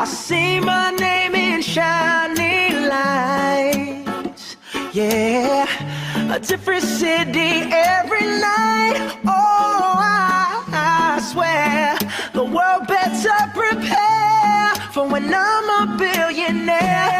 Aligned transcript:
I 0.00 0.06
see 0.06 0.60
my 0.60 0.92
name 0.92 1.34
in 1.34 1.60
shining 1.60 2.88
lights. 2.88 4.56
Yeah, 4.94 5.66
a 6.34 6.40
different 6.40 6.84
city 6.84 7.68
every 7.70 8.22
night. 8.22 8.96
Oh, 9.26 9.92
I, 10.00 10.64
I 10.72 11.20
swear 11.20 11.98
the 12.32 12.44
world 12.44 12.86
better 12.88 13.40
prepare 13.52 14.74
for 14.90 15.06
when 15.06 15.34
I'm 15.34 15.68
a 15.82 15.98
billionaire. 15.98 17.19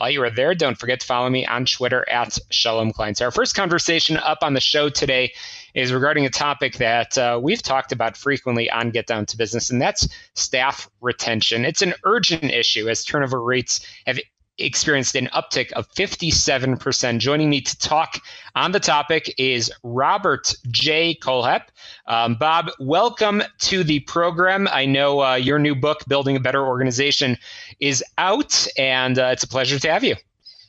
While 0.00 0.08
you 0.08 0.22
are 0.22 0.30
there, 0.30 0.54
don't 0.54 0.78
forget 0.78 1.00
to 1.00 1.06
follow 1.06 1.28
me 1.28 1.44
on 1.44 1.66
Twitter 1.66 2.08
at 2.08 2.38
Shalom 2.48 2.90
Klein. 2.90 3.14
So, 3.14 3.26
our 3.26 3.30
first 3.30 3.54
conversation 3.54 4.16
up 4.16 4.38
on 4.40 4.54
the 4.54 4.60
show 4.60 4.88
today 4.88 5.34
is 5.74 5.92
regarding 5.92 6.24
a 6.24 6.30
topic 6.30 6.78
that 6.78 7.18
uh, 7.18 7.38
we've 7.42 7.60
talked 7.60 7.92
about 7.92 8.16
frequently 8.16 8.70
on 8.70 8.92
Get 8.92 9.06
Down 9.06 9.26
to 9.26 9.36
Business, 9.36 9.68
and 9.68 9.78
that's 9.78 10.08
staff 10.32 10.88
retention. 11.02 11.66
It's 11.66 11.82
an 11.82 11.92
urgent 12.04 12.44
issue 12.44 12.88
as 12.88 13.04
turnover 13.04 13.42
rates 13.42 13.86
have 14.06 14.18
experienced 14.60 15.14
an 15.14 15.28
uptick 15.34 15.72
of 15.72 15.88
57%. 15.92 17.18
Joining 17.18 17.50
me 17.50 17.60
to 17.60 17.78
talk 17.78 18.20
on 18.54 18.72
the 18.72 18.80
topic 18.80 19.34
is 19.38 19.70
Robert 19.82 20.54
J. 20.70 21.14
Kohlhepp. 21.20 21.64
Um, 22.06 22.34
Bob, 22.34 22.70
welcome 22.78 23.42
to 23.60 23.84
the 23.84 24.00
program. 24.00 24.68
I 24.70 24.86
know 24.86 25.22
uh, 25.22 25.34
your 25.34 25.58
new 25.58 25.74
book, 25.74 26.06
Building 26.08 26.36
a 26.36 26.40
Better 26.40 26.66
Organization, 26.66 27.36
is 27.80 28.04
out, 28.18 28.66
and 28.78 29.18
uh, 29.18 29.30
it's 29.32 29.44
a 29.44 29.48
pleasure 29.48 29.78
to 29.78 29.90
have 29.90 30.04
you. 30.04 30.16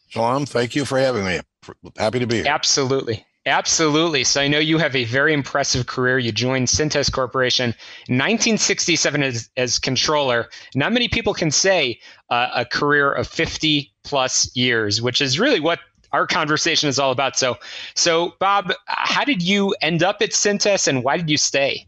Shalom, 0.08 0.46
thank 0.46 0.76
you 0.76 0.86
for 0.86 1.00
having 1.00 1.26
me. 1.26 1.40
Happy 1.98 2.20
to 2.20 2.28
be 2.28 2.38
here. 2.38 2.46
Absolutely. 2.48 3.26
Absolutely. 3.48 4.24
So 4.24 4.40
I 4.40 4.48
know 4.48 4.60
you 4.60 4.78
have 4.78 4.96
a 4.96 5.04
very 5.06 5.34
impressive 5.34 5.88
career. 5.88 6.20
You 6.20 6.32
joined 6.32 6.68
Cintas 6.68 7.12
Corporation 7.12 7.74
in 8.08 8.16
1967 8.16 9.24
as, 9.24 9.50
as 9.58 9.80
controller. 9.80 10.50
Not 10.76 10.94
many 10.94 11.08
people 11.08 11.34
can 11.34 11.50
say 11.50 12.00
uh, 12.30 12.50
a 12.54 12.66
career 12.66 13.12
of 13.12 13.28
50 13.28 13.92
plus 14.04 14.56
years, 14.56 15.02
which 15.02 15.22
is 15.22 15.40
really 15.40 15.60
what 15.60 15.80
our 16.12 16.28
conversation 16.28 16.88
is 16.88 17.00
all 17.00 17.12
about. 17.12 17.36
So, 17.36 17.58
so 17.96 18.36
Bob, 18.40 18.74
how 18.86 19.24
did 19.24 19.42
you 19.42 19.76
end 19.82 20.04
up 20.04 20.18
at 20.22 20.32
Cintas, 20.32 20.88
and 20.88 21.04
why 21.04 21.18
did 21.18 21.30
you 21.30 21.38
stay? 21.38 21.88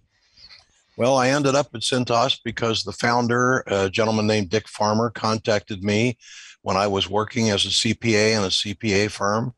Well, 0.96 1.18
I 1.18 1.30
ended 1.30 1.54
up 1.54 1.70
at 1.76 1.82
Cintas 1.82 2.40
because 2.44 2.84
the 2.84 2.94
founder, 2.94 3.64
a 3.68 3.90
gentleman 3.90 4.26
named 4.26 4.50
Dick 4.50 4.68
Farmer, 4.68 5.12
contacted 5.12 5.84
me 5.84 6.18
when 6.62 6.78
I 6.78 6.88
was 6.88 7.10
working 7.10 7.50
as 7.50 7.66
a 7.66 7.70
CPA 7.70 8.38
in 8.38 8.44
a 8.44 8.48
CPA 8.48 9.12
firm 9.12 9.54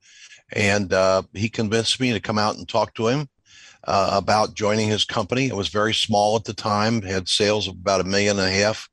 and 0.56 0.94
uh, 0.94 1.22
he 1.34 1.50
convinced 1.50 2.00
me 2.00 2.14
to 2.14 2.20
come 2.20 2.40
out 2.40 2.56
and 2.56 2.68
talk 2.68 2.94
to 2.96 3.10
him 3.10 3.28
uh, 3.84 4.12
about 4.14 4.56
joining 4.56 4.88
his 4.88 5.04
company. 5.04 5.48
It 5.48 5.56
was 5.56 5.68
very 5.68 5.94
small 5.94 6.36
at 6.38 6.46
the 6.46 6.54
time, 6.54 7.02
had 7.02 7.28
sales 7.28 7.68
of 7.68 7.76
about 7.76 8.02
a 8.02 8.06
million 8.06 8.40
and 8.40 8.48
a 8.48 8.52
half 8.52 8.90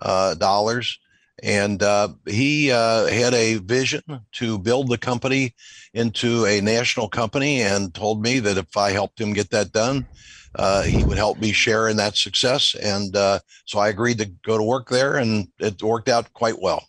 uh, 0.00 0.34
dollars. 0.34 0.98
And 1.42 1.82
uh, 1.82 2.08
he 2.26 2.70
uh, 2.70 3.06
had 3.06 3.32
a 3.32 3.56
vision 3.56 4.02
to 4.32 4.58
build 4.58 4.88
the 4.88 4.98
company 4.98 5.54
into 5.94 6.44
a 6.44 6.60
national 6.60 7.08
company 7.08 7.62
and 7.62 7.94
told 7.94 8.22
me 8.22 8.40
that 8.40 8.58
if 8.58 8.76
I 8.76 8.90
helped 8.90 9.20
him 9.20 9.32
get 9.32 9.50
that 9.50 9.72
done, 9.72 10.06
uh, 10.56 10.82
he 10.82 11.04
would 11.04 11.16
help 11.16 11.38
me 11.38 11.52
share 11.52 11.88
in 11.88 11.96
that 11.98 12.16
success. 12.16 12.74
And 12.74 13.14
so 13.14 13.78
I 13.78 13.88
agreed 13.88 14.18
to 14.18 14.26
go 14.44 14.58
to 14.58 14.64
work 14.64 14.88
there, 14.88 15.16
and 15.16 15.46
it 15.60 15.80
worked 15.82 16.08
out 16.08 16.32
quite 16.32 16.60
well. 16.60 16.88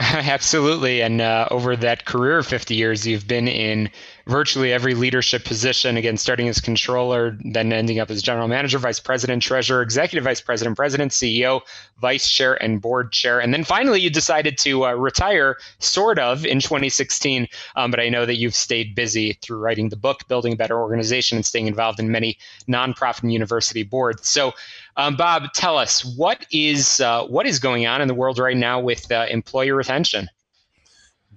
Absolutely. 0.12 1.02
And 1.02 1.20
uh, 1.20 1.46
over 1.50 1.76
that 1.76 2.06
career 2.06 2.38
of 2.38 2.46
50 2.46 2.74
years, 2.74 3.06
you've 3.06 3.28
been 3.28 3.46
in 3.48 3.90
virtually 4.30 4.72
every 4.72 4.94
leadership 4.94 5.44
position, 5.44 5.96
again, 5.96 6.16
starting 6.16 6.48
as 6.48 6.60
controller, 6.60 7.36
then 7.44 7.72
ending 7.72 7.98
up 7.98 8.10
as 8.10 8.22
general 8.22 8.48
manager, 8.48 8.78
vice 8.78 9.00
president, 9.00 9.42
treasurer, 9.42 9.82
executive 9.82 10.24
vice 10.24 10.40
president, 10.40 10.76
president, 10.76 11.10
CEO, 11.10 11.60
vice 12.00 12.30
chair, 12.30 12.54
and 12.62 12.80
board 12.80 13.12
chair. 13.12 13.40
And 13.40 13.52
then 13.52 13.64
finally, 13.64 14.00
you 14.00 14.08
decided 14.08 14.56
to 14.58 14.86
uh, 14.86 14.92
retire, 14.92 15.56
sort 15.80 16.18
of, 16.18 16.46
in 16.46 16.60
2016. 16.60 17.48
Um, 17.76 17.90
but 17.90 18.00
I 18.00 18.08
know 18.08 18.24
that 18.24 18.36
you've 18.36 18.54
stayed 18.54 18.94
busy 18.94 19.34
through 19.42 19.58
writing 19.58 19.88
the 19.88 19.96
book, 19.96 20.26
Building 20.28 20.52
a 20.52 20.56
Better 20.56 20.80
Organization, 20.80 21.36
and 21.36 21.44
staying 21.44 21.66
involved 21.66 21.98
in 21.98 22.10
many 22.10 22.38
nonprofit 22.68 23.24
and 23.24 23.32
university 23.32 23.82
boards. 23.82 24.28
So, 24.28 24.52
um, 24.96 25.16
Bob, 25.16 25.52
tell 25.54 25.76
us 25.76 26.04
what 26.04 26.46
is 26.52 27.00
uh, 27.00 27.24
what 27.24 27.46
is 27.46 27.58
going 27.58 27.86
on 27.86 28.00
in 28.00 28.08
the 28.08 28.14
world 28.14 28.38
right 28.38 28.56
now 28.56 28.80
with 28.80 29.10
uh, 29.10 29.26
employee 29.28 29.72
retention. 29.72 30.28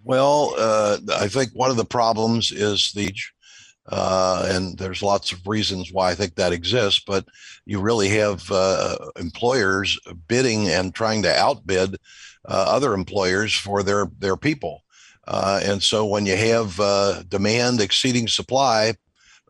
Well, 0.03 0.53
uh, 0.57 0.97
I 1.15 1.27
think 1.27 1.51
one 1.53 1.71
of 1.71 1.77
the 1.77 1.85
problems 1.85 2.51
is 2.51 2.91
the, 2.93 3.13
uh, 3.87 4.47
and 4.49 4.77
there's 4.77 5.01
lots 5.01 5.31
of 5.31 5.47
reasons 5.47 5.91
why 5.91 6.11
I 6.11 6.15
think 6.15 6.35
that 6.35 6.53
exists, 6.53 7.01
but 7.05 7.25
you 7.65 7.79
really 7.79 8.09
have 8.09 8.49
uh, 8.51 8.97
employers 9.17 9.97
bidding 10.27 10.67
and 10.67 10.93
trying 10.93 11.23
to 11.23 11.33
outbid 11.35 11.95
uh, 12.47 12.65
other 12.67 12.93
employers 12.93 13.53
for 13.55 13.83
their 13.83 14.07
their 14.19 14.35
people. 14.35 14.83
Uh, 15.25 15.61
and 15.63 15.81
so 15.81 16.05
when 16.05 16.25
you 16.25 16.35
have 16.35 16.77
uh, 16.81 17.23
demand 17.29 17.79
exceeding 17.79 18.27
supply, 18.27 18.93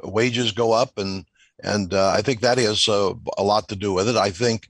wages 0.03 0.51
go 0.51 0.71
up, 0.71 0.97
and 0.97 1.25
and 1.63 1.93
I 1.95 2.21
think 2.21 2.41
that 2.41 2.59
has 2.59 2.87
a 2.87 3.15
lot 3.43 3.67
to 3.69 3.75
do 3.75 3.93
with 3.93 4.07
it. 4.07 4.17
I 4.17 4.29
think 4.29 4.69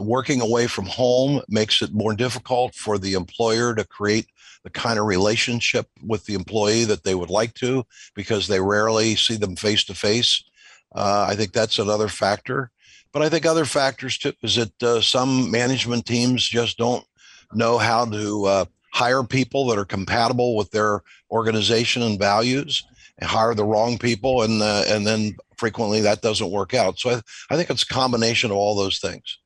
working 0.00 0.40
away 0.40 0.68
from 0.68 0.86
home 0.86 1.42
makes 1.48 1.82
it 1.82 1.92
more 1.92 2.14
difficult 2.14 2.74
for 2.74 2.98
the 2.98 3.14
employer 3.14 3.74
to 3.74 3.84
create 3.84 4.26
the 4.64 4.70
kind 4.70 4.98
of 4.98 5.06
relationship 5.06 5.86
with 6.04 6.24
the 6.26 6.34
employee 6.34 6.84
that 6.84 7.04
they 7.04 7.14
would 7.14 7.30
like 7.30 7.54
to 7.54 7.84
because 8.14 8.46
they 8.46 8.60
rarely 8.60 9.16
see 9.16 9.36
them 9.36 9.56
face 9.56 9.84
to 9.84 9.94
face. 9.94 10.44
I 10.94 11.34
think 11.34 11.52
that's 11.52 11.78
another 11.78 12.08
factor. 12.08 12.70
But 13.12 13.22
I 13.22 13.28
think 13.28 13.44
other 13.44 13.64
factors 13.64 14.18
too 14.18 14.32
is 14.42 14.56
that 14.56 14.82
uh, 14.82 15.00
some 15.00 15.50
management 15.50 16.06
teams 16.06 16.46
just 16.46 16.78
don't 16.78 17.04
know 17.52 17.78
how 17.78 18.04
to 18.04 18.44
uh, 18.46 18.64
hire 18.92 19.22
people 19.24 19.66
that 19.66 19.78
are 19.78 19.84
compatible 19.84 20.56
with 20.56 20.70
their 20.70 21.02
organization 21.30 22.02
and 22.02 22.18
values 22.18 22.84
and 23.18 23.28
hire 23.28 23.54
the 23.54 23.64
wrong 23.64 23.98
people 23.98 24.42
and 24.42 24.62
uh, 24.62 24.84
and 24.86 25.06
then 25.06 25.36
frequently 25.56 26.00
that 26.00 26.22
doesn't 26.22 26.50
work 26.50 26.72
out 26.74 26.98
so 26.98 27.10
I, 27.10 27.20
I 27.50 27.56
think 27.56 27.68
it's 27.70 27.82
a 27.82 27.86
combination 27.86 28.50
of 28.50 28.56
all 28.56 28.74
those 28.74 28.98
things 28.98 29.38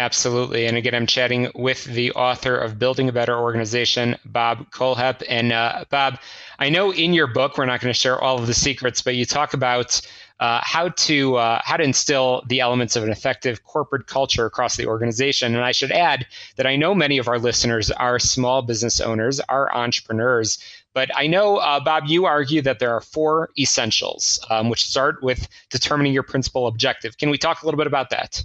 Absolutely. 0.00 0.66
And 0.66 0.76
again, 0.76 0.94
I'm 0.94 1.08
chatting 1.08 1.50
with 1.56 1.82
the 1.84 2.12
author 2.12 2.56
of 2.56 2.78
Building 2.78 3.08
a 3.08 3.12
Better 3.12 3.36
Organization, 3.36 4.16
Bob 4.24 4.70
Kohlhepp. 4.70 5.24
And 5.28 5.52
uh, 5.52 5.86
Bob, 5.90 6.20
I 6.60 6.68
know 6.68 6.92
in 6.92 7.12
your 7.14 7.26
book, 7.26 7.58
we're 7.58 7.66
not 7.66 7.80
going 7.80 7.92
to 7.92 7.98
share 7.98 8.16
all 8.20 8.38
of 8.38 8.46
the 8.46 8.54
secrets, 8.54 9.02
but 9.02 9.16
you 9.16 9.24
talk 9.24 9.54
about 9.54 10.00
uh, 10.38 10.60
how 10.62 10.90
to 10.90 11.34
uh, 11.34 11.60
how 11.64 11.76
to 11.76 11.82
instill 11.82 12.44
the 12.46 12.60
elements 12.60 12.94
of 12.94 13.02
an 13.02 13.10
effective 13.10 13.64
corporate 13.64 14.06
culture 14.06 14.46
across 14.46 14.76
the 14.76 14.86
organization. 14.86 15.56
And 15.56 15.64
I 15.64 15.72
should 15.72 15.90
add 15.90 16.26
that 16.54 16.64
I 16.64 16.76
know 16.76 16.94
many 16.94 17.18
of 17.18 17.26
our 17.26 17.40
listeners 17.40 17.90
are 17.90 18.20
small 18.20 18.62
business 18.62 19.00
owners, 19.00 19.40
are 19.48 19.74
entrepreneurs. 19.74 20.60
But 20.94 21.10
I 21.16 21.26
know, 21.26 21.56
uh, 21.56 21.80
Bob, 21.80 22.04
you 22.06 22.24
argue 22.24 22.62
that 22.62 22.78
there 22.78 22.94
are 22.94 23.00
four 23.00 23.50
essentials, 23.58 24.38
um, 24.48 24.68
which 24.68 24.84
start 24.84 25.24
with 25.24 25.48
determining 25.70 26.12
your 26.12 26.22
principal 26.22 26.68
objective. 26.68 27.18
Can 27.18 27.30
we 27.30 27.38
talk 27.38 27.62
a 27.62 27.66
little 27.66 27.78
bit 27.78 27.88
about 27.88 28.10
that? 28.10 28.44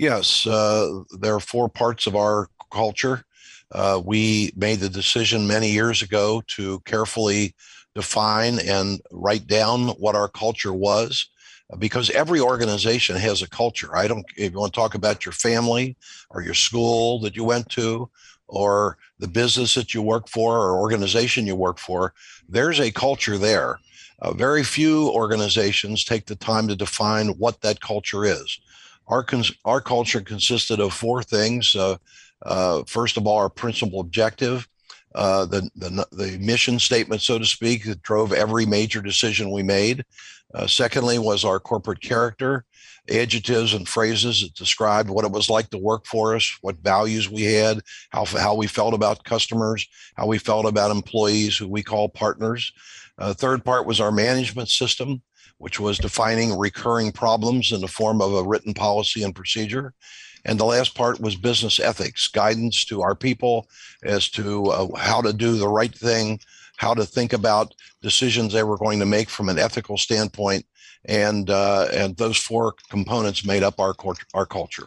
Yes, 0.00 0.46
uh, 0.46 1.02
there 1.18 1.34
are 1.34 1.40
four 1.40 1.68
parts 1.68 2.06
of 2.06 2.16
our 2.16 2.48
culture. 2.72 3.22
Uh, 3.70 4.00
we 4.02 4.50
made 4.56 4.80
the 4.80 4.88
decision 4.88 5.46
many 5.46 5.70
years 5.70 6.00
ago 6.00 6.42
to 6.56 6.80
carefully 6.86 7.54
define 7.94 8.60
and 8.60 9.02
write 9.12 9.46
down 9.46 9.88
what 9.88 10.16
our 10.16 10.26
culture 10.26 10.72
was 10.72 11.28
because 11.78 12.08
every 12.12 12.40
organization 12.40 13.14
has 13.16 13.42
a 13.42 13.48
culture. 13.50 13.94
I 13.94 14.08
don't, 14.08 14.24
if 14.38 14.52
you 14.52 14.58
want 14.58 14.72
to 14.72 14.80
talk 14.80 14.94
about 14.94 15.26
your 15.26 15.32
family 15.32 15.98
or 16.30 16.40
your 16.40 16.54
school 16.54 17.20
that 17.20 17.36
you 17.36 17.44
went 17.44 17.68
to 17.72 18.08
or 18.48 18.96
the 19.18 19.28
business 19.28 19.74
that 19.74 19.92
you 19.92 20.00
work 20.00 20.30
for 20.30 20.56
or 20.56 20.80
organization 20.80 21.46
you 21.46 21.56
work 21.56 21.78
for, 21.78 22.14
there's 22.48 22.80
a 22.80 22.90
culture 22.90 23.36
there. 23.36 23.78
Uh, 24.22 24.32
very 24.32 24.64
few 24.64 25.10
organizations 25.10 26.06
take 26.06 26.24
the 26.24 26.36
time 26.36 26.68
to 26.68 26.74
define 26.74 27.28
what 27.36 27.60
that 27.60 27.82
culture 27.82 28.24
is 28.24 28.58
our 29.10 29.22
cons- 29.22 29.52
our 29.64 29.80
culture 29.80 30.20
consisted 30.22 30.80
of 30.80 30.94
four 30.94 31.22
things. 31.22 31.74
Uh, 31.74 31.96
uh, 32.46 32.82
first 32.86 33.16
of 33.18 33.26
all, 33.26 33.36
our 33.36 33.50
principal 33.50 34.00
objective, 34.00 34.66
uh, 35.14 35.44
the, 35.44 35.68
the 35.76 36.06
the 36.12 36.38
mission 36.38 36.78
statement, 36.78 37.20
so 37.20 37.38
to 37.38 37.44
speak, 37.44 37.84
that 37.84 38.02
drove 38.02 38.32
every 38.32 38.64
major 38.64 39.02
decision 39.02 39.50
we 39.50 39.62
made. 39.62 40.04
Uh, 40.54 40.66
secondly, 40.66 41.18
was 41.18 41.44
our 41.44 41.60
corporate 41.60 42.00
character, 42.00 42.64
adjectives 43.08 43.74
and 43.74 43.88
phrases 43.88 44.40
that 44.40 44.54
described 44.54 45.10
what 45.10 45.24
it 45.24 45.30
was 45.30 45.50
like 45.50 45.68
to 45.70 45.78
work 45.78 46.06
for 46.06 46.34
us, 46.34 46.58
what 46.60 46.82
values 46.82 47.28
we 47.28 47.42
had, 47.42 47.80
how, 48.10 48.24
how 48.24 48.54
we 48.54 48.66
felt 48.66 48.94
about 48.94 49.24
customers, 49.24 49.86
how 50.16 50.26
we 50.26 50.38
felt 50.38 50.66
about 50.66 50.90
employees 50.90 51.56
who 51.56 51.68
we 51.68 51.82
call 51.82 52.08
partners. 52.08 52.72
Uh, 53.18 53.34
third 53.34 53.64
part 53.64 53.86
was 53.86 54.00
our 54.00 54.12
management 54.12 54.68
system, 54.68 55.22
which 55.60 55.78
was 55.78 55.98
defining 55.98 56.56
recurring 56.56 57.12
problems 57.12 57.70
in 57.70 57.82
the 57.82 57.86
form 57.86 58.22
of 58.22 58.32
a 58.32 58.42
written 58.42 58.72
policy 58.72 59.22
and 59.22 59.34
procedure. 59.34 59.92
And 60.46 60.58
the 60.58 60.64
last 60.64 60.94
part 60.94 61.20
was 61.20 61.36
business 61.36 61.78
ethics, 61.78 62.28
guidance 62.28 62.86
to 62.86 63.02
our 63.02 63.14
people 63.14 63.68
as 64.02 64.30
to 64.30 64.68
uh, 64.68 64.96
how 64.96 65.20
to 65.20 65.34
do 65.34 65.58
the 65.58 65.68
right 65.68 65.94
thing, 65.94 66.40
how 66.78 66.94
to 66.94 67.04
think 67.04 67.34
about 67.34 67.74
decisions 68.00 68.54
they 68.54 68.62
were 68.62 68.78
going 68.78 69.00
to 69.00 69.06
make 69.06 69.28
from 69.28 69.50
an 69.50 69.58
ethical 69.58 69.98
standpoint. 69.98 70.64
And, 71.04 71.50
uh, 71.50 71.88
and 71.92 72.16
those 72.16 72.38
four 72.38 72.74
components 72.88 73.44
made 73.44 73.62
up 73.62 73.78
our, 73.78 73.94
our 74.32 74.46
culture. 74.46 74.86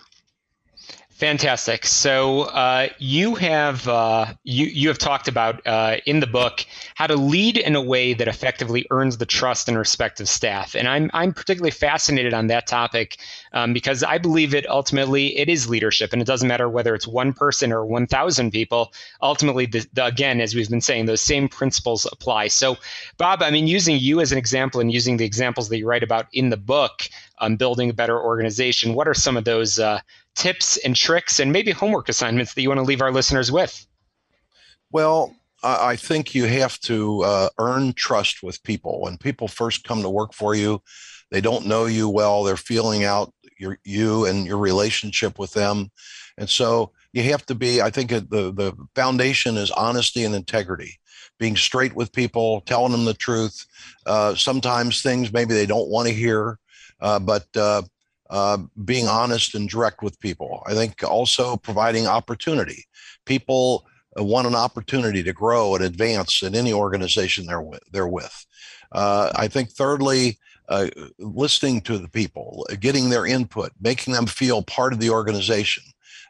Fantastic. 1.15 1.85
So 1.85 2.41
uh, 2.41 2.89
you 2.97 3.35
have 3.35 3.87
uh, 3.87 4.33
you 4.43 4.65
you 4.65 4.87
have 4.87 4.97
talked 4.97 5.27
about 5.27 5.65
uh, 5.65 5.97
in 6.07 6.19
the 6.19 6.27
book 6.27 6.65
how 6.95 7.05
to 7.05 7.15
lead 7.15 7.55
in 7.55 7.75
a 7.75 7.81
way 7.81 8.15
that 8.15 8.27
effectively 8.27 8.87
earns 8.89 9.19
the 9.19 9.25
trust 9.25 9.67
and 9.67 9.77
respect 9.77 10.19
of 10.19 10.27
staff, 10.27 10.75
and 10.75 10.87
I'm 10.87 11.11
I'm 11.13 11.31
particularly 11.31 11.71
fascinated 11.71 12.33
on 12.33 12.47
that 12.47 12.65
topic 12.65 13.17
um, 13.53 13.73
because 13.73 14.01
I 14.01 14.17
believe 14.17 14.55
it 14.55 14.67
ultimately 14.67 15.37
it 15.37 15.49
is 15.49 15.69
leadership, 15.69 16.13
and 16.13 16.21
it 16.21 16.25
doesn't 16.25 16.47
matter 16.47 16.67
whether 16.67 16.95
it's 16.95 17.07
one 17.07 17.31
person 17.31 17.71
or 17.71 17.85
one 17.85 18.07
thousand 18.07 18.49
people. 18.49 18.91
Ultimately, 19.21 19.67
the, 19.67 19.85
the, 19.93 20.05
again, 20.05 20.41
as 20.41 20.55
we've 20.55 20.69
been 20.69 20.81
saying, 20.81 21.05
those 21.05 21.21
same 21.21 21.47
principles 21.47 22.07
apply. 22.11 22.47
So, 22.47 22.77
Bob, 23.17 23.43
I 23.43 23.51
mean, 23.51 23.67
using 23.67 23.97
you 23.97 24.19
as 24.19 24.31
an 24.31 24.39
example 24.39 24.81
and 24.81 24.91
using 24.91 25.17
the 25.17 25.25
examples 25.25 25.69
that 25.69 25.77
you 25.77 25.87
write 25.87 26.03
about 26.03 26.25
in 26.33 26.49
the 26.49 26.57
book 26.57 27.07
on 27.37 27.55
building 27.55 27.89
a 27.89 27.93
better 27.93 28.19
organization, 28.19 28.93
what 28.95 29.07
are 29.07 29.13
some 29.13 29.37
of 29.37 29.45
those 29.45 29.77
uh, 29.77 29.99
tips 30.35 30.77
and 30.77 30.95
tricks 30.95 31.39
and 31.39 31.51
maybe 31.51 31.71
homework 31.71 32.09
assignments 32.09 32.53
that 32.53 32.61
you 32.61 32.69
want 32.69 32.79
to 32.79 32.83
leave 32.83 33.01
our 33.01 33.11
listeners 33.11 33.51
with? 33.51 33.85
Well, 34.91 35.35
I 35.63 35.95
think 35.95 36.35
you 36.35 36.43
have 36.45 36.77
to 36.81 37.23
uh, 37.23 37.49
earn 37.57 37.93
trust 37.93 38.43
with 38.43 38.61
people. 38.63 39.01
When 39.01 39.17
people 39.17 39.47
first 39.47 39.85
come 39.85 40.01
to 40.01 40.09
work 40.09 40.33
for 40.33 40.55
you, 40.55 40.81
they 41.31 41.39
don't 41.41 41.65
know 41.65 41.85
you 41.85 42.09
well. 42.09 42.43
They're 42.43 42.57
feeling 42.57 43.05
out 43.05 43.33
your 43.57 43.79
you 43.85 44.25
and 44.25 44.45
your 44.45 44.57
relationship 44.57 45.39
with 45.39 45.53
them, 45.53 45.89
and 46.37 46.49
so 46.49 46.91
you 47.13 47.23
have 47.23 47.45
to 47.45 47.55
be. 47.55 47.81
I 47.81 47.89
think 47.89 48.09
the 48.09 48.21
the 48.29 48.73
foundation 48.93 49.55
is 49.55 49.71
honesty 49.71 50.25
and 50.25 50.35
integrity, 50.35 50.99
being 51.39 51.55
straight 51.55 51.95
with 51.95 52.11
people, 52.11 52.61
telling 52.61 52.91
them 52.91 53.05
the 53.05 53.13
truth. 53.13 53.65
Uh, 54.05 54.35
sometimes 54.35 55.01
things 55.01 55.31
maybe 55.31 55.53
they 55.53 55.65
don't 55.65 55.89
want 55.89 56.09
to 56.09 56.13
hear, 56.13 56.59
uh, 56.99 57.19
but 57.19 57.47
uh, 57.55 57.83
uh, 58.33 58.57
being 58.83 59.07
honest 59.07 59.53
and 59.53 59.69
direct 59.69 60.01
with 60.01 60.19
people. 60.19 60.63
I 60.65 60.73
think 60.73 61.03
also 61.03 61.55
providing 61.55 62.07
opportunity. 62.07 62.83
People 63.25 63.85
uh, 64.19 64.23
want 64.23 64.47
an 64.47 64.55
opportunity 64.55 65.21
to 65.21 65.33
grow 65.33 65.75
and 65.75 65.83
advance 65.83 66.41
in 66.41 66.55
any 66.55 66.73
organization 66.73 67.45
they're 67.45 67.61
with. 67.61 67.83
They're 67.91 68.07
with. 68.07 68.45
Uh, 68.91 69.31
I 69.35 69.47
think 69.47 69.69
thirdly, 69.69 70.39
uh, 70.67 70.87
listening 71.19 71.81
to 71.81 71.99
the 71.99 72.09
people, 72.09 72.65
getting 72.79 73.11
their 73.11 73.27
input, 73.27 73.71
making 73.79 74.15
them 74.15 74.25
feel 74.25 74.63
part 74.63 74.93
of 74.93 74.99
the 74.99 75.11
organization. 75.11 75.83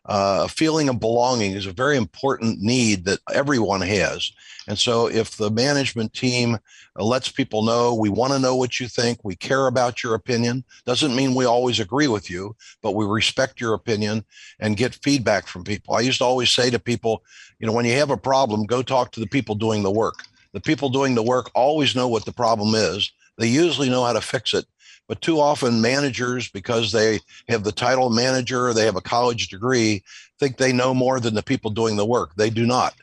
Uh, 0.06 0.42
a 0.44 0.50
feeling 0.50 0.90
of 0.90 1.00
belonging 1.00 1.54
is 1.54 1.68
a 1.68 1.72
very 1.72 1.96
important 1.96 2.60
need 2.60 3.06
that 3.06 3.20
everyone 3.34 3.80
has. 3.80 4.30
And 4.68 4.80
so, 4.80 5.08
if 5.08 5.36
the 5.36 5.52
management 5.52 6.14
team 6.14 6.58
uh, 6.98 7.04
lets 7.04 7.30
people 7.30 7.64
know 7.64 7.94
we 7.94 8.10
want 8.10 8.32
to 8.34 8.40
know 8.40 8.56
what 8.56 8.80
you 8.80 8.88
think, 8.88 9.20
we 9.24 9.36
care 9.36 9.68
about 9.68 10.04
your 10.04 10.16
opinion, 10.16 10.64
doesn't 10.86 11.16
mean 11.16 11.36
we 11.36 11.46
always 11.46 11.80
agree 11.80 12.08
with 12.08 12.30
you, 12.30 12.56
but 12.82 12.96
we 12.96 13.06
respect 13.06 13.60
your 13.60 13.74
opinion 13.74 14.24
and 14.60 14.78
get 14.78 14.96
feedback 14.96 15.48
from 15.48 15.64
people. 15.64 15.96
I 15.96 16.02
used 16.02 16.20
to 16.20 16.26
always 16.26 16.50
say 16.50 16.70
to 16.70 16.80
people, 16.80 17.24
you 17.60 17.68
know, 17.68 17.74
when 17.74 17.86
you 17.86 17.94
have 17.94 18.10
a 18.10 18.18
problem, 18.18 18.66
go 18.66 18.82
talk 18.82 19.12
to 19.14 19.20
the 19.20 19.28
people 19.28 19.56
doing 19.56 19.84
the 19.84 19.92
work. 19.92 20.24
The 20.54 20.62
people 20.62 20.90
doing 20.90 21.16
the 21.16 21.24
work 21.24 21.52
always 21.56 21.96
know 21.96 22.08
what 22.08 22.26
the 22.26 22.34
problem 22.34 22.74
is. 22.76 23.12
They 23.38 23.48
usually 23.48 23.90
know 23.90 24.06
how 24.06 24.14
to 24.14 24.22
fix 24.22 24.54
it. 24.54 24.66
But 25.10 25.20
too 25.20 25.42
often, 25.42 25.82
managers, 25.82 26.50
because 26.50 26.94
they 26.94 27.20
have 27.50 27.66
the 27.66 27.74
title 27.74 28.10
manager, 28.10 28.74
they 28.74 28.86
have 28.86 28.96
a 28.96 29.02
college 29.02 29.50
degree, 29.50 30.04
think 30.40 30.56
they 30.56 30.72
know 30.72 30.94
more 30.94 31.20
than 31.20 31.34
the 31.34 31.44
people 31.44 31.72
doing 31.72 31.98
the 31.98 32.06
work. 32.06 32.36
They 32.36 32.50
do 32.50 32.66
not 32.66 32.94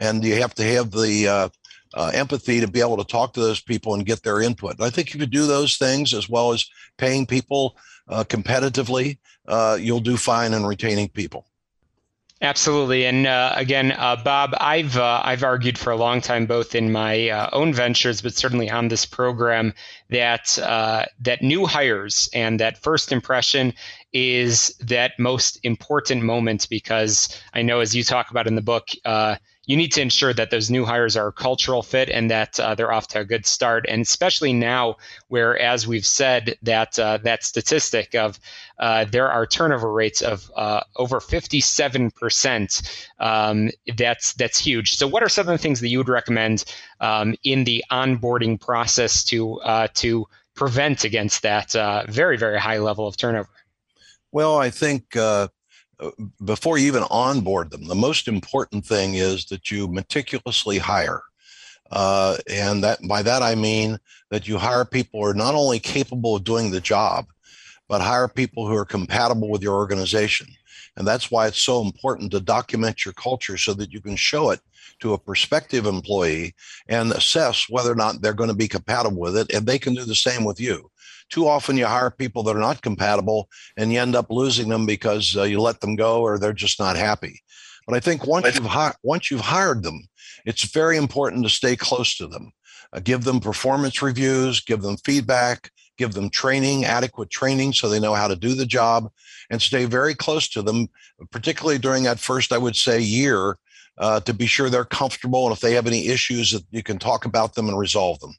and 0.00 0.24
you 0.24 0.34
have 0.36 0.54
to 0.54 0.64
have 0.64 0.90
the 0.90 1.28
uh, 1.28 1.48
uh, 1.94 2.10
empathy 2.14 2.60
to 2.60 2.66
be 2.66 2.80
able 2.80 2.96
to 2.96 3.04
talk 3.04 3.34
to 3.34 3.40
those 3.40 3.60
people 3.60 3.94
and 3.94 4.06
get 4.06 4.22
their 4.22 4.40
input. 4.40 4.72
And 4.72 4.84
I 4.84 4.90
think 4.90 5.14
if 5.14 5.20
you 5.20 5.26
do 5.26 5.46
those 5.46 5.76
things 5.76 6.14
as 6.14 6.28
well 6.28 6.52
as 6.52 6.68
paying 6.96 7.26
people 7.26 7.76
uh, 8.08 8.24
competitively, 8.24 9.18
uh, 9.46 9.78
you'll 9.80 10.00
do 10.00 10.16
fine 10.16 10.52
in 10.52 10.64
retaining 10.64 11.08
people. 11.08 11.46
Absolutely, 12.42 13.04
and 13.04 13.26
uh, 13.26 13.52
again, 13.54 13.92
uh, 13.92 14.16
Bob, 14.16 14.54
I've 14.58 14.96
uh, 14.96 15.20
I've 15.22 15.44
argued 15.44 15.76
for 15.76 15.90
a 15.90 15.96
long 15.96 16.22
time, 16.22 16.46
both 16.46 16.74
in 16.74 16.90
my 16.90 17.28
uh, 17.28 17.50
own 17.52 17.74
ventures, 17.74 18.22
but 18.22 18.32
certainly 18.32 18.70
on 18.70 18.88
this 18.88 19.04
program, 19.04 19.74
that 20.08 20.58
uh, 20.58 21.04
that 21.20 21.42
new 21.42 21.66
hires 21.66 22.30
and 22.32 22.58
that 22.58 22.78
first 22.78 23.12
impression 23.12 23.74
is 24.14 24.74
that 24.80 25.18
most 25.18 25.60
important 25.64 26.22
moment 26.22 26.66
because 26.70 27.28
I 27.52 27.60
know, 27.60 27.80
as 27.80 27.94
you 27.94 28.02
talk 28.02 28.30
about 28.30 28.46
in 28.46 28.54
the 28.54 28.62
book, 28.62 28.88
you 29.70 29.76
need 29.76 29.92
to 29.92 30.02
ensure 30.02 30.34
that 30.34 30.50
those 30.50 30.68
new 30.68 30.84
hires 30.84 31.16
are 31.16 31.28
a 31.28 31.32
cultural 31.32 31.80
fit 31.80 32.10
and 32.10 32.28
that 32.28 32.58
uh, 32.58 32.74
they're 32.74 32.92
off 32.92 33.06
to 33.06 33.20
a 33.20 33.24
good 33.24 33.46
start. 33.46 33.86
And 33.88 34.02
especially 34.02 34.52
now, 34.52 34.96
where 35.28 35.56
as 35.56 35.86
we've 35.86 36.04
said 36.04 36.58
that 36.62 36.98
uh, 36.98 37.18
that 37.18 37.44
statistic 37.44 38.16
of 38.16 38.40
uh, 38.80 39.04
there 39.04 39.30
are 39.30 39.46
turnover 39.46 39.92
rates 39.92 40.22
of 40.22 40.50
uh, 40.56 40.80
over 40.96 41.20
57 41.20 42.10
percent. 42.10 43.06
Um, 43.20 43.70
that's 43.96 44.32
that's 44.32 44.58
huge. 44.58 44.96
So, 44.96 45.06
what 45.06 45.22
are 45.22 45.28
some 45.28 45.46
of 45.46 45.52
the 45.52 45.62
things 45.62 45.78
that 45.82 45.88
you 45.88 45.98
would 45.98 46.08
recommend 46.08 46.64
um, 46.98 47.36
in 47.44 47.62
the 47.62 47.84
onboarding 47.92 48.60
process 48.60 49.22
to 49.26 49.60
uh, 49.60 49.86
to 49.94 50.26
prevent 50.56 51.04
against 51.04 51.42
that 51.42 51.76
uh, 51.76 52.06
very 52.08 52.36
very 52.36 52.58
high 52.58 52.78
level 52.78 53.06
of 53.06 53.16
turnover? 53.16 53.50
Well, 54.32 54.58
I 54.58 54.70
think 54.70 55.16
before 56.44 56.78
you 56.78 56.86
even 56.86 57.04
onboard 57.10 57.70
them, 57.70 57.86
the 57.86 57.94
most 57.94 58.28
important 58.28 58.84
thing 58.84 59.14
is 59.14 59.46
that 59.46 59.70
you 59.70 59.88
meticulously 59.88 60.78
hire. 60.78 61.22
Uh, 61.90 62.36
and 62.48 62.84
that 62.84 63.00
by 63.08 63.20
that 63.22 63.42
I 63.42 63.56
mean 63.56 63.98
that 64.30 64.46
you 64.46 64.58
hire 64.58 64.84
people 64.84 65.20
who 65.20 65.28
are 65.28 65.34
not 65.34 65.54
only 65.54 65.80
capable 65.80 66.36
of 66.36 66.44
doing 66.44 66.70
the 66.70 66.80
job, 66.80 67.26
but 67.88 68.00
hire 68.00 68.28
people 68.28 68.66
who 68.68 68.76
are 68.76 68.84
compatible 68.84 69.50
with 69.50 69.62
your 69.62 69.74
organization. 69.74 70.46
And 70.96 71.06
that's 71.06 71.30
why 71.30 71.46
it's 71.48 71.62
so 71.62 71.82
important 71.82 72.30
to 72.30 72.40
document 72.40 73.04
your 73.04 73.14
culture 73.14 73.56
so 73.56 73.74
that 73.74 73.92
you 73.92 74.00
can 74.00 74.16
show 74.16 74.50
it 74.50 74.60
to 75.00 75.14
a 75.14 75.18
prospective 75.18 75.86
employee 75.86 76.54
and 76.88 77.10
assess 77.12 77.68
whether 77.68 77.90
or 77.90 77.96
not 77.96 78.20
they're 78.20 78.32
going 78.34 78.50
to 78.50 78.56
be 78.56 78.68
compatible 78.68 79.20
with 79.20 79.36
it. 79.36 79.52
And 79.52 79.66
they 79.66 79.78
can 79.78 79.94
do 79.94 80.04
the 80.04 80.14
same 80.14 80.44
with 80.44 80.60
you 80.60 80.90
too 81.30 81.48
often 81.48 81.76
you 81.76 81.86
hire 81.86 82.10
people 82.10 82.42
that 82.42 82.56
are 82.56 82.60
not 82.60 82.82
compatible 82.82 83.48
and 83.76 83.92
you 83.92 84.00
end 84.00 84.16
up 84.16 84.26
losing 84.30 84.68
them 84.68 84.84
because 84.84 85.36
uh, 85.36 85.44
you 85.44 85.60
let 85.60 85.80
them 85.80 85.96
go 85.96 86.20
or 86.20 86.38
they're 86.38 86.52
just 86.52 86.78
not 86.78 86.96
happy. 86.96 87.40
But 87.86 87.96
I 87.96 88.00
think 88.00 88.26
once 88.26 88.54
you've 88.54 88.66
hi- 88.66 88.94
once 89.02 89.30
you've 89.30 89.40
hired 89.40 89.82
them, 89.82 90.02
it's 90.44 90.64
very 90.64 90.96
important 90.96 91.44
to 91.44 91.50
stay 91.50 91.76
close 91.76 92.16
to 92.16 92.26
them. 92.26 92.52
Uh, 92.92 93.00
give 93.00 93.24
them 93.24 93.40
performance 93.40 94.02
reviews, 94.02 94.60
give 94.60 94.82
them 94.82 94.96
feedback, 94.98 95.70
give 95.96 96.12
them 96.12 96.30
training, 96.30 96.84
adequate 96.84 97.30
training 97.30 97.72
so 97.72 97.88
they 97.88 98.00
know 98.00 98.14
how 98.14 98.26
to 98.26 98.36
do 98.36 98.54
the 98.54 98.66
job, 98.66 99.10
and 99.50 99.60
stay 99.60 99.84
very 99.84 100.14
close 100.14 100.48
to 100.48 100.62
them, 100.62 100.88
particularly 101.30 101.78
during 101.78 102.04
that 102.04 102.18
first, 102.18 102.52
I 102.52 102.58
would 102.58 102.76
say, 102.76 103.00
year, 103.00 103.58
uh, 103.98 104.20
to 104.20 104.32
be 104.32 104.46
sure 104.46 104.70
they're 104.70 104.84
comfortable. 104.84 105.46
And 105.46 105.52
if 105.52 105.60
they 105.60 105.74
have 105.74 105.86
any 105.86 106.08
issues, 106.08 106.52
that 106.52 106.64
you 106.70 106.82
can 106.82 106.98
talk 106.98 107.24
about 107.24 107.54
them 107.54 107.68
and 107.68 107.78
resolve 107.78 108.18
them. 108.20 108.34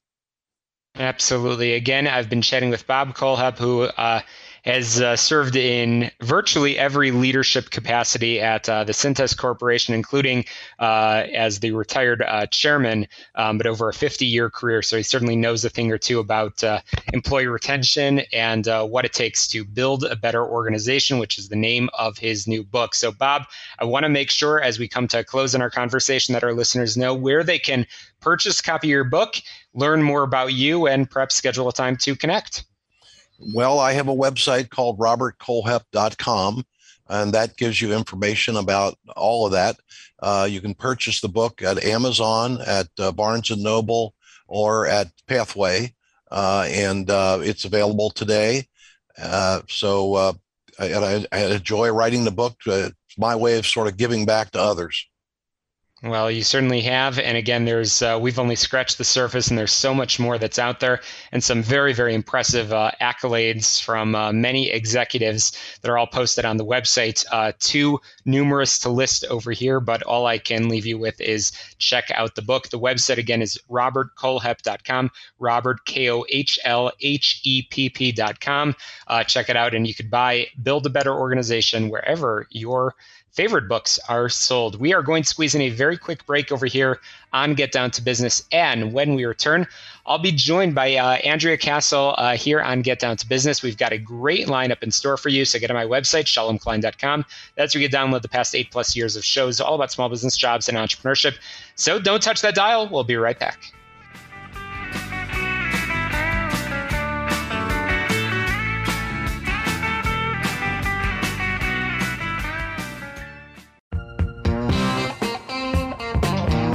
Absolutely. 0.95 1.73
Again, 1.73 2.07
I've 2.07 2.29
been 2.29 2.41
chatting 2.41 2.69
with 2.69 2.85
Bob 2.85 3.15
Kohlhepp, 3.15 3.57
who 3.57 3.83
uh, 3.83 4.21
has 4.63 5.01
uh, 5.01 5.15
served 5.15 5.55
in 5.55 6.11
virtually 6.21 6.77
every 6.77 7.11
leadership 7.11 7.71
capacity 7.71 8.39
at 8.39 8.69
uh, 8.69 8.83
the 8.83 8.93
Cintas 8.93 9.35
Corporation, 9.35 9.93
including 9.95 10.45
uh, 10.79 11.23
as 11.33 11.59
the 11.59 11.71
retired 11.71 12.21
uh, 12.21 12.45
chairman, 12.47 13.07
um, 13.35 13.57
but 13.57 13.65
over 13.65 13.89
a 13.89 13.93
50 13.93 14.25
year 14.25 14.49
career. 14.49 14.81
So 14.81 14.97
he 14.97 15.03
certainly 15.03 15.35
knows 15.35 15.65
a 15.65 15.69
thing 15.69 15.91
or 15.91 15.97
two 15.97 16.19
about 16.19 16.63
uh, 16.63 16.81
employee 17.13 17.47
retention 17.47 18.21
and 18.31 18.67
uh, 18.67 18.85
what 18.85 19.05
it 19.05 19.13
takes 19.13 19.47
to 19.47 19.63
build 19.63 20.03
a 20.03 20.15
better 20.15 20.45
organization, 20.45 21.17
which 21.17 21.39
is 21.39 21.49
the 21.49 21.55
name 21.55 21.89
of 21.97 22.17
his 22.17 22.47
new 22.47 22.63
book. 22.63 22.93
So, 22.93 23.11
Bob, 23.11 23.43
I 23.79 23.85
want 23.85 24.03
to 24.03 24.09
make 24.09 24.29
sure 24.29 24.61
as 24.61 24.77
we 24.77 24.87
come 24.87 25.07
to 25.09 25.19
a 25.19 25.23
close 25.23 25.55
in 25.55 25.61
our 25.61 25.69
conversation 25.69 26.33
that 26.33 26.43
our 26.43 26.53
listeners 26.53 26.97
know 26.97 27.13
where 27.15 27.43
they 27.43 27.59
can 27.59 27.87
purchase 28.19 28.59
a 28.59 28.63
copy 28.63 28.87
of 28.87 28.91
your 28.91 29.03
book, 29.03 29.35
learn 29.73 30.03
more 30.03 30.23
about 30.23 30.53
you, 30.53 30.87
and 30.87 31.09
perhaps 31.09 31.35
schedule 31.35 31.67
a 31.67 31.73
time 31.73 31.97
to 31.97 32.15
connect. 32.15 32.63
Well, 33.41 33.79
I 33.79 33.93
have 33.93 34.07
a 34.07 34.15
website 34.15 34.69
called 34.69 34.99
robertkohlhepp.com, 34.99 36.63
and 37.09 37.33
that 37.33 37.57
gives 37.57 37.81
you 37.81 37.93
information 37.93 38.55
about 38.55 38.97
all 39.15 39.47
of 39.47 39.53
that. 39.53 39.77
Uh, 40.21 40.47
you 40.49 40.61
can 40.61 40.75
purchase 40.75 41.21
the 41.21 41.27
book 41.27 41.63
at 41.63 41.83
Amazon, 41.83 42.59
at 42.65 42.87
uh, 42.99 43.11
Barnes 43.11 43.49
and 43.49 43.63
Noble, 43.63 44.13
or 44.47 44.85
at 44.85 45.07
Pathway, 45.27 45.95
uh, 46.29 46.67
and 46.69 47.09
uh, 47.09 47.39
it's 47.41 47.65
available 47.65 48.11
today. 48.11 48.67
Uh, 49.17 49.61
so, 49.67 50.13
uh, 50.15 50.33
I, 50.79 51.25
I, 51.31 51.45
enjoy 51.45 51.89
writing 51.89 52.23
the 52.23 52.31
book. 52.31 52.55
It's 52.65 53.17
my 53.17 53.35
way 53.35 53.57
of 53.57 53.67
sort 53.67 53.87
of 53.87 53.97
giving 53.97 54.25
back 54.25 54.51
to 54.51 54.59
others. 54.59 55.05
Well, 56.03 56.31
you 56.31 56.41
certainly 56.41 56.81
have, 56.81 57.19
and 57.19 57.37
again, 57.37 57.65
there's 57.65 58.01
uh, 58.01 58.17
we've 58.19 58.39
only 58.39 58.55
scratched 58.55 58.97
the 58.97 59.03
surface, 59.03 59.49
and 59.49 59.57
there's 59.57 59.71
so 59.71 59.93
much 59.93 60.19
more 60.19 60.39
that's 60.39 60.57
out 60.57 60.79
there, 60.79 60.99
and 61.31 61.43
some 61.43 61.61
very, 61.61 61.93
very 61.93 62.15
impressive 62.15 62.73
uh, 62.73 62.89
accolades 62.99 63.79
from 63.79 64.15
uh, 64.15 64.33
many 64.33 64.71
executives 64.71 65.51
that 65.81 65.91
are 65.91 65.99
all 65.99 66.07
posted 66.07 66.43
on 66.43 66.57
the 66.57 66.65
website. 66.65 67.23
Uh, 67.31 67.51
too 67.59 67.99
numerous 68.25 68.79
to 68.79 68.89
list 68.89 69.25
over 69.25 69.51
here, 69.51 69.79
but 69.79 70.01
all 70.01 70.25
I 70.25 70.39
can 70.39 70.69
leave 70.69 70.87
you 70.87 70.97
with 70.97 71.21
is 71.21 71.51
check 71.77 72.09
out 72.15 72.33
the 72.33 72.41
book. 72.41 72.69
The 72.69 72.79
website 72.79 73.17
again 73.17 73.43
is 73.43 73.59
robertkohlhepp.com, 73.69 75.11
Robert 75.37 75.85
K 75.85 76.09
O 76.09 76.25
H 76.29 76.57
L 76.65 76.91
H 77.01 77.41
E 77.43 77.61
P 77.69 77.91
P.com. 77.91 78.75
Uh, 79.05 79.23
check 79.23 79.49
it 79.49 79.55
out, 79.55 79.75
and 79.75 79.85
you 79.85 79.93
could 79.93 80.09
buy 80.09 80.47
"Build 80.63 80.87
a 80.87 80.89
Better 80.89 81.13
Organization" 81.13 81.89
wherever 81.89 82.47
your 82.49 82.95
favorite 83.31 83.67
books 83.67 83.99
are 84.09 84.29
sold. 84.29 84.79
We 84.79 84.93
are 84.93 85.01
going 85.01 85.23
to 85.23 85.29
squeeze 85.29 85.55
in 85.55 85.61
a 85.61 85.69
very 85.69 85.97
quick 85.97 86.25
break 86.25 86.51
over 86.51 86.65
here 86.65 86.99
on 87.33 87.53
Get 87.53 87.71
Down 87.71 87.91
to 87.91 88.01
Business. 88.01 88.45
And 88.51 88.93
when 88.93 89.15
we 89.15 89.25
return, 89.25 89.67
I'll 90.05 90.19
be 90.19 90.31
joined 90.31 90.75
by 90.75 90.95
uh, 90.95 91.13
Andrea 91.23 91.57
Castle 91.57 92.13
uh, 92.17 92.35
here 92.35 92.61
on 92.61 92.81
Get 92.81 92.99
Down 92.99 93.15
to 93.17 93.27
Business. 93.27 93.63
We've 93.63 93.77
got 93.77 93.93
a 93.93 93.97
great 93.97 94.47
lineup 94.47 94.83
in 94.83 94.91
store 94.91 95.17
for 95.17 95.29
you. 95.29 95.45
So 95.45 95.59
get 95.59 95.71
on 95.71 95.75
my 95.75 95.85
website, 95.85 96.25
shalomklein.com. 96.25 97.25
That's 97.55 97.73
where 97.73 97.81
you 97.81 97.89
can 97.89 97.99
download 97.99 98.21
the 98.21 98.29
past 98.29 98.53
eight 98.53 98.71
plus 98.71 98.95
years 98.95 99.15
of 99.15 99.23
shows 99.23 99.61
all 99.61 99.75
about 99.75 99.91
small 99.91 100.09
business 100.09 100.35
jobs 100.35 100.67
and 100.67 100.77
entrepreneurship. 100.77 101.35
So 101.75 101.99
don't 101.99 102.21
touch 102.21 102.41
that 102.41 102.55
dial. 102.55 102.89
We'll 102.89 103.03
be 103.03 103.15
right 103.15 103.39
back. 103.39 103.71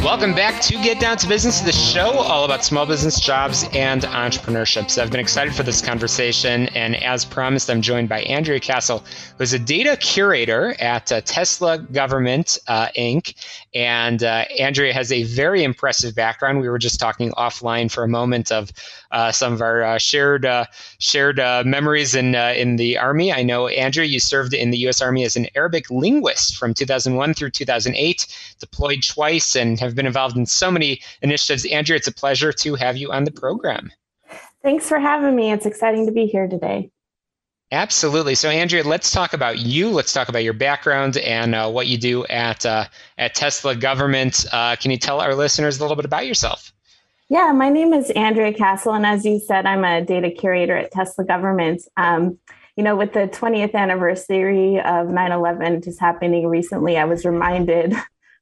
Welcome 0.07 0.37
back 0.37 0.63
to 0.63 0.75
Get 0.75 1.01
Down 1.01 1.17
to 1.17 1.27
Business, 1.27 1.63
the 1.63 1.73
show 1.73 2.11
all 2.13 2.45
about 2.45 2.65
small 2.65 2.87
business 2.87 3.19
jobs 3.19 3.65
and 3.73 4.03
entrepreneurship. 4.03 4.89
So 4.89 5.03
I've 5.03 5.11
been 5.11 5.19
excited 5.19 5.53
for 5.53 5.65
this 5.65 5.83
conversation, 5.83 6.69
and 6.69 6.95
as 7.03 7.25
promised, 7.25 7.69
I'm 7.69 7.83
joined 7.83 8.09
by 8.09 8.21
Andrea 8.21 8.61
Castle, 8.61 9.03
who 9.37 9.43
is 9.43 9.53
a 9.53 9.59
data 9.59 9.97
curator 9.97 10.77
at 10.81 11.11
uh, 11.11 11.23
Tesla 11.23 11.79
Government 11.79 12.57
uh, 12.69 12.87
Inc. 12.97 13.35
And 13.75 14.23
uh, 14.23 14.45
Andrea 14.61 14.95
has 14.95 15.11
a 15.11 15.25
very 15.25 15.65
impressive 15.65 16.15
background. 16.15 16.61
We 16.61 16.69
were 16.69 16.79
just 16.79 17.01
talking 17.01 17.33
offline 17.33 17.91
for 17.91 18.05
a 18.05 18.09
moment 18.09 18.53
of 18.53 18.71
uh, 19.11 19.33
some 19.33 19.53
of 19.53 19.61
our 19.61 19.83
uh, 19.83 19.99
shared 19.99 20.45
uh, 20.45 20.67
shared 20.99 21.39
memories 21.67 22.15
in 22.15 22.37
in 22.37 22.77
the 22.77 22.97
Army. 22.97 23.33
I 23.33 23.43
know 23.43 23.67
Andrea, 23.67 24.07
you 24.07 24.21
served 24.21 24.55
in 24.55 24.71
the 24.71 24.79
U.S. 24.79 25.01
Army 25.01 25.25
as 25.25 25.35
an 25.35 25.49
Arabic 25.57 25.91
linguist 25.91 26.57
from 26.57 26.75
2001 26.75 27.35
through 27.35 27.51
2008, 27.51 28.55
deployed 28.61 29.03
twice, 29.03 29.57
and 29.57 29.81
have 29.81 29.96
been 29.97 30.07
involved 30.07 30.37
in 30.37 30.47
so 30.47 30.71
many 30.71 31.01
initiatives. 31.23 31.65
Andrea, 31.67 31.97
it's 31.97 32.07
a 32.07 32.13
pleasure 32.13 32.53
to 32.53 32.75
have 32.77 32.97
you 32.97 33.11
on 33.11 33.25
the 33.25 33.33
program. 33.33 33.91
Thanks 34.63 34.89
for 34.89 34.99
having 34.99 35.35
me. 35.35 35.53
It's 35.53 35.67
exciting 35.67 36.07
to 36.07 36.13
be 36.13 36.27
here 36.27 36.49
today. 36.49 36.91
Absolutely. 37.73 38.37
So, 38.37 38.49
Andrea, 38.49 38.85
let's 38.85 39.11
talk 39.11 39.33
about 39.33 39.59
you. 39.59 39.91
Let's 39.91 40.13
talk 40.13 40.29
about 40.29 40.45
your 40.45 40.53
background 40.53 41.17
and 41.17 41.55
uh, 41.55 41.69
what 41.69 41.89
you 41.89 41.99
do 41.99 42.25
at 42.27 42.65
uh, 42.65 42.85
at 43.19 43.35
Tesla 43.35 43.75
Government. 43.75 44.47
Uh, 44.53 44.77
can 44.77 44.93
you 44.93 44.99
tell 44.99 45.21
our 45.21 45.35
listeners 45.35 45.79
a 45.79 45.83
little 45.83 45.97
bit 45.97 46.05
about 46.05 46.27
yourself? 46.27 46.73
Yeah, 47.29 47.51
my 47.51 47.69
name 47.69 47.93
is 47.93 48.11
Andrea 48.11 48.53
Castle, 48.53 48.95
and 48.95 49.05
as 49.05 49.25
you 49.25 49.41
said, 49.41 49.67
I'm 49.67 49.85
a 49.85 50.01
data 50.01 50.31
curator 50.31 50.77
at 50.77 50.93
Tesla 50.93 51.25
Government. 51.25 51.83
Um, 51.97 52.39
you 52.77 52.85
know, 52.85 52.95
with 52.95 53.15
the 53.15 53.27
20th 53.27 53.75
anniversary 53.75 54.81
of 54.81 55.09
9 55.09 55.33
11 55.33 55.83
just 55.83 55.99
happening 55.99 56.47
recently, 56.47 56.97
I 56.97 57.05
was 57.05 57.25
reminded 57.25 57.95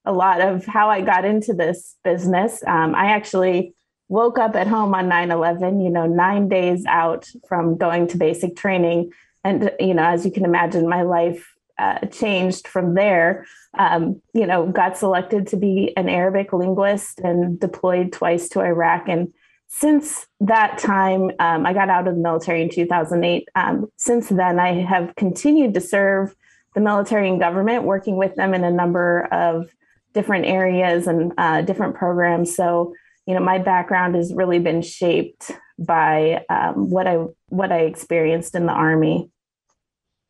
a 0.04 0.12
lot 0.12 0.40
of 0.40 0.64
how 0.66 0.90
I 0.90 1.00
got 1.00 1.24
into 1.24 1.54
this 1.54 1.96
business. 2.04 2.62
Um, 2.66 2.94
I 2.94 3.06
actually 3.06 3.74
woke 4.08 4.38
up 4.38 4.54
at 4.54 4.66
home 4.66 4.94
on 4.94 5.08
9 5.08 5.30
11, 5.30 5.80
you 5.80 5.90
know, 5.90 6.06
nine 6.06 6.48
days 6.48 6.84
out 6.86 7.28
from 7.48 7.76
going 7.76 8.06
to 8.08 8.18
basic 8.18 8.56
training. 8.56 9.12
And, 9.42 9.72
you 9.80 9.94
know, 9.94 10.04
as 10.04 10.24
you 10.24 10.30
can 10.30 10.44
imagine, 10.44 10.88
my 10.88 11.02
life 11.02 11.54
uh, 11.78 12.06
changed 12.06 12.68
from 12.68 12.94
there. 12.94 13.46
Um, 13.76 14.20
you 14.32 14.46
know, 14.46 14.66
got 14.66 14.96
selected 14.96 15.48
to 15.48 15.56
be 15.56 15.92
an 15.96 16.08
Arabic 16.08 16.52
linguist 16.52 17.18
and 17.20 17.58
deployed 17.58 18.12
twice 18.12 18.48
to 18.50 18.60
Iraq. 18.60 19.08
And 19.08 19.32
since 19.66 20.26
that 20.40 20.78
time, 20.78 21.32
um, 21.40 21.66
I 21.66 21.72
got 21.72 21.88
out 21.88 22.06
of 22.06 22.14
the 22.14 22.20
military 22.20 22.62
in 22.62 22.68
2008. 22.70 23.48
Um, 23.56 23.88
since 23.96 24.28
then, 24.28 24.60
I 24.60 24.82
have 24.82 25.16
continued 25.16 25.74
to 25.74 25.80
serve 25.80 26.36
the 26.74 26.80
military 26.80 27.28
and 27.28 27.40
government, 27.40 27.82
working 27.84 28.16
with 28.16 28.36
them 28.36 28.54
in 28.54 28.62
a 28.62 28.70
number 28.70 29.26
of 29.32 29.68
different 30.14 30.46
areas 30.46 31.06
and 31.06 31.32
uh, 31.36 31.62
different 31.62 31.96
programs. 31.96 32.54
So, 32.54 32.94
you 33.26 33.34
know, 33.34 33.40
my 33.40 33.58
background 33.58 34.14
has 34.14 34.32
really 34.34 34.58
been 34.58 34.80
shaped 34.80 35.50
by 35.78 36.44
um, 36.48 36.90
what 36.90 37.06
I 37.06 37.24
what 37.48 37.72
I 37.72 37.80
experienced 37.80 38.54
in 38.54 38.66
the 38.66 38.72
army. 38.72 39.30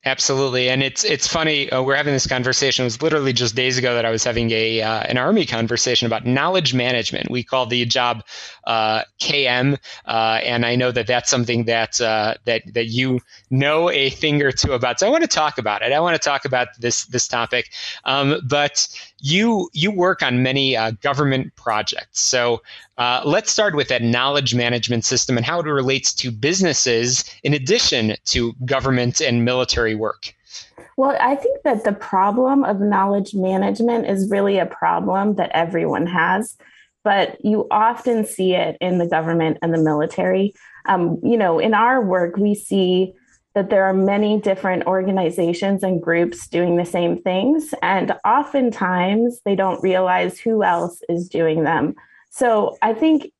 Absolutely, 0.06 0.68
and 0.68 0.82
it's 0.82 1.02
it's 1.02 1.26
funny. 1.26 1.70
Uh, 1.70 1.82
we're 1.82 1.96
having 1.96 2.12
this 2.12 2.26
conversation. 2.26 2.82
It 2.82 2.86
was 2.86 3.00
literally 3.00 3.32
just 3.32 3.54
days 3.54 3.78
ago 3.78 3.94
that 3.94 4.04
I 4.04 4.10
was 4.10 4.22
having 4.22 4.50
a 4.50 4.82
uh, 4.82 5.00
an 5.00 5.16
army 5.16 5.46
conversation 5.46 6.04
about 6.04 6.26
knowledge 6.26 6.74
management. 6.74 7.30
We 7.30 7.42
call 7.42 7.64
the 7.64 7.86
job 7.86 8.22
uh, 8.66 9.04
KM, 9.18 9.78
uh, 10.04 10.40
and 10.44 10.66
I 10.66 10.76
know 10.76 10.92
that 10.92 11.06
that's 11.06 11.30
something 11.30 11.64
that 11.64 12.02
uh, 12.02 12.34
that 12.44 12.62
that 12.74 12.88
you 12.88 13.20
know 13.48 13.88
a 13.88 14.10
thing 14.10 14.42
or 14.42 14.52
two 14.52 14.74
about. 14.74 15.00
So 15.00 15.06
I 15.06 15.10
want 15.10 15.22
to 15.22 15.28
talk 15.28 15.56
about 15.56 15.80
it. 15.80 15.90
I 15.90 16.00
want 16.00 16.20
to 16.20 16.22
talk 16.22 16.44
about 16.44 16.68
this 16.78 17.06
this 17.06 17.26
topic, 17.26 17.70
um, 18.04 18.42
but 18.46 18.86
you 19.24 19.70
you 19.72 19.90
work 19.90 20.22
on 20.22 20.42
many 20.42 20.76
uh, 20.76 20.90
government 21.00 21.56
projects. 21.56 22.20
So 22.20 22.62
uh, 22.98 23.22
let's 23.24 23.50
start 23.50 23.74
with 23.74 23.88
that 23.88 24.02
knowledge 24.02 24.54
management 24.54 25.06
system 25.06 25.38
and 25.38 25.46
how 25.46 25.60
it 25.60 25.66
relates 25.66 26.12
to 26.16 26.30
businesses 26.30 27.24
in 27.42 27.54
addition 27.54 28.16
to 28.26 28.52
government 28.66 29.22
and 29.22 29.42
military 29.42 29.94
work. 29.94 30.34
Well, 30.98 31.16
I 31.18 31.36
think 31.36 31.62
that 31.62 31.84
the 31.84 31.92
problem 31.92 32.64
of 32.64 32.80
knowledge 32.80 33.34
management 33.34 34.06
is 34.06 34.30
really 34.30 34.58
a 34.58 34.66
problem 34.66 35.36
that 35.36 35.50
everyone 35.54 36.06
has, 36.06 36.54
but 37.02 37.42
you 37.42 37.66
often 37.70 38.26
see 38.26 38.54
it 38.54 38.76
in 38.82 38.98
the 38.98 39.06
government 39.06 39.56
and 39.62 39.72
the 39.72 39.78
military. 39.78 40.52
Um, 40.86 41.18
you 41.22 41.38
know, 41.38 41.58
in 41.58 41.72
our 41.72 42.04
work, 42.04 42.36
we 42.36 42.54
see 42.54 43.14
that 43.54 43.70
there 43.70 43.84
are 43.84 43.94
many 43.94 44.40
different 44.40 44.86
organizations 44.86 45.82
and 45.82 46.02
groups 46.02 46.48
doing 46.48 46.76
the 46.76 46.84
same 46.84 47.22
things. 47.22 47.72
And 47.82 48.12
oftentimes 48.24 49.40
they 49.44 49.54
don't 49.54 49.82
realize 49.82 50.38
who 50.38 50.64
else 50.64 51.00
is 51.08 51.28
doing 51.28 51.62
them. 51.62 51.94
So 52.30 52.76
I 52.82 52.94
think 52.94 53.30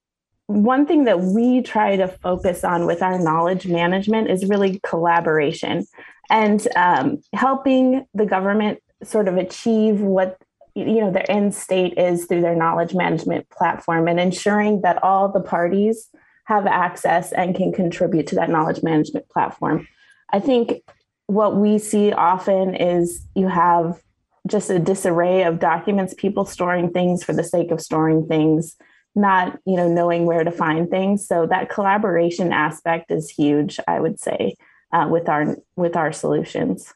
one 0.46 0.86
thing 0.86 1.04
that 1.04 1.20
we 1.20 1.62
try 1.62 1.96
to 1.96 2.06
focus 2.06 2.64
on 2.64 2.86
with 2.86 3.02
our 3.02 3.18
knowledge 3.18 3.66
management 3.66 4.30
is 4.30 4.46
really 4.46 4.80
collaboration 4.84 5.84
and 6.30 6.66
um, 6.76 7.20
helping 7.32 8.06
the 8.14 8.26
government 8.26 8.78
sort 9.02 9.26
of 9.26 9.36
achieve 9.36 10.00
what 10.00 10.38
you 10.74 11.00
know 11.00 11.10
their 11.10 11.30
end 11.30 11.54
state 11.54 11.96
is 11.96 12.26
through 12.26 12.40
their 12.40 12.56
knowledge 12.56 12.94
management 12.94 13.48
platform 13.50 14.08
and 14.08 14.18
ensuring 14.18 14.80
that 14.80 15.02
all 15.02 15.28
the 15.28 15.40
parties 15.40 16.08
have 16.44 16.66
access 16.66 17.32
and 17.32 17.54
can 17.54 17.72
contribute 17.72 18.26
to 18.26 18.34
that 18.34 18.50
knowledge 18.50 18.82
management 18.82 19.28
platform 19.28 19.86
I 20.34 20.40
think 20.40 20.82
what 21.26 21.54
we 21.54 21.78
see 21.78 22.12
often 22.12 22.74
is 22.74 23.24
you 23.36 23.46
have 23.46 24.02
just 24.48 24.68
a 24.68 24.80
disarray 24.80 25.44
of 25.44 25.60
documents, 25.60 26.12
people 26.12 26.44
storing 26.44 26.90
things 26.90 27.22
for 27.22 27.32
the 27.32 27.44
sake 27.44 27.70
of 27.70 27.80
storing 27.80 28.26
things, 28.26 28.74
not 29.14 29.60
you 29.64 29.76
know 29.76 29.88
knowing 29.88 30.26
where 30.26 30.42
to 30.42 30.50
find 30.50 30.90
things. 30.90 31.24
So 31.28 31.46
that 31.46 31.70
collaboration 31.70 32.52
aspect 32.52 33.12
is 33.12 33.30
huge, 33.30 33.78
I 33.86 34.00
would 34.00 34.18
say, 34.18 34.56
uh, 34.92 35.06
with 35.08 35.28
our 35.28 35.56
with 35.76 35.94
our 35.94 36.10
solutions. 36.12 36.92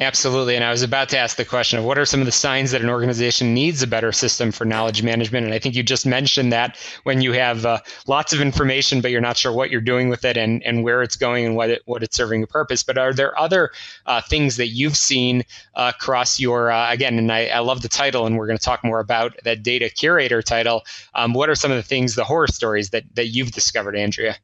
Absolutely. 0.00 0.56
And 0.56 0.64
I 0.64 0.72
was 0.72 0.82
about 0.82 1.08
to 1.10 1.18
ask 1.18 1.36
the 1.36 1.44
question 1.44 1.78
of 1.78 1.84
what 1.84 1.98
are 1.98 2.04
some 2.04 2.18
of 2.18 2.26
the 2.26 2.32
signs 2.32 2.72
that 2.72 2.82
an 2.82 2.90
organization 2.90 3.54
needs 3.54 3.80
a 3.80 3.86
better 3.86 4.10
system 4.10 4.50
for 4.50 4.64
knowledge 4.64 5.04
management? 5.04 5.46
And 5.46 5.54
I 5.54 5.60
think 5.60 5.76
you 5.76 5.84
just 5.84 6.04
mentioned 6.04 6.52
that 6.52 6.76
when 7.04 7.20
you 7.20 7.30
have 7.30 7.64
uh, 7.64 7.78
lots 8.08 8.32
of 8.32 8.40
information, 8.40 9.00
but 9.00 9.12
you're 9.12 9.20
not 9.20 9.36
sure 9.36 9.52
what 9.52 9.70
you're 9.70 9.80
doing 9.80 10.08
with 10.08 10.24
it 10.24 10.36
and, 10.36 10.64
and 10.64 10.82
where 10.82 11.04
it's 11.04 11.14
going 11.14 11.46
and 11.46 11.54
what, 11.54 11.70
it, 11.70 11.82
what 11.84 12.02
it's 12.02 12.16
serving 12.16 12.42
a 12.42 12.46
purpose. 12.48 12.82
But 12.82 12.98
are 12.98 13.12
there 13.12 13.38
other 13.38 13.70
uh, 14.06 14.20
things 14.20 14.56
that 14.56 14.68
you've 14.68 14.96
seen 14.96 15.44
uh, 15.76 15.92
across 15.94 16.40
your, 16.40 16.72
uh, 16.72 16.90
again, 16.90 17.16
and 17.16 17.30
I, 17.30 17.46
I, 17.46 17.60
love 17.60 17.82
the 17.82 17.88
title, 17.88 18.26
and 18.26 18.36
we're 18.36 18.48
going 18.48 18.58
to 18.58 18.64
talk 18.64 18.82
more 18.82 18.98
about 18.98 19.36
that 19.44 19.62
data 19.62 19.88
curator 19.88 20.42
title. 20.42 20.82
Um, 21.14 21.34
what 21.34 21.48
are 21.48 21.54
some 21.54 21.70
of 21.70 21.76
the 21.76 21.84
things, 21.84 22.16
the 22.16 22.24
horror 22.24 22.48
stories 22.48 22.90
that, 22.90 23.04
that 23.14 23.28
you've 23.28 23.52
discovered, 23.52 23.96
Andrea? 23.96 24.38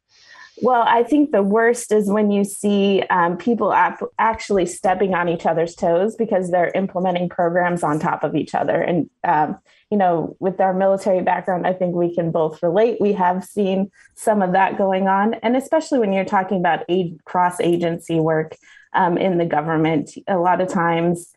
Well, 0.63 0.85
I 0.87 1.03
think 1.05 1.31
the 1.31 1.43
worst 1.43 1.91
is 1.91 2.09
when 2.09 2.31
you 2.31 2.45
see 2.45 3.03
um, 3.09 3.39
people 3.39 3.73
ap- 3.73 4.03
actually 4.19 4.67
stepping 4.67 5.15
on 5.15 5.29
each 5.29 5.47
other's 5.47 5.75
toes 5.75 6.17
because 6.17 6.51
they're 6.51 6.71
implementing 6.75 7.29
programs 7.29 7.83
on 7.83 7.99
top 7.99 8.25
of 8.25 8.35
each 8.35 8.55
other. 8.55 8.81
And, 8.81 9.09
um, 9.25 9.59
you 9.91 9.97
know, 9.97 10.37
with 10.39 10.61
our 10.61 10.75
military 10.75 11.23
background, 11.23 11.67
I 11.67 11.73
think 11.73 11.95
we 11.95 12.15
can 12.15 12.31
both 12.31 12.63
relate. 12.63 13.01
We 13.01 13.15
have 13.15 13.45
seen 13.45 13.91
some 14.15 14.43
of 14.43 14.53
that 14.53 14.77
going 14.77 15.09
on. 15.09 15.35
And 15.35 15.57
especially 15.57 15.99
when 15.99 16.13
you're 16.13 16.25
talking 16.25 16.59
about 16.59 16.85
cross 17.25 17.61
agency 17.61 18.21
work 18.21 18.55
um, 18.93 19.17
in 19.17 19.39
the 19.39 19.47
government, 19.47 20.11
a 20.29 20.37
lot 20.37 20.61
of 20.61 20.69
times, 20.69 21.33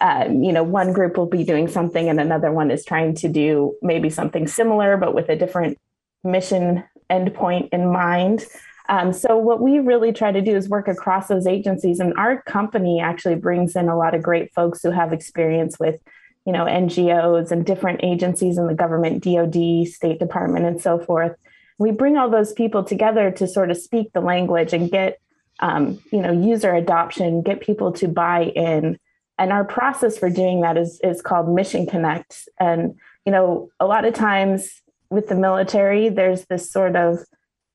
uh, 0.00 0.26
you 0.28 0.52
know, 0.52 0.64
one 0.64 0.92
group 0.92 1.16
will 1.16 1.26
be 1.26 1.44
doing 1.44 1.68
something 1.68 2.08
and 2.08 2.18
another 2.18 2.50
one 2.50 2.72
is 2.72 2.84
trying 2.84 3.14
to 3.14 3.28
do 3.28 3.76
maybe 3.82 4.10
something 4.10 4.48
similar, 4.48 4.96
but 4.96 5.14
with 5.14 5.28
a 5.28 5.36
different 5.36 5.78
mission 6.24 6.82
endpoint 7.10 7.68
in 7.72 7.90
mind. 7.90 8.44
Um, 8.88 9.12
so 9.12 9.36
what 9.38 9.60
we 9.60 9.78
really 9.78 10.12
try 10.12 10.30
to 10.30 10.42
do 10.42 10.54
is 10.54 10.68
work 10.68 10.88
across 10.88 11.28
those 11.28 11.46
agencies, 11.46 12.00
and 12.00 12.12
our 12.18 12.42
company 12.42 13.00
actually 13.00 13.36
brings 13.36 13.76
in 13.76 13.88
a 13.88 13.96
lot 13.96 14.14
of 14.14 14.22
great 14.22 14.52
folks 14.52 14.82
who 14.82 14.90
have 14.90 15.12
experience 15.12 15.78
with, 15.78 16.00
you 16.44 16.52
know, 16.52 16.66
NGOs 16.66 17.50
and 17.50 17.64
different 17.64 18.00
agencies 18.02 18.58
in 18.58 18.66
the 18.66 18.74
government, 18.74 19.24
DoD, 19.24 19.88
State 19.88 20.18
Department, 20.18 20.66
and 20.66 20.80
so 20.80 20.98
forth. 20.98 21.32
We 21.78 21.92
bring 21.92 22.18
all 22.18 22.28
those 22.28 22.52
people 22.52 22.84
together 22.84 23.30
to 23.32 23.46
sort 23.46 23.70
of 23.70 23.78
speak 23.78 24.12
the 24.12 24.20
language 24.20 24.74
and 24.74 24.90
get, 24.90 25.18
um, 25.60 25.98
you 26.12 26.20
know, 26.20 26.32
user 26.32 26.74
adoption, 26.74 27.42
get 27.42 27.60
people 27.60 27.92
to 27.92 28.06
buy 28.06 28.44
in. 28.54 28.98
And 29.38 29.50
our 29.50 29.64
process 29.64 30.18
for 30.18 30.30
doing 30.30 30.60
that 30.60 30.76
is 30.76 31.00
is 31.02 31.22
called 31.22 31.52
Mission 31.52 31.86
Connect. 31.86 32.48
And 32.60 32.96
you 33.24 33.32
know, 33.32 33.70
a 33.80 33.86
lot 33.86 34.04
of 34.04 34.14
times 34.14 34.82
with 35.10 35.28
the 35.28 35.34
military, 35.34 36.08
there's 36.08 36.44
this 36.46 36.70
sort 36.70 36.96
of 36.96 37.18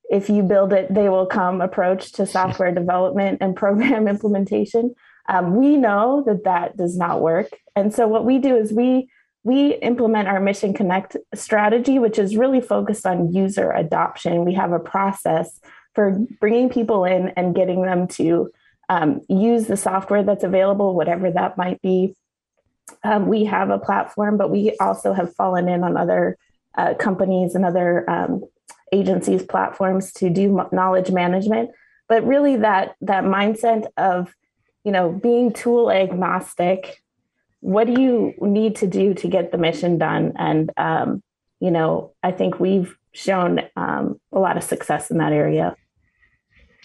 if 0.09 0.27
you 0.27 0.41
build 0.41 0.73
it, 0.73 0.91
they 0.91 1.07
will 1.07 1.27
come 1.27 1.61
approach 1.61 2.11
to 2.13 2.25
software 2.25 2.73
development 2.73 3.39
and 3.41 3.55
program 3.55 4.07
implementation. 4.07 4.95
Um, 5.29 5.55
we 5.55 5.77
know 5.77 6.23
that 6.25 6.43
that 6.45 6.75
does 6.75 6.97
not 6.97 7.21
work. 7.21 7.49
And 7.75 7.93
so 7.93 8.07
what 8.07 8.25
we 8.25 8.39
do 8.39 8.55
is 8.55 8.73
we 8.73 9.09
we 9.43 9.75
implement 9.75 10.27
our 10.27 10.39
Mission 10.41 10.73
Connect 10.73 11.15
strategy, 11.33 11.97
which 11.97 12.19
is 12.19 12.35
really 12.35 12.59
focused 12.59 13.05
on 13.05 13.33
user 13.33 13.71
adoption. 13.71 14.43
We 14.43 14.53
have 14.55 14.73
a 14.73 14.79
process 14.79 15.61
for 15.95 16.19
bringing 16.41 16.69
people 16.69 17.05
in 17.05 17.29
and 17.29 17.55
getting 17.55 17.83
them 17.83 18.07
to 18.09 18.51
um, 18.89 19.21
use 19.29 19.67
the 19.67 19.77
software 19.77 20.23
that's 20.23 20.43
available, 20.43 20.93
whatever 20.93 21.31
that 21.31 21.57
might 21.57 21.81
be. 21.81 22.15
Um, 23.03 23.27
we 23.27 23.45
have 23.45 23.69
a 23.69 23.79
platform, 23.79 24.35
but 24.35 24.49
we 24.49 24.75
also 24.81 25.13
have 25.13 25.33
fallen 25.35 25.69
in 25.69 25.83
on 25.83 25.95
other 25.95 26.37
uh, 26.79 26.93
companies 26.95 27.55
and 27.55 27.65
other 27.65 28.09
um, 28.09 28.43
agencies 28.91 29.43
platforms 29.43 30.11
to 30.13 30.29
do 30.29 30.67
knowledge 30.71 31.11
management. 31.11 31.71
But 32.07 32.25
really 32.25 32.55
that 32.57 32.95
that 33.01 33.23
mindset 33.23 33.87
of 33.97 34.33
you 34.83 34.91
know 34.91 35.11
being 35.11 35.53
tool 35.53 35.91
agnostic 35.91 37.01
what 37.61 37.87
do 37.87 38.01
you 38.01 38.33
need 38.39 38.77
to 38.77 38.87
do 38.87 39.13
to 39.13 39.27
get 39.27 39.51
the 39.51 39.57
mission 39.57 39.97
done? 39.97 40.31
And 40.37 40.71
um, 40.77 41.21
you 41.59 41.71
know 41.71 42.13
i 42.23 42.31
think 42.31 42.59
we've 42.59 42.95
shown 43.11 43.61
um, 43.75 44.19
a 44.31 44.39
lot 44.39 44.57
of 44.57 44.63
success 44.63 45.11
in 45.11 45.17
that 45.17 45.33
area 45.33 45.75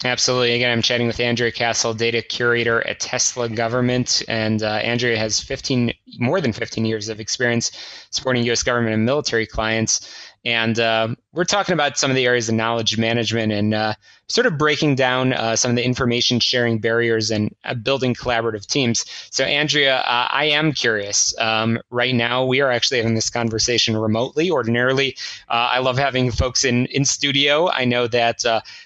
Absolutely. 0.03 0.53
Again, 0.53 0.71
I'm 0.71 0.81
chatting 0.81 1.07
with 1.07 1.19
Andrea 1.19 1.51
Castle, 1.51 1.93
data 1.93 2.21
curator 2.21 2.85
at 2.85 2.99
Tesla 2.99 3.47
Government, 3.47 4.21
and 4.27 4.61
uh, 4.61 4.67
Andrea 4.67 5.17
has 5.17 5.39
15, 5.39 5.93
more 6.19 6.41
than 6.41 6.51
15 6.51 6.85
years 6.85 7.07
of 7.07 7.19
experience 7.21 7.71
supporting 8.11 8.43
U.S. 8.45 8.61
government 8.61 8.93
and 8.93 9.05
military 9.05 9.45
clients. 9.47 10.13
And 10.43 10.79
uh, 10.79 11.15
we're 11.31 11.45
talking 11.45 11.73
about 11.73 11.97
some 11.97 12.11
of 12.11 12.15
the 12.15 12.25
areas 12.25 12.49
of 12.49 12.55
knowledge 12.55 12.97
management 12.97 13.53
and 13.53 13.73
uh, 13.73 13.93
sort 14.27 14.47
of 14.47 14.57
breaking 14.57 14.95
down 14.95 15.33
uh, 15.33 15.55
some 15.55 15.71
of 15.71 15.75
the 15.77 15.85
information 15.85 16.39
sharing 16.39 16.79
barriers 16.79 17.29
and 17.29 17.55
uh, 17.63 17.73
building 17.73 18.15
collaborative 18.15 18.65
teams. 18.65 19.05
So, 19.29 19.43
Andrea, 19.43 19.97
uh, 19.97 20.27
I 20.31 20.45
am 20.45 20.71
curious. 20.71 21.37
Um, 21.39 21.79
right 21.91 22.15
now, 22.15 22.43
we 22.43 22.59
are 22.61 22.71
actually 22.71 22.97
having 22.97 23.13
this 23.13 23.29
conversation 23.29 23.95
remotely. 23.95 24.49
Ordinarily, 24.49 25.15
uh, 25.49 25.69
I 25.71 25.79
love 25.79 25.97
having 25.97 26.31
folks 26.31 26.63
in, 26.63 26.87
in 26.87 27.05
studio. 27.05 27.69
I 27.69 27.85
know 27.85 28.07
that 28.07 28.43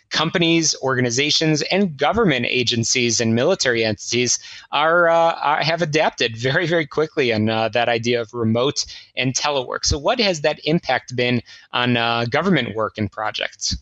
companies, 0.10 0.76
organizations, 0.82 1.62
and 1.64 1.96
government 1.96 2.46
agencies 2.48 3.22
and 3.22 3.36
military 3.36 3.84
entities 3.84 4.40
are, 4.72 5.08
are 5.08 5.64
have 5.64 5.82
adapted 5.82 6.36
very, 6.36 6.68
very 6.68 6.86
quickly 6.86 7.32
on 7.32 7.46
that 7.46 7.88
idea 7.88 8.20
of 8.20 8.34
remote 8.34 8.86
and 9.16 9.34
telework. 9.34 9.86
So, 9.86 9.98
what 9.98 10.20
has 10.20 10.42
that 10.42 10.60
impact 10.66 11.16
been 11.16 11.42
on 11.72 11.96
uh, 11.96 12.26
government 12.26 12.76
work 12.76 12.98
and 12.98 13.12
projects? 13.12 13.78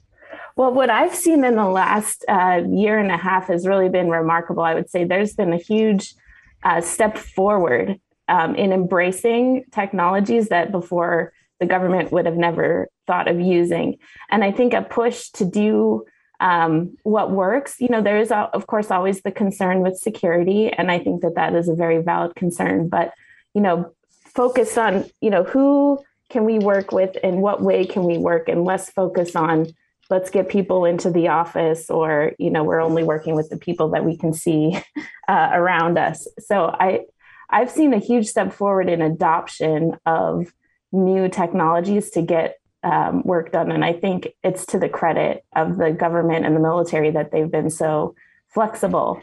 Well, 0.58 0.74
what 0.74 0.89
I've 0.89 1.13
seen 1.13 1.46
in 1.46 1.56
the 1.56 1.70
last 1.70 2.26
uh, 2.28 2.63
year 2.67 2.98
and 2.98 3.12
a 3.12 3.17
half 3.17 3.48
has 3.48 3.67
really 3.67 3.89
been 3.89 4.10
remarkable. 4.10 4.63
I 4.63 4.74
would 4.74 4.89
say 4.89 5.04
there's 5.04 5.36
been 5.36 5.54
a 5.54 5.58
huge 5.58 6.15
uh, 6.63 6.82
step 6.82 7.15
forward 7.15 8.00
um, 8.28 8.56
in 8.56 8.74
embracing 8.74 9.65
technologies 9.72 10.50
that 10.50 10.72
before 10.72 11.32
the 11.60 11.67
government 11.67 12.12
would 12.12 12.26
have 12.26 12.38
never 12.38 12.89
thought 13.06 13.28
of 13.28 13.39
using. 13.39 14.00
And 14.32 14.43
I 14.43 14.52
think 14.52 14.74
a 14.74 14.82
push 14.82 15.30
to 15.34 15.46
do 15.46 16.06
um, 16.39 16.98
what 17.04 17.30
works. 17.30 17.76
You 17.80 17.89
know, 17.89 18.02
there 18.02 18.17
is, 18.17 18.32
uh, 18.32 18.48
of 18.52 18.65
course, 18.65 18.89
always 18.89 19.22
the 19.22 19.32
concern 19.32 19.82
with 19.82 20.00
security. 20.00 20.74
And 20.74 20.89
I 20.89 20.98
think 20.98 21.22
that 21.22 21.36
that 21.36 21.54
is 21.54 21.70
a 21.70 21.76
very 21.76 22.02
valid 22.02 22.34
concern. 22.34 22.89
But, 22.89 23.13
you 23.54 23.62
know, 23.62 23.93
focus 24.34 24.76
on, 24.76 25.06
you 25.22 25.30
know, 25.30 25.43
who 25.43 26.00
can 26.32 26.46
we 26.46 26.58
work 26.58 26.91
with 26.91 27.15
and 27.24 27.43
what 27.43 27.62
way 27.62 27.86
can 27.86 28.06
we 28.06 28.17
work 28.17 28.50
and 28.50 28.65
less 28.65 28.89
focus 28.89 29.36
on 29.36 29.67
let's 30.10 30.30
get 30.30 30.50
people 30.50 30.86
into 30.86 31.10
the 31.10 31.28
office 31.28 31.89
or 31.89 32.34
you 32.38 32.50
know 32.50 32.63
we're 32.63 32.82
only 32.82 33.04
working 33.04 33.36
with 33.36 33.50
the 33.50 33.58
people 33.58 33.89
that 33.89 34.06
we 34.06 34.17
can 34.17 34.34
see 34.34 34.78
uh, 35.28 35.50
around 35.54 35.98
us. 35.98 36.28
So 36.39 36.76
i 36.80 37.02
i've 37.50 37.72
seen 37.72 37.93
a 37.93 38.00
huge 38.00 38.28
step 38.28 38.52
forward 38.52 38.89
in 38.89 39.02
adoption 39.02 39.96
of 40.06 40.54
new 40.91 41.30
technologies 41.30 42.10
to 42.12 42.22
get 42.22 42.60
um, 42.84 43.24
work 43.24 43.52
done. 43.52 43.72
And 43.72 43.84
i 43.84 43.93
think 43.93 44.30
it's 44.43 44.65
to 44.67 44.80
the 44.80 44.89
credit 44.89 45.43
of 45.56 45.78
the 45.78 45.91
government 45.91 46.46
and 46.46 46.56
the 46.56 46.62
military 46.62 47.12
that 47.12 47.32
they've 47.32 47.52
been 47.52 47.70
so 47.70 48.15
flexible 48.48 49.22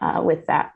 uh, 0.00 0.20
with 0.24 0.46
that 0.46 0.72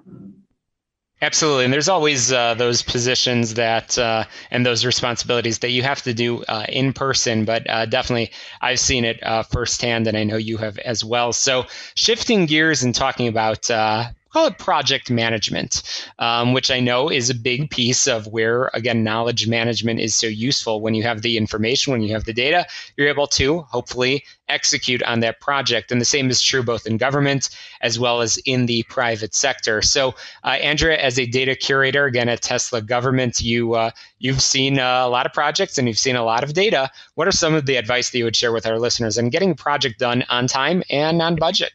Absolutely, 1.20 1.64
and 1.64 1.72
there's 1.72 1.88
always 1.88 2.32
uh, 2.32 2.54
those 2.54 2.82
positions 2.82 3.54
that 3.54 3.98
uh, 3.98 4.24
and 4.52 4.64
those 4.64 4.84
responsibilities 4.84 5.58
that 5.60 5.70
you 5.70 5.82
have 5.82 6.00
to 6.02 6.14
do 6.14 6.42
uh, 6.44 6.64
in 6.68 6.92
person. 6.92 7.44
But 7.44 7.68
uh, 7.68 7.86
definitely, 7.86 8.30
I've 8.60 8.78
seen 8.78 9.04
it 9.04 9.20
uh, 9.24 9.42
firsthand, 9.42 10.06
and 10.06 10.16
I 10.16 10.22
know 10.24 10.36
you 10.36 10.58
have 10.58 10.78
as 10.78 11.04
well. 11.04 11.32
So, 11.32 11.66
shifting 11.96 12.46
gears 12.46 12.84
and 12.84 12.94
talking 12.94 13.26
about 13.26 13.68
uh, 13.68 14.10
call 14.32 14.46
it 14.46 14.58
project 14.58 15.10
management, 15.10 15.82
um, 16.18 16.52
which 16.52 16.70
I 16.70 16.80
know 16.80 17.10
is 17.10 17.30
a 17.30 17.34
big 17.34 17.70
piece 17.70 18.06
of 18.06 18.26
where, 18.28 18.70
again, 18.74 19.02
knowledge 19.02 19.46
management 19.48 20.00
is 20.00 20.14
so 20.14 20.26
useful. 20.26 20.80
When 20.80 20.94
you 20.94 21.02
have 21.02 21.22
the 21.22 21.36
information, 21.36 21.92
when 21.92 22.02
you 22.02 22.12
have 22.12 22.24
the 22.24 22.32
data, 22.32 22.66
you're 22.96 23.08
able 23.08 23.26
to 23.28 23.60
hopefully 23.62 24.24
execute 24.48 25.02
on 25.02 25.20
that 25.20 25.40
project. 25.40 25.92
And 25.92 26.00
the 26.00 26.06
same 26.06 26.30
is 26.30 26.42
true 26.42 26.62
both 26.62 26.86
in 26.86 26.96
government 26.96 27.50
as 27.80 27.98
well 27.98 28.20
as 28.20 28.38
in 28.38 28.66
the 28.66 28.82
private 28.84 29.34
sector. 29.34 29.82
So, 29.82 30.14
uh, 30.44 30.58
Andrea, 30.60 30.98
as 30.98 31.18
a 31.18 31.26
data 31.26 31.54
curator, 31.54 32.06
again 32.06 32.28
at 32.28 32.42
Tesla 32.42 32.80
Government, 32.82 33.40
you 33.40 33.74
uh, 33.74 33.90
you've 34.18 34.42
seen 34.42 34.78
uh, 34.78 35.02
a 35.04 35.08
lot 35.08 35.26
of 35.26 35.32
projects 35.32 35.78
and 35.78 35.86
you've 35.86 35.98
seen 35.98 36.16
a 36.16 36.24
lot 36.24 36.42
of 36.42 36.54
data. 36.54 36.90
What 37.14 37.28
are 37.28 37.32
some 37.32 37.54
of 37.54 37.66
the 37.66 37.76
advice 37.76 38.10
that 38.10 38.18
you 38.18 38.24
would 38.24 38.36
share 38.36 38.52
with 38.52 38.66
our 38.66 38.78
listeners 38.78 39.18
on 39.18 39.28
getting 39.28 39.52
a 39.52 39.54
project 39.54 39.98
done 39.98 40.24
on 40.28 40.46
time 40.46 40.82
and 40.90 41.20
on 41.22 41.36
budget? 41.36 41.72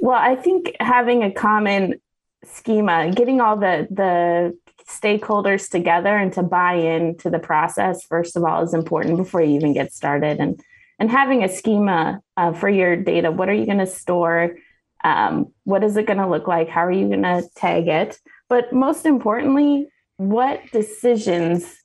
Well, 0.00 0.18
I 0.18 0.36
think 0.36 0.76
having 0.80 1.22
a 1.22 1.32
common 1.32 2.00
schema, 2.44 3.10
getting 3.12 3.40
all 3.40 3.56
the 3.56 3.88
the 3.90 4.56
stakeholders 4.88 5.68
together 5.68 6.16
and 6.16 6.32
to 6.32 6.42
buy 6.42 6.74
into 6.74 7.28
the 7.28 7.38
process 7.38 8.04
first 8.06 8.36
of 8.36 8.44
all 8.44 8.62
is 8.62 8.72
important 8.72 9.18
before 9.18 9.42
you 9.42 9.54
even 9.56 9.74
get 9.74 9.92
started. 9.92 10.38
And 10.38 10.60
and 10.98 11.10
having 11.10 11.44
a 11.44 11.48
schema 11.48 12.20
uh, 12.36 12.52
for 12.52 12.68
your 12.68 12.96
data 12.96 13.30
what 13.30 13.48
are 13.48 13.54
you 13.54 13.66
going 13.66 13.78
to 13.78 13.86
store? 13.86 14.56
Um, 15.04 15.52
what 15.64 15.84
is 15.84 15.96
it 15.96 16.06
going 16.06 16.18
to 16.18 16.28
look 16.28 16.48
like? 16.48 16.68
How 16.68 16.84
are 16.84 16.92
you 16.92 17.08
going 17.08 17.22
to 17.22 17.48
tag 17.54 17.86
it? 17.86 18.18
But 18.48 18.72
most 18.72 19.04
importantly 19.06 19.88
what 20.16 20.60
decisions 20.72 21.76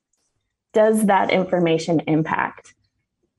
does 0.74 1.06
that 1.06 1.30
information 1.30 2.02
impact 2.08 2.74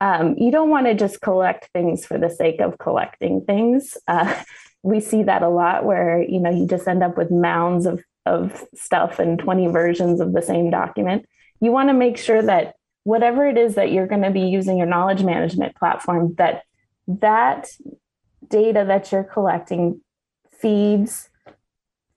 um, 0.01 0.35
you 0.37 0.51
don't 0.51 0.69
want 0.69 0.87
to 0.87 0.93
just 0.93 1.21
collect 1.21 1.69
things 1.73 2.05
for 2.05 2.17
the 2.17 2.29
sake 2.29 2.59
of 2.59 2.77
collecting 2.77 3.41
things. 3.41 3.97
Uh, 4.07 4.35
we 4.83 4.99
see 4.99 5.23
that 5.23 5.41
a 5.41 5.49
lot 5.49 5.83
where 5.83 6.21
you 6.21 6.39
know 6.39 6.51
you 6.51 6.67
just 6.67 6.87
end 6.87 7.01
up 7.01 7.17
with 7.17 7.31
mounds 7.31 7.85
of 7.85 8.03
of 8.25 8.65
stuff 8.73 9.19
and 9.19 9.37
20 9.37 9.67
versions 9.67 10.19
of 10.19 10.33
the 10.33 10.41
same 10.41 10.69
document. 10.69 11.25
You 11.59 11.71
want 11.71 11.89
to 11.89 11.93
make 11.93 12.17
sure 12.17 12.41
that 12.41 12.75
whatever 13.03 13.47
it 13.47 13.57
is 13.57 13.75
that 13.75 13.91
you're 13.91 14.07
going 14.07 14.23
to 14.23 14.31
be 14.31 14.41
using 14.41 14.77
your 14.77 14.87
knowledge 14.87 15.23
management 15.23 15.75
platform 15.75 16.33
that 16.35 16.63
that 17.07 17.69
data 18.47 18.83
that 18.87 19.11
you're 19.11 19.23
collecting 19.23 20.01
feeds 20.59 21.29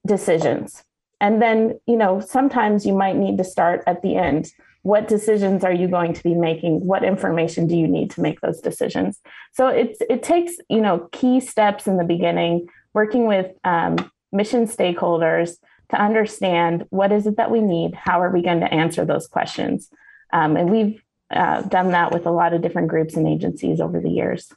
decisions 0.07 0.83
and 1.21 1.43
then 1.43 1.79
you 1.87 1.97
know 1.97 2.21
sometimes 2.21 2.87
you 2.87 2.95
might 2.95 3.17
need 3.17 3.37
to 3.37 3.45
start 3.45 3.83
at 3.87 4.01
the 4.03 4.17
end 4.17 4.51
what 4.83 5.09
decisions 5.09 5.65
are 5.65 5.73
you 5.73 5.89
going 5.89 6.13
to 6.15 6.23
be 6.23 6.35
making? 6.35 6.87
What 6.87 7.05
information 7.05 7.67
do 7.67 7.77
you 7.77 7.89
need 7.89 8.11
to 8.13 8.21
make 8.21 8.41
those 8.41 8.61
decisions? 8.61 9.21
So 9.53 9.69
it's 9.69 10.01
it 10.09 10.23
takes 10.23 10.55
you 10.69 10.81
know 10.81 11.09
key 11.13 11.41
steps 11.41 11.87
in 11.87 11.97
the 11.97 12.05
beginning 12.05 12.69
working 12.95 13.27
with 13.27 13.53
um, 13.65 14.11
mission 14.33 14.67
stakeholders 14.67 15.57
to 15.91 16.01
understand 16.01 16.85
what 16.91 17.13
is 17.13 17.27
it 17.27 17.37
that 17.37 17.51
we 17.51 17.61
need? 17.61 17.95
How 17.95 18.21
are 18.21 18.31
we 18.31 18.43
going 18.43 18.61
to 18.61 18.73
answer 18.73 19.05
those 19.05 19.27
questions? 19.27 19.91
Um, 20.33 20.57
and 20.57 20.71
we've 20.71 21.03
uh, 21.31 21.63
done 21.63 21.91
that 21.93 22.13
with 22.13 22.27
a 22.27 22.31
lot 22.31 22.53
of 22.53 22.63
different 22.63 22.89
groups 22.89 23.15
and 23.15 23.27
agencies 23.27 23.81
over 23.81 24.01
the 24.01 24.11
years 24.11 24.53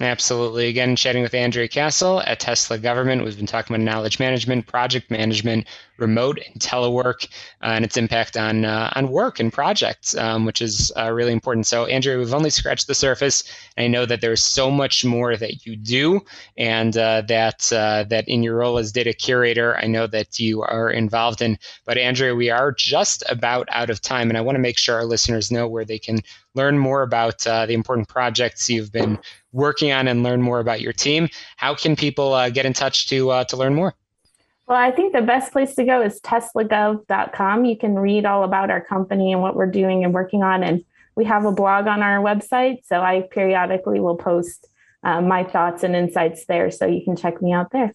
Absolutely. 0.00 0.68
Again, 0.68 0.96
chatting 0.96 1.22
with 1.22 1.34
Andrea 1.34 1.68
Castle 1.68 2.22
at 2.22 2.40
Tesla 2.40 2.78
Government. 2.78 3.22
We've 3.22 3.36
been 3.36 3.44
talking 3.44 3.76
about 3.76 3.84
knowledge 3.84 4.18
management, 4.18 4.66
project 4.66 5.10
management, 5.10 5.66
remote 5.98 6.38
and 6.38 6.60
telework, 6.60 7.26
uh, 7.62 7.66
and 7.66 7.84
its 7.84 7.98
impact 7.98 8.34
on 8.34 8.64
uh, 8.64 8.90
on 8.96 9.10
work 9.10 9.38
and 9.38 9.52
projects, 9.52 10.16
um, 10.16 10.46
which 10.46 10.62
is 10.62 10.90
uh, 10.96 11.12
really 11.12 11.32
important. 11.32 11.66
So, 11.66 11.84
Andrea, 11.84 12.16
we've 12.16 12.32
only 12.32 12.48
scratched 12.48 12.86
the 12.86 12.94
surface. 12.94 13.44
And 13.76 13.84
I 13.84 13.88
know 13.88 14.06
that 14.06 14.22
there's 14.22 14.42
so 14.42 14.70
much 14.70 15.04
more 15.04 15.36
that 15.36 15.66
you 15.66 15.76
do, 15.76 16.22
and 16.56 16.96
uh, 16.96 17.22
that 17.28 17.70
uh, 17.70 18.04
that 18.08 18.26
in 18.26 18.42
your 18.42 18.56
role 18.56 18.78
as 18.78 18.92
data 18.92 19.12
curator, 19.12 19.76
I 19.76 19.86
know 19.86 20.06
that 20.06 20.40
you 20.40 20.62
are 20.62 20.90
involved 20.90 21.42
in. 21.42 21.58
But, 21.84 21.98
Andrea, 21.98 22.34
we 22.34 22.48
are 22.48 22.72
just 22.72 23.22
about 23.28 23.68
out 23.70 23.90
of 23.90 24.00
time, 24.00 24.30
and 24.30 24.38
I 24.38 24.40
want 24.40 24.56
to 24.56 24.60
make 24.60 24.78
sure 24.78 24.96
our 24.96 25.04
listeners 25.04 25.50
know 25.52 25.68
where 25.68 25.84
they 25.84 25.98
can 25.98 26.20
learn 26.54 26.78
more 26.78 27.02
about 27.02 27.46
uh, 27.46 27.66
the 27.66 27.74
important 27.74 28.08
projects 28.08 28.68
you've 28.68 28.92
been 28.92 29.18
working 29.52 29.92
on 29.92 30.08
and 30.08 30.22
learn 30.22 30.42
more 30.42 30.60
about 30.60 30.80
your 30.80 30.92
team, 30.92 31.28
how 31.56 31.74
can 31.74 31.96
people 31.96 32.32
uh, 32.34 32.50
get 32.50 32.66
in 32.66 32.72
touch 32.72 33.08
to 33.08 33.30
uh, 33.30 33.44
to 33.44 33.56
learn 33.56 33.74
more? 33.74 33.94
Well, 34.70 34.78
I 34.78 34.92
think 34.92 35.12
the 35.12 35.22
best 35.22 35.50
place 35.50 35.74
to 35.74 35.84
go 35.84 36.00
is 36.00 36.20
teslagov.com. 36.20 37.64
You 37.64 37.76
can 37.76 37.98
read 37.98 38.24
all 38.24 38.44
about 38.44 38.70
our 38.70 38.80
company 38.80 39.32
and 39.32 39.42
what 39.42 39.56
we're 39.56 39.66
doing 39.66 40.04
and 40.04 40.14
working 40.14 40.44
on. 40.44 40.62
And 40.62 40.84
we 41.16 41.24
have 41.24 41.44
a 41.44 41.50
blog 41.50 41.88
on 41.88 42.04
our 42.04 42.22
website. 42.22 42.86
So 42.86 43.00
I 43.00 43.22
periodically 43.32 43.98
will 43.98 44.16
post 44.16 44.68
uh, 45.02 45.22
my 45.22 45.42
thoughts 45.42 45.82
and 45.82 45.96
insights 45.96 46.44
there. 46.44 46.70
So 46.70 46.86
you 46.86 47.02
can 47.04 47.16
check 47.16 47.42
me 47.42 47.52
out 47.52 47.72
there. 47.72 47.92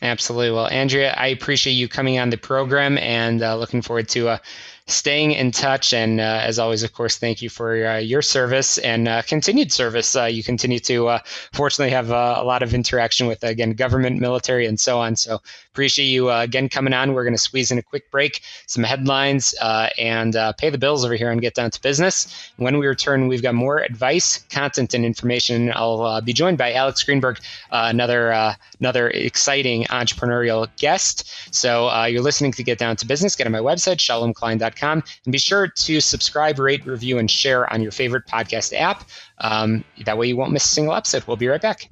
Absolutely. 0.00 0.52
Well, 0.52 0.68
Andrea, 0.68 1.12
I 1.18 1.26
appreciate 1.26 1.74
you 1.74 1.86
coming 1.86 2.18
on 2.18 2.30
the 2.30 2.36
program 2.38 2.98
and 2.98 3.42
uh, 3.42 3.56
looking 3.56 3.82
forward 3.82 4.08
to 4.10 4.28
uh, 4.28 4.38
staying 4.86 5.32
in 5.32 5.50
touch. 5.50 5.94
And 5.94 6.20
uh, 6.20 6.40
as 6.42 6.58
always, 6.58 6.82
of 6.82 6.92
course, 6.92 7.16
thank 7.16 7.40
you 7.40 7.48
for 7.48 7.86
uh, 7.86 7.96
your 7.98 8.20
service 8.20 8.76
and 8.78 9.08
uh, 9.08 9.22
continued 9.22 9.72
service. 9.72 10.14
Uh, 10.14 10.24
you 10.24 10.42
continue 10.42 10.78
to, 10.80 11.08
uh, 11.08 11.18
fortunately, 11.52 11.90
have 11.90 12.10
a 12.10 12.42
lot 12.42 12.62
of 12.62 12.74
interaction 12.74 13.26
with, 13.26 13.42
again, 13.42 13.72
government, 13.72 14.20
military, 14.20 14.66
and 14.66 14.78
so 14.78 14.98
on. 14.98 15.16
So 15.16 15.40
appreciate 15.72 16.06
you 16.06 16.30
again 16.30 16.68
coming 16.68 16.92
on. 16.92 17.14
We're 17.14 17.24
going 17.24 17.34
to 17.34 17.38
squeeze 17.38 17.70
in 17.70 17.78
a 17.78 17.82
quick 17.82 18.10
break, 18.10 18.42
some 18.66 18.84
headlines, 18.84 19.54
and 19.98 20.34
pay 20.58 20.70
the 20.70 20.78
bills 20.78 21.04
over 21.04 21.14
here 21.14 21.30
and 21.30 21.40
get 21.40 21.54
down 21.54 21.70
to 21.70 21.80
business. 21.80 22.50
When 22.56 22.78
we 22.78 22.86
return, 22.86 23.26
we've 23.26 23.42
got 23.42 23.54
more 23.54 23.78
advice, 23.78 24.44
content, 24.50 24.94
and 24.94 25.04
information. 25.04 25.72
I'll 25.74 26.20
be 26.20 26.32
joined 26.32 26.58
by 26.58 26.74
Alex 26.74 27.02
Greenberg, 27.02 27.40
another 27.70 28.54
another 28.80 29.10
exciting 29.10 29.84
entrepreneurial 29.84 30.68
guest. 30.76 31.54
So 31.54 32.04
you're 32.04 32.22
listening 32.22 32.52
to 32.52 32.62
Get 32.62 32.78
Down 32.78 32.96
to 32.96 33.06
Business. 33.06 33.34
Get 33.34 33.46
on 33.46 33.52
my 33.52 33.58
website, 33.58 33.96
shalomklein.com 33.96 34.73
and 34.82 35.32
be 35.32 35.38
sure 35.38 35.68
to 35.68 36.00
subscribe, 36.00 36.58
rate, 36.58 36.86
review, 36.86 37.18
and 37.18 37.30
share 37.30 37.70
on 37.72 37.82
your 37.82 37.92
favorite 37.92 38.26
podcast 38.26 38.78
app. 38.78 39.08
Um, 39.38 39.84
that 40.04 40.18
way 40.18 40.28
you 40.28 40.36
won't 40.36 40.52
miss 40.52 40.64
a 40.64 40.68
single 40.68 40.94
episode. 40.94 41.24
We'll 41.26 41.36
be 41.36 41.48
right 41.48 41.62
back. 41.62 41.90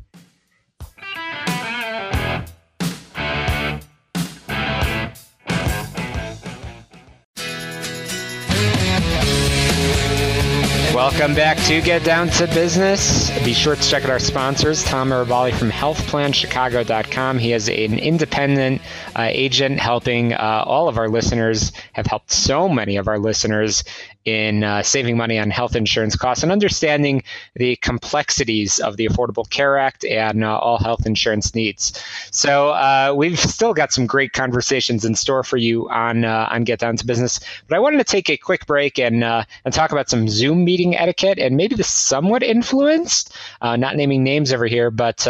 Welcome 10.94 11.34
back 11.34 11.56
to 11.68 11.80
Get 11.80 12.04
Down 12.04 12.28
to 12.28 12.46
Business. 12.48 13.30
Be 13.46 13.54
sure 13.54 13.76
to 13.76 13.82
check 13.82 14.04
out 14.04 14.10
our 14.10 14.18
sponsors, 14.18 14.84
Tom 14.84 15.08
Arabali 15.08 15.54
from 15.54 15.70
healthplanchicago.com. 15.70 17.38
He 17.38 17.54
is 17.54 17.70
an 17.70 17.98
independent 17.98 18.82
uh, 19.16 19.22
agent 19.30 19.80
helping 19.80 20.34
uh, 20.34 20.64
all 20.66 20.88
of 20.88 20.98
our 20.98 21.08
listeners, 21.08 21.72
have 21.94 22.04
helped 22.04 22.30
so 22.30 22.68
many 22.68 22.98
of 22.98 23.08
our 23.08 23.18
listeners 23.18 23.84
in 24.24 24.62
uh, 24.62 24.82
saving 24.82 25.16
money 25.16 25.38
on 25.38 25.50
health 25.50 25.74
insurance 25.74 26.14
costs 26.14 26.42
and 26.42 26.52
understanding 26.52 27.22
the 27.54 27.76
complexities 27.76 28.78
of 28.78 28.96
the 28.96 29.06
Affordable 29.08 29.48
Care 29.48 29.78
Act 29.78 30.04
and 30.04 30.44
uh, 30.44 30.58
all 30.58 30.78
health 30.78 31.06
insurance 31.06 31.54
needs. 31.54 32.00
So 32.30 32.70
uh, 32.70 33.14
we've 33.16 33.38
still 33.38 33.74
got 33.74 33.92
some 33.92 34.06
great 34.06 34.32
conversations 34.32 35.04
in 35.04 35.14
store 35.14 35.42
for 35.42 35.56
you 35.56 35.88
on 35.88 36.24
uh, 36.24 36.48
on 36.50 36.64
Get 36.64 36.78
Down 36.78 36.96
to 36.96 37.06
Business. 37.06 37.40
But 37.68 37.76
I 37.76 37.78
wanted 37.80 37.98
to 37.98 38.04
take 38.04 38.30
a 38.30 38.36
quick 38.36 38.66
break 38.66 38.98
and 38.98 39.24
uh, 39.24 39.44
and 39.64 39.74
talk 39.74 39.90
about 39.90 40.08
some 40.08 40.28
Zoom 40.28 40.64
etiquette 40.96 41.38
and 41.38 41.56
maybe 41.56 41.80
somewhat 41.82 42.42
influenced, 42.42 43.36
uh, 43.60 43.76
not 43.76 43.96
naming 43.96 44.22
names 44.22 44.52
over 44.52 44.66
here, 44.66 44.90
but 44.90 45.26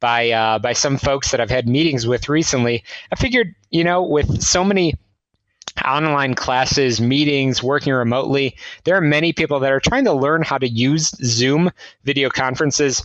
by 0.00 0.58
by 0.62 0.72
some 0.72 0.96
folks 0.96 1.30
that 1.30 1.40
I've 1.40 1.50
had 1.50 1.68
meetings 1.68 2.06
with 2.06 2.28
recently. 2.28 2.84
I 3.12 3.16
figured, 3.16 3.54
you 3.70 3.84
know, 3.84 4.02
with 4.02 4.42
so 4.42 4.64
many 4.64 4.94
online 5.84 6.34
classes, 6.34 7.00
meetings, 7.00 7.62
working 7.62 7.92
remotely. 7.92 8.56
There 8.84 8.96
are 8.96 9.00
many 9.00 9.32
people 9.32 9.60
that 9.60 9.72
are 9.72 9.80
trying 9.80 10.04
to 10.04 10.12
learn 10.12 10.42
how 10.42 10.58
to 10.58 10.68
use 10.68 11.10
Zoom 11.24 11.70
video 12.04 12.28
conferences 12.28 13.04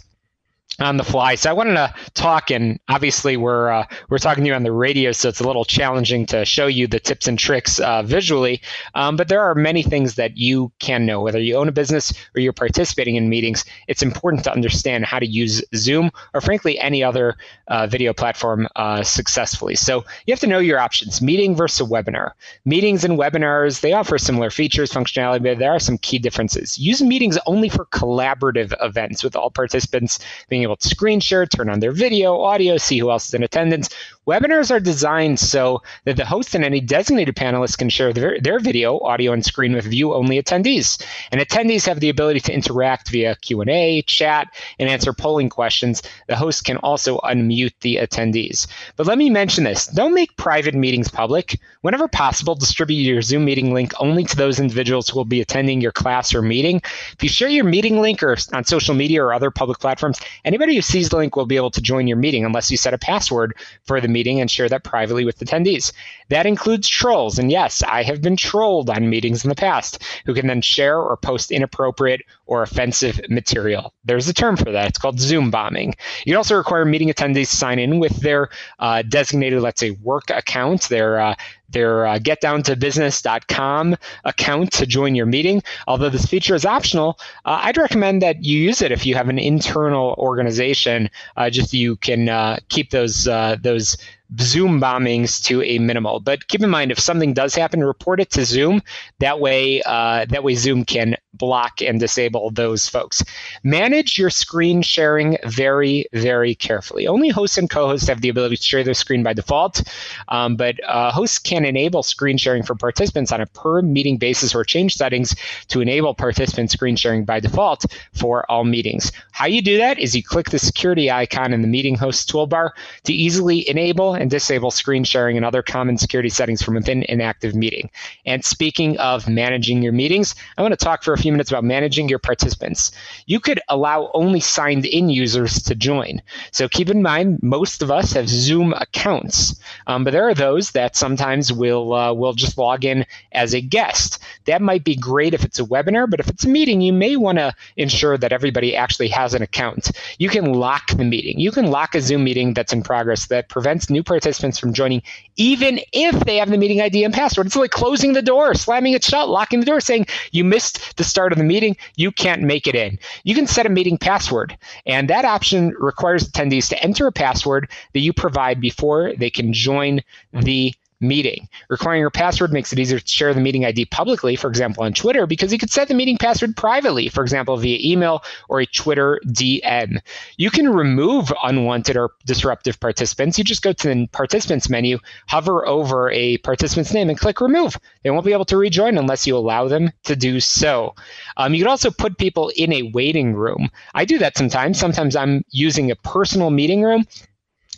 on 0.80 0.98
the 0.98 1.04
fly. 1.04 1.36
So 1.36 1.50
I 1.50 1.54
wanted 1.54 1.74
to 1.74 1.94
talk, 2.14 2.52
and 2.52 2.80
obviously 2.88 3.36
we're 3.36 3.70
uh, 3.70 3.86
we're 4.10 4.20
talking 4.20 4.44
to 4.44 4.50
you 4.50 4.54
on 4.54 4.64
the 4.64 4.72
radio, 4.72 5.12
so 5.12 5.30
it's 5.30 5.40
a 5.40 5.48
little 5.48 5.66
challenging 5.66 6.26
to 6.28 6.46
show 6.46 6.68
you 6.68 6.88
the 6.88 7.00
tips 7.00 7.28
and 7.28 7.38
tricks 7.40 7.80
uh, 7.80 8.04
visually. 8.04 8.62
Um, 8.94 9.16
but 9.16 9.28
there 9.28 9.42
are 9.42 9.56
many 9.56 9.82
things 9.82 10.16
that 10.16 10.38
you 10.38 10.72
can 10.80 11.06
know, 11.06 11.22
whether 11.22 11.40
you 11.40 11.56
own 11.56 11.68
a 11.68 11.72
business 11.72 12.14
or 12.36 12.42
you're 12.42 12.54
participating 12.54 13.16
in 13.16 13.28
meetings. 13.28 13.66
It's 13.88 14.04
important 14.04 14.44
to 14.44 14.54
understand 14.54 15.06
how 15.06 15.20
to 15.20 15.26
use 15.26 15.64
Zoom 15.76 16.12
or, 16.34 16.42
frankly, 16.42 16.80
any 16.80 17.04
other 17.04 17.36
uh, 17.70 17.88
video 17.88 18.14
platform 18.14 18.68
uh, 18.76 19.02
successfully. 19.02 19.76
So 19.76 20.06
you 20.26 20.32
have 20.32 20.40
to 20.42 20.48
know 20.48 20.60
your 20.60 20.80
options: 20.80 21.22
meeting 21.22 21.56
versus 21.56 21.88
webinar. 21.88 22.32
Meetings 22.66 23.04
and 23.04 23.18
webinars 23.18 23.82
they 23.82 23.94
offer 23.94 24.20
similar 24.20 24.52
features, 24.52 24.92
functionality, 24.92 25.42
but 25.42 25.58
there 25.58 25.72
are 25.72 25.80
some 25.80 25.98
key 25.98 26.20
differences. 26.20 26.78
Use 26.78 27.02
meetings 27.02 27.40
only 27.48 27.70
for 27.70 27.86
collaborative 27.86 28.74
events 28.82 29.24
with 29.24 29.36
all 29.36 29.50
participants 29.50 30.20
being 30.50 30.67
able 30.68 30.78
to 30.78 30.88
screen 30.88 31.20
share, 31.20 31.46
turn 31.46 31.70
on 31.70 31.80
their 31.80 31.92
video, 31.92 32.42
audio, 32.42 32.78
see 32.78 33.00
who 33.00 33.10
else 33.12 33.28
is 33.28 33.34
in 33.34 33.44
attendance. 33.44 33.90
Webinars 34.28 34.72
are 34.72 34.82
designed 34.82 35.40
so 35.40 35.82
that 36.04 36.18
the 36.18 36.26
host 36.26 36.54
and 36.54 36.66
any 36.66 36.82
designated 36.82 37.34
panelists 37.34 37.78
can 37.78 37.88
share 37.88 38.12
their, 38.12 38.38
their 38.42 38.60
video, 38.60 39.00
audio, 39.00 39.32
and 39.32 39.46
screen 39.46 39.74
with 39.74 39.86
view-only 39.86 40.42
attendees. 40.42 41.02
And 41.32 41.40
attendees 41.40 41.86
have 41.86 42.02
the 42.02 42.10
ability 42.10 42.42
to 42.42 42.54
interact 42.54 43.10
via 43.10 43.38
Q&A, 43.38 44.02
chat, 44.02 44.50
and 44.80 44.90
answer 44.90 45.14
polling 45.14 45.48
questions. 45.48 46.04
The 46.28 46.36
host 46.36 46.66
can 46.66 46.76
also 46.78 47.20
unmute 47.20 47.72
the 47.80 47.96
attendees. 48.02 48.68
But 48.98 49.08
let 49.08 49.18
me 49.18 49.30
mention 49.30 49.64
this. 49.64 49.88
Don't 49.88 50.14
make 50.14 50.36
private 50.36 50.76
meetings 50.76 51.08
public. 51.08 51.58
Whenever 51.82 52.10
possible, 52.10 52.54
distribute 52.54 52.98
your 52.98 53.22
Zoom 53.22 53.46
meeting 53.46 53.74
link 53.74 53.94
only 53.98 54.26
to 54.26 54.36
those 54.36 54.60
individuals 54.60 55.08
who 55.08 55.18
will 55.18 55.26
be 55.26 55.40
attending 55.40 55.80
your 55.80 55.94
class 55.94 56.36
or 56.36 56.42
meeting. 56.42 56.82
If 57.14 57.24
you 57.24 57.30
share 57.30 57.48
your 57.48 57.64
meeting 57.64 58.02
link 58.02 58.22
or 58.22 58.36
on 58.52 58.66
social 58.66 58.94
media 58.94 59.24
or 59.24 59.34
other 59.34 59.52
public 59.52 59.80
platforms, 59.80 60.20
anybody 60.44 60.76
who 60.76 60.82
sees 60.82 61.08
the 61.08 61.16
link 61.16 61.38
will 61.38 61.46
be 61.46 61.56
able 61.56 61.72
to 61.72 61.82
join 61.82 62.08
your 62.08 62.18
meeting 62.18 62.44
unless 62.44 62.70
you 62.70 62.76
set 62.76 62.94
a 62.94 62.98
password 62.98 63.56
for 63.86 64.02
the 64.02 64.08
meeting 64.10 64.17
and 64.42 64.50
share 64.50 64.70
that 64.70 64.84
privately 64.84 65.26
with 65.26 65.40
attendees. 65.40 65.92
That 66.30 66.46
includes 66.46 66.88
trolls. 66.88 67.40
And 67.40 67.52
yes, 67.52 67.84
I 67.84 68.04
have 68.04 68.22
been 68.22 68.38
trolled 68.38 68.90
on 68.90 69.10
meetings 69.10 69.44
in 69.44 69.50
the 69.50 69.56
past 69.56 70.04
who 70.26 70.34
can 70.34 70.48
then 70.48 70.62
share 70.62 71.00
or 71.00 71.18
post 71.18 71.52
inappropriate 71.52 72.22
or 72.46 72.64
offensive 72.64 73.20
material. 73.30 73.94
There's 74.06 74.28
a 74.28 74.34
term 74.34 74.58
for 74.58 74.72
that. 74.72 74.88
It's 74.88 75.00
called 75.00 75.20
Zoom 75.20 75.52
bombing. 75.52 75.96
You 76.26 76.32
can 76.32 76.38
also 76.38 76.56
require 76.56 76.86
meeting 76.86 77.10
attendees 77.10 77.50
to 77.50 77.56
sign 77.56 77.80
in 77.80 78.00
with 78.00 78.18
their 78.18 78.50
uh, 78.80 79.04
designated, 79.04 79.62
let's 79.62 79.80
say, 79.80 79.92
work 79.92 80.30
account, 80.30 80.84
their 80.90 81.20
uh, 81.20 81.36
their 81.70 82.06
uh, 82.08 82.20
getdowntobusiness.com 82.20 83.98
account 84.24 84.72
to 84.72 84.86
join 84.86 85.16
your 85.16 85.26
meeting. 85.26 85.62
Although 85.88 86.10
this 86.10 86.26
feature 86.26 86.56
is 86.56 86.66
optional, 86.66 87.20
uh, 87.46 87.60
I'd 87.64 87.78
recommend 87.78 88.22
that 88.22 88.44
you 88.44 88.60
use 88.60 88.82
it 88.82 88.92
if 88.92 89.06
you 89.06 89.16
have 89.16 89.30
an 89.30 89.40
internal 89.40 90.16
organization. 90.18 91.10
Uh, 91.36 91.50
just 91.50 91.72
so 91.72 91.78
you 91.78 91.98
can 91.98 92.30
uh, 92.30 92.58
keep 92.70 92.92
those 92.92 93.28
uh, 93.28 93.58
those 93.62 93.98
Zoom 94.40 94.80
bombings 94.80 95.44
to 95.46 95.62
a 95.64 95.80
minimal. 95.80 96.20
But 96.20 96.48
keep 96.48 96.62
in 96.62 96.70
mind, 96.70 96.92
if 96.92 97.00
something 97.00 97.34
does 97.34 97.56
happen, 97.56 97.84
report 97.84 98.20
it 98.20 98.32
to 98.32 98.46
Zoom. 98.46 98.82
That 99.20 99.40
way, 99.40 99.82
uh, 99.86 100.26
that 100.26 100.44
way 100.44 100.56
Zoom 100.56 100.86
can 100.86 101.16
block 101.38 101.82
and 101.82 102.00
disable 102.00 102.52
those 102.52 102.88
folks. 102.88 103.24
Manage 103.64 104.18
your 104.18 104.30
screen 104.30 104.82
sharing 104.82 105.38
very, 105.46 106.06
very 106.14 106.56
carefully. 106.56 107.08
Only 107.08 107.30
hosts 107.30 107.58
and 107.58 107.70
co-hosts 107.70 108.08
have 108.08 108.22
the 108.22 108.30
ability 108.30 108.58
to 108.58 108.64
share 108.64 108.84
their 108.84 108.94
screen 108.94 109.24
by 109.24 109.34
default, 109.34 109.84
um, 110.30 110.56
but 110.56 110.76
uh, 110.88 111.12
hosts 111.12 111.40
can 111.40 111.66
enable 111.66 112.04
screen 112.04 112.38
sharing 112.38 112.64
for 112.64 112.76
participants 112.76 113.32
on 113.32 113.42
a 113.42 113.46
per 113.46 113.82
meeting 113.82 114.18
basis 114.18 114.56
or 114.56 114.64
change 114.64 114.96
settings 114.96 115.36
to 115.68 115.82
enable 115.82 116.14
participant 116.14 116.72
screen 116.72 116.96
sharing 116.96 117.26
by 117.26 117.40
default 117.40 117.86
for 118.14 118.50
all 118.52 118.64
meetings. 118.64 119.12
How 119.32 119.46
you 119.46 119.62
do 119.62 119.78
that 119.78 120.00
is 120.00 120.16
you 120.16 120.24
click 120.24 120.50
the 120.50 120.60
security 120.60 121.12
icon 121.12 121.54
in 121.54 121.62
the 121.62 121.68
meeting 121.68 121.96
host 121.96 122.30
toolbar 122.30 122.72
to 123.04 123.14
easily 123.14 123.68
enable 123.70 124.14
and 124.14 124.30
disable 124.30 124.72
screen 124.72 125.04
sharing 125.04 125.38
and 125.38 125.46
other 125.46 125.62
common 125.62 125.98
security 125.98 126.30
settings 126.30 126.62
from 126.62 126.76
within 126.76 127.04
an 127.04 127.22
active 127.22 127.56
meeting. 127.56 127.90
And 128.26 128.44
speaking 128.44 128.98
of 128.98 129.28
managing 129.28 129.82
your 129.82 129.94
meetings, 129.94 130.36
I 130.58 130.62
want 130.62 130.72
to 130.78 130.84
talk 130.84 131.04
for 131.04 131.14
a 131.14 131.18
few 131.18 131.27
minutes 131.32 131.52
about 131.52 131.64
managing 131.64 132.10
your 132.10 132.20
participants. 132.20 132.92
You 133.26 133.40
could 133.40 133.60
allow 133.70 134.12
only 134.14 134.40
signed 134.40 134.86
in 134.86 135.10
users 135.10 135.62
to 135.64 135.76
join. 135.76 136.22
So 136.52 136.68
keep 136.68 136.90
in 136.90 137.02
mind, 137.02 137.42
most 137.42 137.82
of 137.82 137.92
us 137.92 138.14
have 138.14 138.30
Zoom 138.30 138.74
accounts, 138.74 139.60
um, 139.88 140.04
but 140.04 140.12
there 140.12 140.28
are 140.28 140.34
those 140.34 140.72
that 140.72 140.96
sometimes 140.96 141.52
will 141.52 141.94
uh, 141.94 142.14
will 142.14 142.34
just 142.34 142.58
log 142.58 142.86
in 142.86 143.06
as 143.32 143.54
a 143.54 143.62
guest. 143.62 144.20
That 144.46 144.62
might 144.62 144.84
be 144.84 144.96
great 144.96 145.34
if 145.34 145.44
it's 145.44 145.60
a 145.60 145.66
webinar, 145.66 146.10
but 146.10 146.20
if 146.20 146.30
it's 146.30 146.46
a 146.46 146.50
meeting, 146.50 146.82
you 146.82 146.94
may 146.94 147.16
want 147.16 147.38
to 147.38 147.54
ensure 147.76 148.18
that 148.18 148.32
everybody 148.32 148.76
actually 148.76 149.10
has 149.10 149.34
an 149.34 149.42
account. 149.42 149.92
You 150.18 150.30
can 150.30 150.54
lock 150.54 150.88
the 150.90 151.04
meeting. 151.04 151.40
You 151.40 151.52
can 151.52 151.68
lock 151.68 151.96
a 151.96 152.02
Zoom 152.02 152.24
meeting 152.24 152.54
that's 152.54 152.74
in 152.74 152.84
progress 152.84 153.28
that 153.28 153.50
prevents 153.50 153.90
new 153.90 154.04
participants 154.04 154.60
from 154.60 154.74
joining, 154.74 155.02
even 155.36 155.80
if 155.94 156.20
they 156.22 156.38
have 156.38 156.50
the 156.50 156.58
meeting 156.58 156.82
ID 156.82 157.04
and 157.04 157.14
password. 157.14 157.48
It's 157.48 157.56
like 157.56 157.72
closing 157.72 158.14
the 158.14 158.22
door, 158.22 158.54
slamming 158.54 158.94
it 158.94 159.04
shut, 159.04 159.30
locking 159.30 159.60
the 159.60 159.66
door, 159.66 159.80
saying 159.80 160.08
you 160.32 160.44
missed 160.44 160.98
the 160.98 161.04
start 161.08 161.32
of 161.32 161.38
the 161.38 161.44
meeting, 161.44 161.78
you 161.96 162.12
can't 162.12 162.42
make 162.42 162.68
it 162.68 162.76
in. 162.76 163.00
You 163.24 163.36
can 163.36 163.48
set 163.48 163.66
a 163.66 163.70
meeting 163.70 163.98
password, 163.98 164.58
and 164.86 165.10
that 165.10 165.26
option 165.26 165.74
requires 165.80 166.28
attendees 166.30 166.70
to 166.70 166.84
enter 166.84 167.08
a 167.08 167.12
password 167.12 167.70
that 167.94 168.02
you 168.02 168.14
provide 168.14 168.62
before 168.62 169.14
they 169.18 169.30
can 169.30 169.54
join 169.54 170.02
the 170.34 170.74
meeting. 171.00 171.48
Requiring 171.70 172.02
your 172.02 172.10
password 172.10 172.52
makes 172.52 172.74
it 172.74 172.80
easier 172.80 173.00
to 173.00 173.08
share 173.08 173.34
the 173.34 173.42
meeting 173.42 173.66
ID 173.66 173.86
publicly, 173.86 174.36
for 174.36 174.48
example, 174.48 174.84
on 174.84 174.94
Twitter, 174.94 175.28
because 175.28 175.52
you 175.52 175.60
could 175.60 175.72
set 175.72 175.88
the 175.88 175.94
meeting 175.94 176.18
password 176.18 176.56
privately, 176.56 177.10
for 177.10 177.22
example, 177.24 177.58
via 177.58 177.78
email 177.82 178.24
or 178.50 178.60
a 178.60 178.66
Twitter 178.66 179.20
DM. 179.28 180.00
You 180.38 180.50
can 180.50 180.70
remove 180.70 181.32
unwanted 181.44 181.98
or 181.98 182.12
disruptive 182.26 182.80
participants. 182.80 183.38
You 183.38 183.44
just 183.44 183.62
go 183.62 183.74
to 183.74 183.88
the 183.88 184.08
participants 184.08 184.70
menu, 184.70 185.00
hover 185.28 185.68
over 185.68 186.10
a 186.12 186.38
participant's 186.38 186.94
name, 186.94 187.10
and 187.10 187.20
click 187.20 187.42
remove. 187.42 187.78
They 188.04 188.10
won't 188.10 188.26
be 188.26 188.34
able 188.34 188.46
to 188.46 188.58
rejoin 188.58 188.98
unless 188.98 189.28
you 189.28 189.38
allow 189.38 189.68
them 189.68 189.92
to 190.06 190.16
do 190.16 190.40
so. 190.40 190.96
Um, 191.38 191.54
you 191.54 191.64
can 191.64 191.70
also 191.70 191.92
put 191.92 192.18
people 192.18 192.52
in 192.56 192.74
a 192.74 192.92
waiting 192.94 193.34
room. 193.34 193.70
I 193.94 194.06
do 194.06 194.18
that 194.20 194.38
sometimes. 194.38 194.80
Sometimes 194.80 195.16
I'm 195.16 195.44
using 195.50 195.92
a 195.92 195.96
personal 195.96 196.50
meeting 196.50 196.82
room 196.82 197.06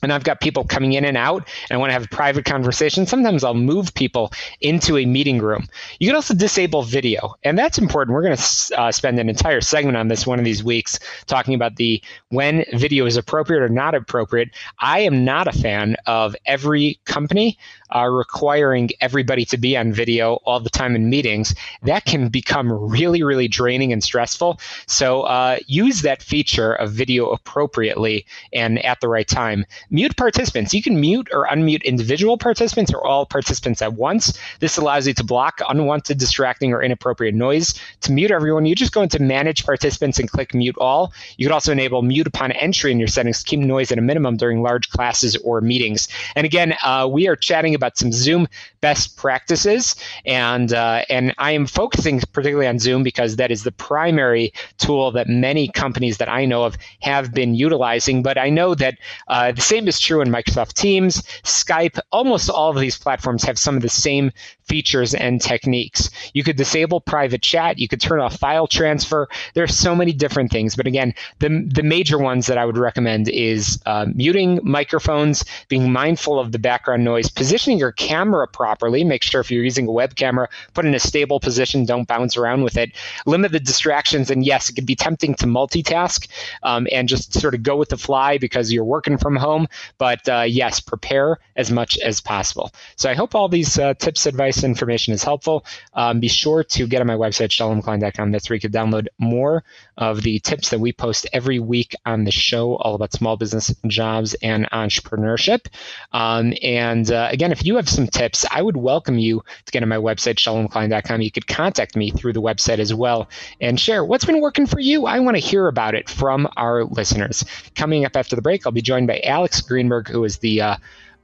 and 0.01 0.13
I've 0.13 0.23
got 0.23 0.41
people 0.41 0.63
coming 0.63 0.93
in 0.93 1.05
and 1.05 1.17
out, 1.17 1.47
and 1.69 1.75
I 1.75 1.77
want 1.77 1.89
to 1.89 1.93
have 1.93 2.05
a 2.05 2.07
private 2.07 2.45
conversation. 2.45 3.05
Sometimes 3.05 3.43
I'll 3.43 3.53
move 3.53 3.93
people 3.93 4.31
into 4.61 4.97
a 4.97 5.05
meeting 5.05 5.39
room. 5.39 5.67
You 5.99 6.07
can 6.07 6.15
also 6.15 6.33
disable 6.33 6.83
video, 6.83 7.35
and 7.43 7.57
that's 7.57 7.77
important. 7.77 8.15
We're 8.15 8.23
going 8.23 8.37
to 8.37 8.79
uh, 8.79 8.91
spend 8.91 9.19
an 9.19 9.29
entire 9.29 9.61
segment 9.61 9.97
on 9.97 10.07
this 10.07 10.25
one 10.25 10.39
of 10.39 10.45
these 10.45 10.63
weeks 10.63 10.99
talking 11.27 11.53
about 11.53 11.75
the 11.75 12.01
when 12.29 12.65
video 12.73 13.05
is 13.05 13.17
appropriate 13.17 13.61
or 13.61 13.69
not 13.69 13.95
appropriate. 13.95 14.49
I 14.79 14.99
am 14.99 15.25
not 15.25 15.47
a 15.47 15.51
fan 15.51 15.95
of 16.05 16.35
every 16.45 16.99
company 17.05 17.57
uh, 17.95 18.05
requiring 18.05 18.89
everybody 19.01 19.45
to 19.45 19.57
be 19.57 19.75
on 19.75 19.91
video 19.91 20.35
all 20.45 20.59
the 20.59 20.69
time 20.69 20.95
in 20.95 21.09
meetings. 21.09 21.55
That 21.83 22.05
can 22.05 22.29
become 22.29 22.71
really, 22.71 23.23
really 23.23 23.47
draining 23.47 23.91
and 23.91 24.03
stressful. 24.03 24.59
So 24.87 25.23
uh, 25.23 25.57
use 25.67 26.01
that 26.01 26.21
feature 26.21 26.73
of 26.73 26.91
video 26.91 27.29
appropriately 27.29 28.25
and 28.53 28.83
at 28.85 29.01
the 29.01 29.07
right 29.07 29.27
time 29.27 29.65
mute 29.89 30.15
participants. 30.15 30.73
You 30.73 30.81
can 30.81 30.99
mute 30.99 31.29
or 31.33 31.47
unmute 31.47 31.83
individual 31.83 32.37
participants 32.37 32.93
or 32.93 33.05
all 33.05 33.25
participants 33.25 33.81
at 33.81 33.93
once. 33.93 34.37
This 34.59 34.77
allows 34.77 35.07
you 35.07 35.13
to 35.15 35.23
block 35.23 35.61
unwanted, 35.67 36.17
distracting, 36.17 36.73
or 36.73 36.81
inappropriate 36.81 37.35
noise. 37.35 37.79
To 38.01 38.11
mute 38.11 38.31
everyone, 38.31 38.65
you 38.65 38.75
just 38.75 38.91
go 38.91 39.01
into 39.01 39.21
Manage 39.21 39.65
Participants 39.65 40.19
and 40.19 40.29
click 40.29 40.53
Mute 40.53 40.77
All. 40.77 41.13
You 41.37 41.47
can 41.47 41.53
also 41.53 41.71
enable 41.71 42.01
mute 42.01 42.27
upon 42.27 42.51
entry 42.51 42.91
in 42.91 42.99
your 42.99 43.07
settings 43.07 43.39
to 43.39 43.45
keep 43.45 43.59
noise 43.59 43.91
at 43.91 43.97
a 43.97 44.01
minimum 44.01 44.37
during 44.37 44.61
large 44.61 44.89
classes 44.89 45.35
or 45.37 45.61
meetings. 45.61 46.07
And 46.35 46.45
again, 46.45 46.75
uh, 46.83 47.07
we 47.11 47.27
are 47.27 47.35
chatting 47.35 47.75
about 47.75 47.97
some 47.97 48.11
Zoom 48.11 48.47
best 48.81 49.17
practices, 49.17 49.95
and 50.25 50.73
uh, 50.73 51.03
and 51.09 51.33
I 51.37 51.51
am 51.51 51.65
focusing 51.65 52.19
particularly 52.31 52.67
on 52.67 52.79
Zoom 52.79 53.03
because 53.03 53.35
that 53.35 53.51
is 53.51 53.63
the 53.63 53.71
primary 53.71 54.53
tool 54.77 55.11
that 55.11 55.27
many 55.27 55.67
companies 55.67 56.17
that 56.17 56.29
I 56.29 56.45
know 56.45 56.63
of 56.63 56.77
have 57.01 57.33
been 57.33 57.55
utilizing. 57.55 58.23
But 58.23 58.37
I 58.37 58.49
know 58.49 58.75
that 58.75 58.97
uh, 59.27 59.51
the 59.51 59.61
same 59.61 59.87
is 59.87 59.99
true 59.99 60.21
in 60.21 60.29
Microsoft 60.29 60.73
Teams, 60.73 61.21
Skype. 61.43 61.99
Almost 62.11 62.49
all 62.49 62.69
of 62.69 62.79
these 62.79 62.97
platforms 62.97 63.43
have 63.43 63.57
some 63.57 63.75
of 63.75 63.81
the 63.81 63.89
same 63.89 64.31
features 64.69 65.15
and 65.15 65.41
techniques. 65.41 66.09
You 66.33 66.43
could 66.43 66.55
disable 66.55 67.01
private 67.01 67.41
chat. 67.41 67.79
You 67.79 67.87
could 67.87 67.99
turn 67.99 68.19
off 68.19 68.37
file 68.37 68.67
transfer. 68.67 69.27
There 69.55 69.63
are 69.63 69.67
so 69.67 69.95
many 69.95 70.13
different 70.13 70.51
things. 70.51 70.75
But 70.75 70.87
again, 70.87 71.13
the, 71.39 71.67
the 71.73 71.83
major 71.83 72.17
ones 72.17 72.45
that 72.47 72.57
I 72.57 72.65
would 72.65 72.77
recommend 72.77 73.27
is 73.29 73.81
uh, 73.87 74.05
muting 74.13 74.59
microphones, 74.63 75.43
being 75.67 75.91
mindful 75.91 76.39
of 76.39 76.51
the 76.51 76.59
background 76.59 77.03
noise, 77.03 77.29
positioning 77.29 77.79
your 77.79 77.91
camera 77.91 78.47
properly. 78.47 79.03
Make 79.03 79.23
sure 79.23 79.41
if 79.41 79.49
you're 79.49 79.63
using 79.63 79.87
a 79.87 79.91
web 79.91 80.15
camera, 80.15 80.47
put 80.75 80.85
in 80.85 80.93
a 80.93 80.99
stable 80.99 81.39
position. 81.39 81.85
Don't 81.85 82.07
bounce 82.07 82.37
around 82.37 82.63
with 82.63 82.77
it. 82.77 82.91
Limit 83.25 83.51
the 83.51 83.59
distractions. 83.59 84.29
And 84.29 84.45
yes, 84.45 84.69
it 84.69 84.75
can 84.75 84.85
be 84.85 84.95
tempting 84.95 85.33
to 85.35 85.45
multitask 85.45 86.27
um, 86.61 86.87
and 86.91 87.09
just 87.09 87.33
sort 87.33 87.55
of 87.55 87.63
go 87.63 87.75
with 87.75 87.89
the 87.89 87.97
fly 87.97 88.37
because 88.37 88.71
you're 88.71 88.83
working 88.83 89.17
from 89.17 89.35
home. 89.35 89.67
But 89.97 90.29
uh, 90.29 90.45
yes, 90.47 90.79
prepare 90.79 91.39
as 91.55 91.71
much 91.71 91.97
as 91.99 92.21
possible. 92.21 92.71
So 92.95 93.09
I 93.09 93.15
hope 93.15 93.33
all 93.33 93.49
these 93.49 93.79
uh, 93.79 93.95
tips, 93.95 94.27
advice, 94.27 94.58
this 94.59 94.65
information 94.65 95.13
is 95.13 95.23
helpful, 95.23 95.65
um, 95.93 96.19
be 96.19 96.27
sure 96.27 96.63
to 96.63 96.87
get 96.87 97.01
on 97.01 97.07
my 97.07 97.15
website, 97.15 97.49
shalomklein.com. 97.49 98.31
That's 98.31 98.49
where 98.49 98.55
you 98.55 98.59
can 98.59 98.71
download 98.71 99.07
more 99.17 99.63
of 99.97 100.21
the 100.21 100.39
tips 100.39 100.69
that 100.69 100.79
we 100.79 100.91
post 100.91 101.27
every 101.31 101.59
week 101.59 101.95
on 102.05 102.25
the 102.25 102.31
show, 102.31 102.75
all 102.75 102.95
about 102.95 103.13
small 103.13 103.37
business 103.37 103.73
jobs 103.87 104.33
and 104.41 104.69
entrepreneurship. 104.71 105.67
Um, 106.11 106.53
and 106.61 107.09
uh, 107.09 107.29
again, 107.31 107.51
if 107.51 107.65
you 107.65 107.77
have 107.77 107.87
some 107.87 108.07
tips, 108.07 108.45
I 108.51 108.61
would 108.61 108.77
welcome 108.77 109.17
you 109.17 109.43
to 109.65 109.71
get 109.71 109.83
on 109.83 109.89
my 109.89 109.97
website, 109.97 110.35
shalomklein.com. 110.35 111.21
You 111.21 111.31
could 111.31 111.47
contact 111.47 111.95
me 111.95 112.11
through 112.11 112.33
the 112.33 112.41
website 112.41 112.79
as 112.79 112.93
well 112.93 113.29
and 113.61 113.79
share 113.79 114.03
what's 114.03 114.25
been 114.25 114.41
working 114.41 114.65
for 114.65 114.79
you. 114.79 115.05
I 115.05 115.19
want 115.19 115.37
to 115.37 115.41
hear 115.41 115.67
about 115.67 115.95
it 115.95 116.09
from 116.09 116.47
our 116.57 116.83
listeners. 116.83 117.45
Coming 117.75 118.05
up 118.05 118.17
after 118.17 118.35
the 118.35 118.41
break, 118.41 118.65
I'll 118.65 118.71
be 118.71 118.81
joined 118.81 119.07
by 119.07 119.21
Alex 119.23 119.61
Greenberg, 119.61 120.09
who 120.09 120.23
is 120.25 120.39
the 120.39 120.61
uh, 120.61 120.75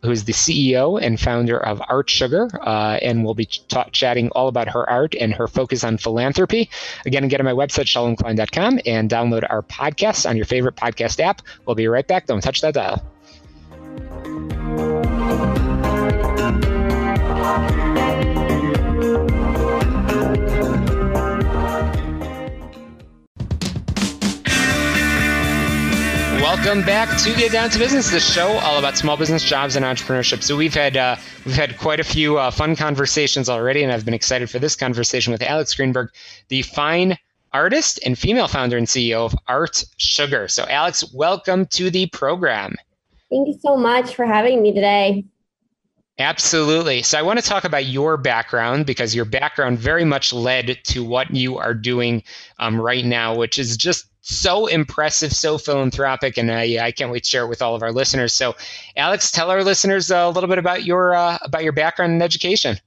who's 0.05 0.23
the 0.23 0.33
CEO 0.33 1.01
and 1.01 1.19
founder 1.19 1.57
of 1.57 1.81
Art 1.87 2.09
Sugar, 2.09 2.49
uh, 2.61 2.99
and 3.01 3.23
we'll 3.23 3.33
be 3.33 3.45
ch- 3.45 3.61
chatting 3.91 4.29
all 4.31 4.47
about 4.47 4.69
her 4.69 4.89
art 4.89 5.15
and 5.15 5.33
her 5.33 5.47
focus 5.47 5.83
on 5.83 5.97
philanthropy. 5.97 6.69
Again, 7.05 7.27
get 7.27 7.39
on 7.39 7.45
my 7.45 7.53
website, 7.53 7.85
shalomklein.com, 7.85 8.79
and 8.85 9.09
download 9.09 9.45
our 9.49 9.61
podcast 9.63 10.29
on 10.29 10.37
your 10.37 10.45
favorite 10.45 10.75
podcast 10.75 11.19
app. 11.19 11.41
We'll 11.65 11.75
be 11.75 11.87
right 11.87 12.07
back. 12.07 12.27
Don't 12.27 12.41
touch 12.41 12.61
that 12.61 12.73
dial. 12.73 13.14
Welcome 26.65 26.83
back 26.83 27.15
to 27.19 27.35
Get 27.35 27.51
Down 27.51 27.69
to 27.69 27.77
Business, 27.77 28.09
the 28.09 28.19
show 28.19 28.47
all 28.57 28.79
about 28.79 28.97
small 28.97 29.15
business 29.15 29.43
jobs 29.43 29.75
and 29.75 29.85
entrepreneurship. 29.85 30.41
So 30.41 30.57
we've 30.57 30.73
had 30.73 30.97
uh, 30.97 31.15
we've 31.45 31.53
had 31.53 31.77
quite 31.77 31.99
a 31.99 32.03
few 32.03 32.39
uh, 32.39 32.49
fun 32.49 32.75
conversations 32.75 33.49
already, 33.49 33.83
and 33.83 33.91
I've 33.91 34.03
been 34.03 34.15
excited 34.15 34.49
for 34.49 34.57
this 34.57 34.75
conversation 34.75 35.31
with 35.31 35.43
Alex 35.43 35.75
Greenberg, 35.75 36.09
the 36.47 36.63
fine 36.63 37.19
artist 37.53 37.99
and 38.03 38.17
female 38.17 38.47
founder 38.47 38.77
and 38.77 38.87
CEO 38.87 39.17
of 39.17 39.35
Art 39.47 39.85
Sugar. 39.97 40.47
So 40.47 40.65
Alex, 40.67 41.13
welcome 41.13 41.67
to 41.67 41.91
the 41.91 42.07
program. 42.07 42.73
Thank 43.29 43.47
you 43.47 43.59
so 43.61 43.77
much 43.77 44.15
for 44.15 44.25
having 44.25 44.63
me 44.63 44.73
today. 44.73 45.23
Absolutely. 46.17 47.03
So 47.03 47.19
I 47.19 47.21
want 47.21 47.37
to 47.37 47.45
talk 47.45 47.65
about 47.65 47.85
your 47.85 48.17
background 48.17 48.87
because 48.87 49.13
your 49.13 49.25
background 49.25 49.77
very 49.77 50.03
much 50.03 50.33
led 50.33 50.79
to 50.85 51.03
what 51.03 51.29
you 51.29 51.59
are 51.59 51.75
doing 51.75 52.23
um, 52.57 52.81
right 52.81 53.05
now, 53.05 53.35
which 53.35 53.59
is 53.59 53.77
just 53.77 54.07
so 54.27 54.65
impressive, 54.65 55.31
so 55.31 55.57
philanthropic, 55.57 56.35
and 56.37 56.51
I, 56.51 56.83
I 56.83 56.91
can't 56.91 57.11
wait 57.11 57.23
to 57.23 57.29
share 57.29 57.43
it 57.43 57.47
with 57.47 57.61
all 57.61 57.75
of 57.75 57.83
our 57.83 57.91
listeners. 57.91 58.33
So, 58.33 58.55
Alex, 58.97 59.29
tell 59.29 59.51
our 59.51 59.63
listeners 59.63 60.09
a 60.09 60.29
little 60.29 60.49
bit 60.49 60.57
about 60.57 60.83
your 60.83 61.13
uh, 61.13 61.37
about 61.43 61.63
your 61.63 61.73
background 61.73 62.13
in 62.13 62.21
education. 62.21 62.77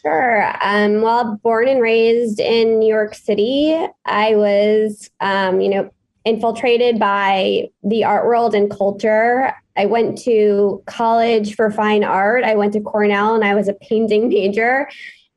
Sure. 0.00 0.50
Um, 0.62 1.02
well, 1.02 1.38
born 1.42 1.68
and 1.68 1.82
raised 1.82 2.40
in 2.40 2.78
New 2.78 2.88
York 2.88 3.14
City, 3.14 3.78
I 4.06 4.34
was, 4.34 5.10
um, 5.20 5.60
you 5.60 5.68
know, 5.68 5.90
infiltrated 6.24 6.98
by 6.98 7.68
the 7.82 8.04
art 8.04 8.24
world 8.24 8.54
and 8.54 8.70
culture. 8.70 9.54
I 9.76 9.84
went 9.84 10.16
to 10.22 10.82
college 10.86 11.54
for 11.54 11.70
fine 11.70 12.04
art. 12.04 12.44
I 12.44 12.54
went 12.54 12.72
to 12.72 12.80
Cornell, 12.80 13.34
and 13.34 13.44
I 13.44 13.54
was 13.54 13.68
a 13.68 13.74
painting 13.74 14.30
major. 14.30 14.88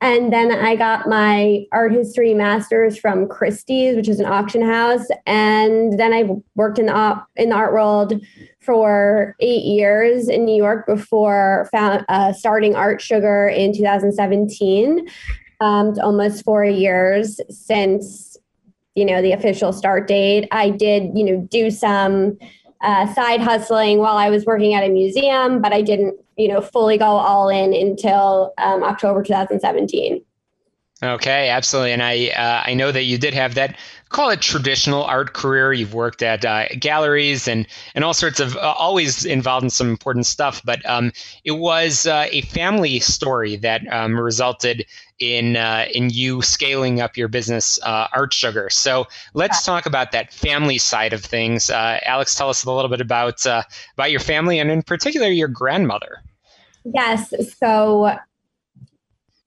And 0.04 0.34
then 0.34 0.52
I 0.52 0.76
got 0.76 1.08
my 1.08 1.66
art 1.72 1.94
history 1.94 2.34
master's 2.34 2.98
from 2.98 3.26
Christie's, 3.26 3.96
which 3.96 4.10
is 4.10 4.20
an 4.20 4.26
auction 4.26 4.62
house. 4.62 5.08
And 5.26 5.98
then 5.98 6.12
I 6.12 6.30
worked 6.56 6.78
in 6.78 6.88
the, 6.88 6.94
op- 6.94 7.26
in 7.38 7.50
the 7.50 7.56
art 7.56 7.72
world 7.72 8.22
for 8.60 9.34
eight 9.40 9.64
years 9.64 10.28
in 10.28 10.44
New 10.44 10.58
York 10.58 10.86
before 10.86 11.70
found, 11.72 12.04
uh, 12.10 12.34
starting 12.34 12.76
Art 12.76 13.02
Sugar 13.02 13.48
in 13.48 13.74
2017. 13.74 15.08
Um, 15.62 15.96
almost 16.04 16.44
four 16.44 16.66
years 16.66 17.40
since 17.50 18.36
you 18.96 19.06
know 19.06 19.22
the 19.22 19.32
official 19.32 19.72
start 19.72 20.10
date. 20.10 20.50
I 20.52 20.70
did 20.72 21.18
you 21.18 21.24
know 21.24 21.48
do 21.50 21.72
some 21.72 22.38
uh, 22.84 23.12
side 23.14 23.40
hustling 23.40 24.00
while 24.00 24.18
I 24.18 24.30
was 24.30 24.46
working 24.46 24.74
at 24.74 24.84
a 24.84 24.90
museum, 24.90 25.62
but 25.62 25.72
I 25.72 25.82
didn't, 25.82 26.20
you 26.38 26.48
know, 26.48 26.62
fully 26.62 26.98
go 26.98 27.06
all 27.06 27.50
in 27.50 27.74
until 27.74 28.54
um, 28.58 28.84
October 28.84 29.24
2017. 29.24 30.24
Okay, 31.02 31.50
absolutely, 31.50 31.92
and 31.92 32.02
I 32.02 32.28
uh, 32.30 32.64
I 32.66 32.74
know 32.76 32.92
that 32.92 33.04
you 33.04 33.18
did 33.18 33.34
have 33.34 33.56
that 33.56 33.76
call 34.08 34.30
it 34.30 34.40
traditional 34.40 35.04
art 35.04 35.34
career. 35.34 35.74
You've 35.74 35.94
worked 35.94 36.24
at 36.24 36.46
uh, 36.46 36.68
galleries 36.80 37.46
and 37.48 37.68
and 37.94 38.06
all 38.06 38.14
sorts 38.14 38.40
of 38.40 38.56
uh, 38.56 38.76
always 38.78 39.26
involved 39.26 39.66
in 39.66 39.70
some 39.70 39.90
important 39.90 40.26
stuff. 40.26 40.62
But 40.64 40.88
um, 40.90 41.12
it 41.44 41.54
was 41.54 42.06
uh, 42.06 42.28
a 42.32 42.42
family 42.42 43.00
story 43.02 43.58
that 43.58 43.82
um, 43.92 44.18
resulted 44.18 44.86
in 45.24 45.56
uh, 45.56 45.86
in 45.94 46.10
you 46.10 46.42
scaling 46.42 47.02
up 47.02 47.18
your 47.18 47.28
business, 47.28 47.80
uh, 47.84 48.08
Art 48.14 48.34
Sugar. 48.34 48.70
So 48.70 49.08
let's 49.34 49.64
talk 49.64 49.86
about 49.86 50.12
that 50.12 50.34
family 50.34 50.78
side 50.78 51.14
of 51.14 51.24
things. 51.24 51.70
Uh, 51.70 52.00
Alex, 52.04 52.36
tell 52.36 52.50
us 52.50 52.64
a 52.64 52.72
little 52.72 52.90
bit 52.90 53.02
about 53.02 53.46
about 53.46 54.12
your 54.12 54.20
family 54.20 54.60
and 54.60 54.70
in 54.70 54.82
particular 54.82 55.28
your 55.28 55.48
grandmother. 55.48 56.22
Yes. 56.86 57.34
So 57.58 58.18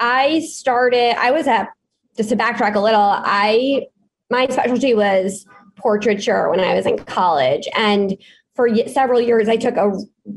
I 0.00 0.40
started. 0.40 1.18
I 1.18 1.30
was 1.30 1.46
at 1.46 1.68
just 2.16 2.30
to 2.30 2.36
backtrack 2.36 2.74
a 2.74 2.80
little. 2.80 3.00
I 3.00 3.86
my 4.30 4.46
specialty 4.48 4.94
was 4.94 5.46
portraiture 5.76 6.48
when 6.50 6.60
I 6.60 6.74
was 6.74 6.86
in 6.86 6.98
college. 6.98 7.68
And 7.76 8.16
for 8.54 8.68
several 8.86 9.20
years, 9.20 9.48
I 9.48 9.56
took 9.56 9.76
a 9.76 9.92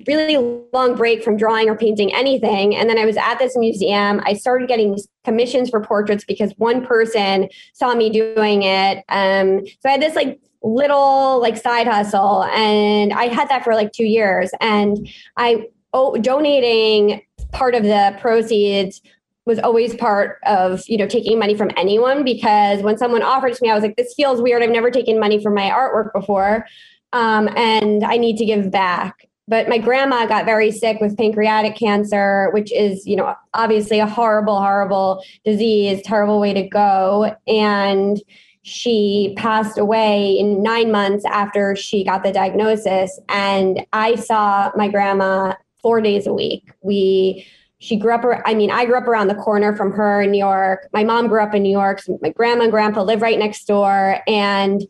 really 0.08 0.38
long 0.72 0.96
break 0.96 1.24
from 1.24 1.38
drawing 1.38 1.70
or 1.70 1.76
painting 1.76 2.14
anything. 2.14 2.76
And 2.76 2.90
then 2.90 2.98
I 2.98 3.06
was 3.06 3.18
at 3.18 3.40
this 3.40 3.58
museum. 3.58 4.22
I 4.26 4.34
started 4.34 4.68
getting 4.68 4.98
commissions 5.24 5.70
for 5.70 5.82
portraits 5.82 6.24
because 6.26 6.54
one 6.58 6.86
person 6.86 7.50
saw 7.74 7.96
me 7.96 8.10
doing 8.10 8.64
it. 8.64 9.04
Um, 9.10 9.66
so 9.66 9.90
I 9.90 9.92
had 9.94 10.02
this 10.02 10.16
like 10.16 10.40
little 10.62 11.40
like 11.40 11.58
side 11.58 11.88
hustle, 11.88 12.44
and 12.46 13.14
I 13.14 13.26
had 13.26 13.50
that 13.50 13.64
for 13.64 13.74
like 13.74 13.92
two 13.92 14.06
years. 14.06 14.52
And 14.60 15.10
I 15.38 15.68
oh, 15.94 16.18
donating 16.18 17.22
part 17.52 17.76
of 17.76 17.84
the 17.84 18.18
proceeds 18.22 19.02
was 19.46 19.58
always 19.58 19.96
part 19.96 20.38
of 20.46 20.84
you 20.88 20.98
know 20.98 21.08
taking 21.08 21.40
money 21.40 21.56
from 21.56 21.72
anyone 21.76 22.24
because 22.24 22.84
when 22.84 22.98
someone 22.98 23.24
offered 23.24 23.54
to 23.54 23.60
me 23.64 23.70
i 23.72 23.74
was 23.74 23.82
like 23.82 23.96
this 23.96 24.14
feels 24.14 24.40
weird 24.42 24.62
i've 24.62 24.70
never 24.70 24.92
taken 24.92 25.20
money 25.20 25.42
from 25.42 25.56
my 25.56 25.72
artwork 25.72 26.14
before 26.14 26.66
um, 27.14 27.50
and 27.58 28.04
i 28.04 28.16
need 28.18 28.38
to 28.38 28.46
give 28.46 28.70
back 28.70 29.29
but 29.50 29.68
my 29.68 29.78
grandma 29.80 30.26
got 30.26 30.46
very 30.46 30.72
sick 30.72 31.02
with 31.02 31.18
pancreatic 31.18 31.76
cancer 31.76 32.50
which 32.54 32.72
is 32.72 33.06
you 33.06 33.16
know 33.16 33.36
obviously 33.54 34.00
a 34.00 34.08
horrible 34.08 34.60
horrible 34.60 35.24
disease 35.44 36.02
terrible 36.04 36.40
way 36.40 36.54
to 36.54 36.68
go. 36.68 37.36
And 37.48 38.22
she 38.62 39.34
passed 39.38 39.78
away 39.78 40.38
in 40.38 40.62
nine 40.62 40.92
months 40.92 41.26
after 41.26 41.76
she 41.76 42.04
got 42.04 42.24
the 42.24 42.32
diagnosis. 42.32 43.20
And 43.30 43.86
i 43.94 44.16
saw 44.16 44.72
my 44.76 44.88
grandma 44.88 45.56
four 45.82 46.02
days 46.02 46.28
a 46.28 46.34
week. 46.34 46.70
We 46.82 47.46
she 47.82 47.96
grew 47.96 48.14
up 48.14 48.26
i 48.46 48.54
mean 48.54 48.70
i 48.70 48.84
grew 48.84 48.98
up 48.98 49.08
around 49.08 49.30
the 49.30 49.36
corner 49.36 49.74
from 49.74 49.92
her 49.94 50.22
in 50.22 50.32
new 50.32 50.40
york. 50.40 50.88
My 50.94 51.04
mom 51.04 51.28
grew 51.28 51.42
up 51.42 51.56
in 51.56 51.64
new 51.64 51.72
york. 51.72 52.00
So 52.00 52.20
my 52.22 52.30
grandma 52.30 52.64
and 52.64 52.72
grandpa 52.72 53.04
live 53.04 53.22
right 53.22 53.40
next 53.40 53.66
door. 53.66 54.20
And 54.28 54.82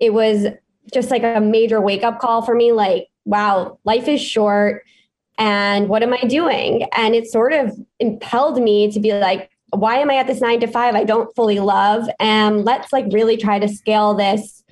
it 0.00 0.14
was 0.14 0.46
just 0.92 1.10
like 1.10 1.22
a 1.22 1.40
major 1.40 1.80
wake 1.80 2.02
up 2.02 2.18
call 2.18 2.40
for 2.42 2.54
me 2.54 2.72
like 2.72 3.07
wow 3.28 3.78
life 3.84 4.08
is 4.08 4.20
short 4.20 4.84
and 5.36 5.88
what 5.88 6.02
am 6.02 6.12
i 6.12 6.20
doing? 6.22 6.84
And 6.96 7.14
it 7.14 7.28
sort 7.28 7.52
of 7.52 7.78
impelled 8.00 8.60
me 8.60 8.90
to 8.90 8.98
be 8.98 9.12
like 9.12 9.50
why 9.70 9.98
am 9.98 10.10
i 10.10 10.16
at 10.16 10.26
this 10.26 10.40
nine 10.40 10.60
to 10.60 10.66
five? 10.66 10.94
I 10.94 11.04
don't 11.04 11.34
fully 11.36 11.60
love 11.60 12.08
and 12.18 12.64
let's 12.64 12.92
like 12.92 13.04
really 13.12 13.36
try 13.36 13.58
to 13.58 13.68
scale 13.68 14.14
this 14.14 14.64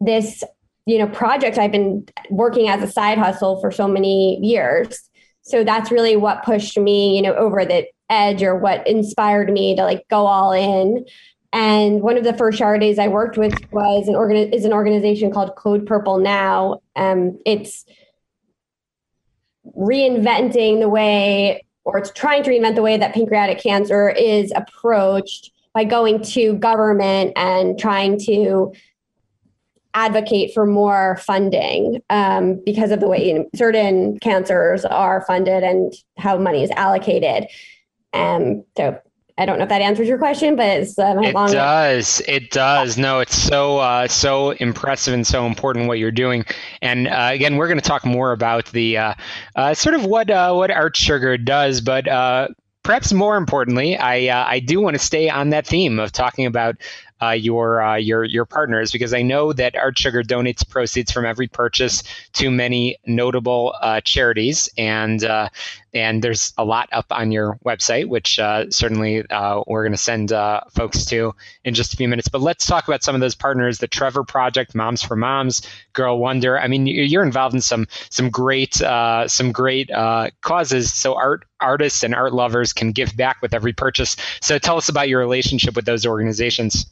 this 0.00 0.44
you 0.86 0.98
know 0.98 1.08
project 1.08 1.58
i've 1.58 1.72
been 1.72 2.06
working 2.30 2.68
as 2.68 2.80
a 2.82 2.90
side 2.90 3.18
hustle 3.18 3.60
for 3.60 3.70
so 3.70 3.88
many 3.88 4.38
years. 4.40 5.10
So 5.42 5.64
that's 5.64 5.90
really 5.90 6.14
what 6.14 6.44
pushed 6.44 6.78
me 6.78 7.16
you 7.16 7.22
know 7.22 7.34
over 7.34 7.64
the 7.64 7.86
edge 8.08 8.42
or 8.42 8.56
what 8.56 8.86
inspired 8.86 9.50
me 9.50 9.76
to 9.76 9.82
like 9.82 10.06
go 10.08 10.26
all 10.26 10.52
in 10.52 11.04
and 11.52 12.02
one 12.02 12.18
of 12.18 12.24
the 12.24 12.34
first 12.34 12.58
charities 12.58 12.98
I 12.98 13.08
worked 13.08 13.38
with 13.38 13.54
was 13.72 14.08
an 14.08 14.14
organ 14.14 14.52
is 14.52 14.64
an 14.64 14.72
organization 14.72 15.30
called 15.30 15.56
Code 15.56 15.86
Purple 15.86 16.18
Now. 16.18 16.80
Um, 16.94 17.38
it's 17.46 17.86
reinventing 19.76 20.80
the 20.80 20.88
way, 20.88 21.64
or 21.84 21.98
it's 21.98 22.10
trying 22.10 22.42
to 22.42 22.50
reinvent 22.50 22.74
the 22.74 22.82
way 22.82 22.96
that 22.98 23.14
pancreatic 23.14 23.58
cancer 23.58 24.10
is 24.10 24.52
approached 24.54 25.50
by 25.72 25.84
going 25.84 26.22
to 26.22 26.54
government 26.54 27.32
and 27.36 27.78
trying 27.78 28.18
to 28.20 28.72
advocate 29.94 30.52
for 30.52 30.66
more 30.66 31.18
funding 31.24 32.00
um, 32.10 32.62
because 32.64 32.90
of 32.90 33.00
the 33.00 33.08
way 33.08 33.26
you 33.26 33.34
know, 33.34 33.48
certain 33.54 34.18
cancers 34.18 34.84
are 34.84 35.24
funded 35.26 35.62
and 35.62 35.94
how 36.18 36.36
money 36.36 36.62
is 36.62 36.70
allocated. 36.72 37.46
Um, 38.12 38.64
so 38.76 39.00
I 39.38 39.46
don't 39.46 39.58
know 39.58 39.62
if 39.62 39.68
that 39.68 39.80
answers 39.80 40.08
your 40.08 40.18
question, 40.18 40.56
but 40.56 40.66
it's 40.66 40.98
uh, 40.98 41.14
it 41.22 41.32
long 41.32 41.52
does. 41.52 42.20
Way. 42.26 42.34
It 42.34 42.50
does. 42.50 42.98
No, 42.98 43.20
it's 43.20 43.36
so 43.36 43.78
uh, 43.78 44.08
so 44.08 44.50
impressive 44.50 45.14
and 45.14 45.26
so 45.26 45.46
important 45.46 45.86
what 45.86 45.98
you're 45.98 46.10
doing. 46.10 46.44
And 46.82 47.06
uh, 47.06 47.30
again, 47.32 47.56
we're 47.56 47.68
going 47.68 47.80
to 47.80 47.88
talk 47.88 48.04
more 48.04 48.32
about 48.32 48.66
the 48.72 48.98
uh, 48.98 49.14
uh, 49.54 49.74
sort 49.74 49.94
of 49.94 50.04
what 50.04 50.28
uh, 50.28 50.52
what 50.54 50.72
Art 50.72 50.96
Sugar 50.96 51.38
does, 51.38 51.80
but 51.80 52.08
perhaps 52.88 53.12
more 53.12 53.36
importantly, 53.36 53.98
I 53.98 54.28
uh, 54.28 54.46
I 54.48 54.60
do 54.60 54.80
want 54.80 54.94
to 54.94 54.98
stay 54.98 55.28
on 55.28 55.50
that 55.50 55.66
theme 55.66 55.98
of 55.98 56.10
talking 56.10 56.46
about 56.46 56.76
uh, 57.20 57.30
your 57.30 57.82
uh, 57.82 57.96
your 57.96 58.24
your 58.24 58.44
partners 58.44 58.92
because 58.92 59.12
I 59.12 59.22
know 59.22 59.52
that 59.52 59.76
Art 59.76 59.98
Sugar 59.98 60.22
donates 60.22 60.68
proceeds 60.68 61.10
from 61.10 61.24
every 61.24 61.48
purchase 61.48 62.02
to 62.34 62.50
many 62.50 62.96
notable 63.06 63.74
uh, 63.80 64.00
charities, 64.02 64.68
and 64.78 65.24
uh, 65.24 65.48
and 65.92 66.22
there's 66.22 66.52
a 66.58 66.64
lot 66.64 66.88
up 66.92 67.06
on 67.10 67.32
your 67.32 67.58
website, 67.64 68.08
which 68.08 68.38
uh, 68.38 68.70
certainly 68.70 69.28
uh, 69.30 69.62
we're 69.66 69.82
going 69.82 69.92
to 69.92 69.98
send 69.98 70.30
folks 70.72 71.04
to 71.06 71.34
in 71.64 71.74
just 71.74 71.94
a 71.94 71.96
few 71.96 72.08
minutes. 72.08 72.28
But 72.28 72.40
let's 72.40 72.66
talk 72.66 72.86
about 72.86 73.02
some 73.02 73.14
of 73.14 73.20
those 73.20 73.34
partners: 73.34 73.78
the 73.78 73.88
Trevor 73.88 74.24
Project, 74.24 74.74
Moms 74.74 75.02
for 75.02 75.16
Moms, 75.16 75.62
Girl 75.92 76.18
Wonder. 76.18 76.58
I 76.58 76.68
mean, 76.68 76.86
you're 76.86 77.24
involved 77.24 77.54
in 77.54 77.60
some 77.60 77.86
some 78.10 78.30
great 78.30 78.74
some 78.74 79.52
great 79.52 79.90
causes. 80.40 80.92
So 80.92 81.14
art 81.14 81.44
artists 81.60 82.02
and 82.02 82.14
art 82.14 82.32
lovers 82.32 82.72
can 82.72 82.92
give 82.92 83.16
back 83.16 83.42
with 83.42 83.54
every 83.54 83.72
purchase. 83.72 84.16
So 84.40 84.58
tell 84.58 84.76
us 84.76 84.88
about 84.88 85.08
your 85.08 85.20
relationship 85.20 85.74
with 85.74 85.84
those 85.84 86.06
organizations. 86.06 86.86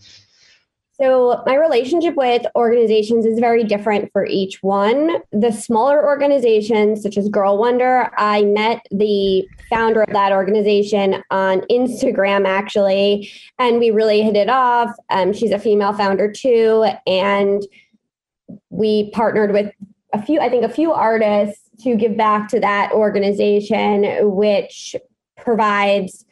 So, 0.98 1.42
my 1.44 1.56
relationship 1.56 2.14
with 2.14 2.46
organizations 2.56 3.26
is 3.26 3.38
very 3.38 3.64
different 3.64 4.10
for 4.12 4.24
each 4.24 4.62
one. 4.62 5.18
The 5.30 5.52
smaller 5.52 6.06
organizations, 6.06 7.02
such 7.02 7.18
as 7.18 7.28
Girl 7.28 7.58
Wonder, 7.58 8.10
I 8.16 8.44
met 8.44 8.80
the 8.90 9.46
founder 9.68 10.04
of 10.04 10.14
that 10.14 10.32
organization 10.32 11.22
on 11.30 11.60
Instagram, 11.70 12.46
actually, 12.46 13.30
and 13.58 13.78
we 13.78 13.90
really 13.90 14.22
hit 14.22 14.36
it 14.36 14.48
off. 14.48 14.90
Um, 15.10 15.34
she's 15.34 15.50
a 15.50 15.58
female 15.58 15.92
founder 15.92 16.32
too. 16.32 16.86
And 17.06 17.62
we 18.70 19.10
partnered 19.10 19.52
with 19.52 19.70
a 20.14 20.22
few, 20.22 20.40
I 20.40 20.48
think, 20.48 20.64
a 20.64 20.68
few 20.70 20.92
artists 20.92 21.68
to 21.82 21.94
give 21.96 22.16
back 22.16 22.48
to 22.48 22.60
that 22.60 22.92
organization, 22.92 24.30
which 24.34 24.96
provides 25.36 26.24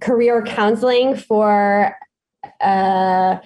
career 0.00 0.42
counseling 0.42 1.14
for. 1.14 1.94
Uh, 2.60 3.36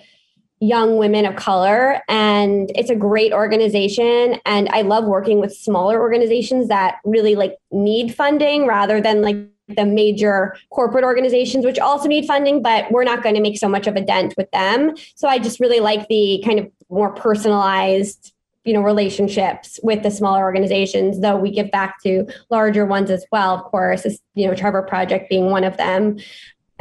young 0.62 0.96
women 0.96 1.26
of 1.26 1.34
color 1.34 2.00
and 2.08 2.70
it's 2.76 2.88
a 2.88 2.94
great 2.94 3.32
organization. 3.32 4.40
And 4.46 4.68
i 4.70 4.82
love 4.82 5.04
working 5.04 5.40
with 5.40 5.52
smaller 5.52 6.00
organizations 6.00 6.68
that 6.68 6.98
really 7.04 7.34
like 7.34 7.56
need 7.72 8.14
funding 8.14 8.66
rather 8.66 9.00
than 9.00 9.22
like 9.22 9.36
the 9.68 9.84
major 9.84 10.56
corporate 10.70 11.04
organizations 11.04 11.64
which 11.64 11.78
also 11.78 12.06
need 12.06 12.26
funding 12.26 12.62
but 12.62 12.90
we're 12.92 13.04
not 13.04 13.22
going 13.22 13.34
to 13.34 13.40
make 13.40 13.58
so 13.58 13.68
much 13.68 13.86
of 13.86 13.96
a 13.96 14.00
dent 14.00 14.34
with 14.36 14.50
them. 14.52 14.94
So 15.16 15.28
i 15.28 15.38
just 15.38 15.58
really 15.58 15.80
like 15.80 16.06
the 16.08 16.40
kind 16.44 16.60
of 16.60 16.70
more 16.88 17.12
personalized 17.12 18.32
you 18.64 18.72
know 18.72 18.82
relationships 18.82 19.80
with 19.82 20.04
the 20.04 20.10
smaller 20.12 20.42
organizations 20.42 21.20
though 21.20 21.36
we 21.36 21.50
give 21.50 21.72
back 21.72 22.00
to 22.04 22.24
larger 22.50 22.86
ones 22.86 23.10
as 23.10 23.26
well 23.32 23.56
of 23.56 23.64
course 23.64 24.06
you 24.34 24.46
know 24.46 24.54
trevor 24.54 24.82
project 24.82 25.28
being 25.28 25.46
one 25.46 25.64
of 25.64 25.76
them 25.76 26.18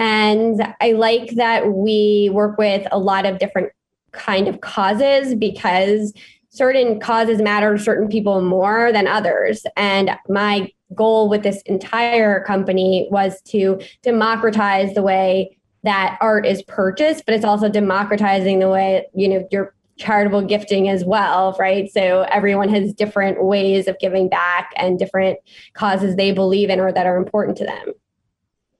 and 0.01 0.73
I 0.81 0.93
like 0.93 1.35
that 1.35 1.73
we 1.73 2.31
work 2.33 2.57
with 2.57 2.87
a 2.91 2.97
lot 2.97 3.27
of 3.27 3.37
different 3.37 3.71
kind 4.13 4.47
of 4.47 4.59
causes 4.61 5.35
because 5.35 6.11
certain 6.49 6.99
causes 6.99 7.39
matter 7.39 7.77
to 7.77 7.81
certain 7.81 8.09
people 8.09 8.41
more 8.41 8.91
than 8.91 9.05
others. 9.05 9.63
And 9.77 10.17
my 10.27 10.71
goal 10.95 11.29
with 11.29 11.43
this 11.43 11.61
entire 11.67 12.43
company 12.43 13.07
was 13.11 13.43
to 13.43 13.79
democratize 14.01 14.95
the 14.95 15.03
way 15.03 15.55
that 15.83 16.17
art 16.19 16.47
is 16.47 16.63
purchased, 16.63 17.27
but 17.27 17.35
it's 17.35 17.45
also 17.45 17.69
democratizing 17.69 18.57
the 18.57 18.69
way, 18.69 19.05
you 19.13 19.27
know, 19.27 19.47
your 19.51 19.75
charitable 19.97 20.41
gifting 20.41 20.89
as 20.89 21.05
well, 21.05 21.55
right? 21.59 21.91
So 21.91 22.23
everyone 22.23 22.69
has 22.69 22.91
different 22.91 23.43
ways 23.43 23.87
of 23.87 23.99
giving 23.99 24.29
back 24.29 24.71
and 24.77 24.97
different 24.97 25.37
causes 25.75 26.15
they 26.15 26.31
believe 26.31 26.71
in 26.71 26.79
or 26.79 26.91
that 26.91 27.05
are 27.05 27.17
important 27.17 27.55
to 27.59 27.65
them. 27.65 27.93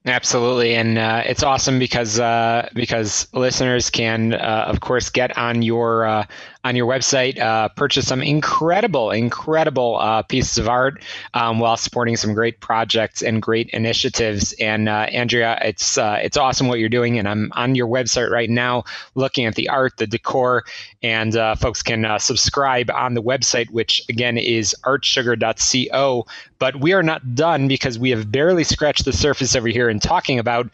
Absolutely, 0.03 0.73
and 0.73 0.97
uh, 0.97 1.21
it's 1.27 1.43
awesome 1.43 1.77
because 1.77 2.19
uh, 2.19 2.67
because 2.73 3.27
listeners 3.33 3.91
can, 3.91 4.33
uh, 4.33 4.65
of 4.67 4.79
course, 4.79 5.11
get 5.11 5.37
on 5.37 5.61
your 5.61 6.05
uh, 6.05 6.25
on 6.63 6.75
your 6.75 6.87
website, 6.87 7.39
uh, 7.39 7.69
purchase 7.69 8.07
some 8.07 8.21
incredible, 8.21 9.11
incredible 9.11 9.97
uh, 9.97 10.21
pieces 10.23 10.57
of 10.57 10.69
art 10.69 11.03
um, 11.33 11.59
while 11.59 11.77
supporting 11.77 12.15
some 12.15 12.33
great 12.33 12.59
projects 12.59 13.21
and 13.21 13.41
great 13.41 13.69
initiatives. 13.71 14.53
And 14.59 14.87
Andrea, 14.87 15.57
it's 15.61 15.97
it's 15.97 16.37
awesome 16.37 16.67
what 16.67 16.79
you're 16.79 16.89
doing, 16.89 17.17
and 17.17 17.27
I'm 17.27 17.51
on 17.55 17.75
your 17.75 17.87
website 17.87 18.29
right 18.29 18.49
now, 18.49 18.83
looking 19.15 19.45
at 19.45 19.55
the 19.55 19.69
art, 19.69 19.97
the 19.97 20.07
decor, 20.07 20.63
and 21.01 21.33
folks 21.59 21.81
can 21.81 22.19
subscribe 22.19 22.91
on 22.91 23.13
the 23.13 23.23
website, 23.23 23.69
which 23.71 24.01
again 24.09 24.37
is 24.37 24.75
artsugar.co. 24.83 26.25
But 26.59 26.79
we 26.79 26.93
are 26.93 27.03
not 27.03 27.35
done 27.35 27.67
because 27.67 27.97
we 27.97 28.11
have 28.11 28.31
barely 28.31 28.63
scratched 28.63 29.05
the 29.05 29.13
surface 29.13 29.55
over 29.55 29.67
here 29.67 29.89
in 29.89 29.99
talking 29.99 30.37
about 30.37 30.69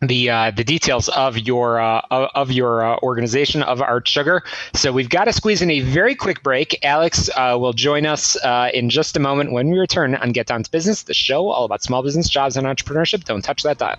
the 0.00 0.30
uh, 0.30 0.50
the 0.50 0.64
details 0.64 1.08
of 1.08 1.38
your 1.38 1.80
uh, 1.80 2.02
of 2.10 2.50
your 2.50 2.84
uh, 2.84 2.98
organization 3.02 3.62
of 3.62 3.80
Art 3.80 4.06
Sugar. 4.06 4.42
So 4.74 4.92
we've 4.92 5.08
got 5.08 5.24
to 5.24 5.32
squeeze 5.32 5.62
in 5.62 5.70
a 5.70 5.80
very 5.80 6.14
quick 6.14 6.42
break. 6.42 6.78
Alex 6.84 7.30
uh, 7.36 7.56
will 7.58 7.72
join 7.72 8.06
us 8.06 8.36
uh, 8.44 8.70
in 8.74 8.90
just 8.90 9.16
a 9.16 9.20
moment 9.20 9.52
when 9.52 9.70
we 9.70 9.78
return 9.78 10.14
on 10.14 10.32
Get 10.32 10.46
Down 10.46 10.62
to 10.62 10.70
Business, 10.70 11.04
the 11.04 11.14
show 11.14 11.48
all 11.48 11.64
about 11.64 11.82
small 11.82 12.02
business, 12.02 12.28
jobs, 12.28 12.56
and 12.56 12.66
entrepreneurship. 12.66 13.24
Don't 13.24 13.42
touch 13.42 13.62
that 13.62 13.78
dial. 13.78 13.98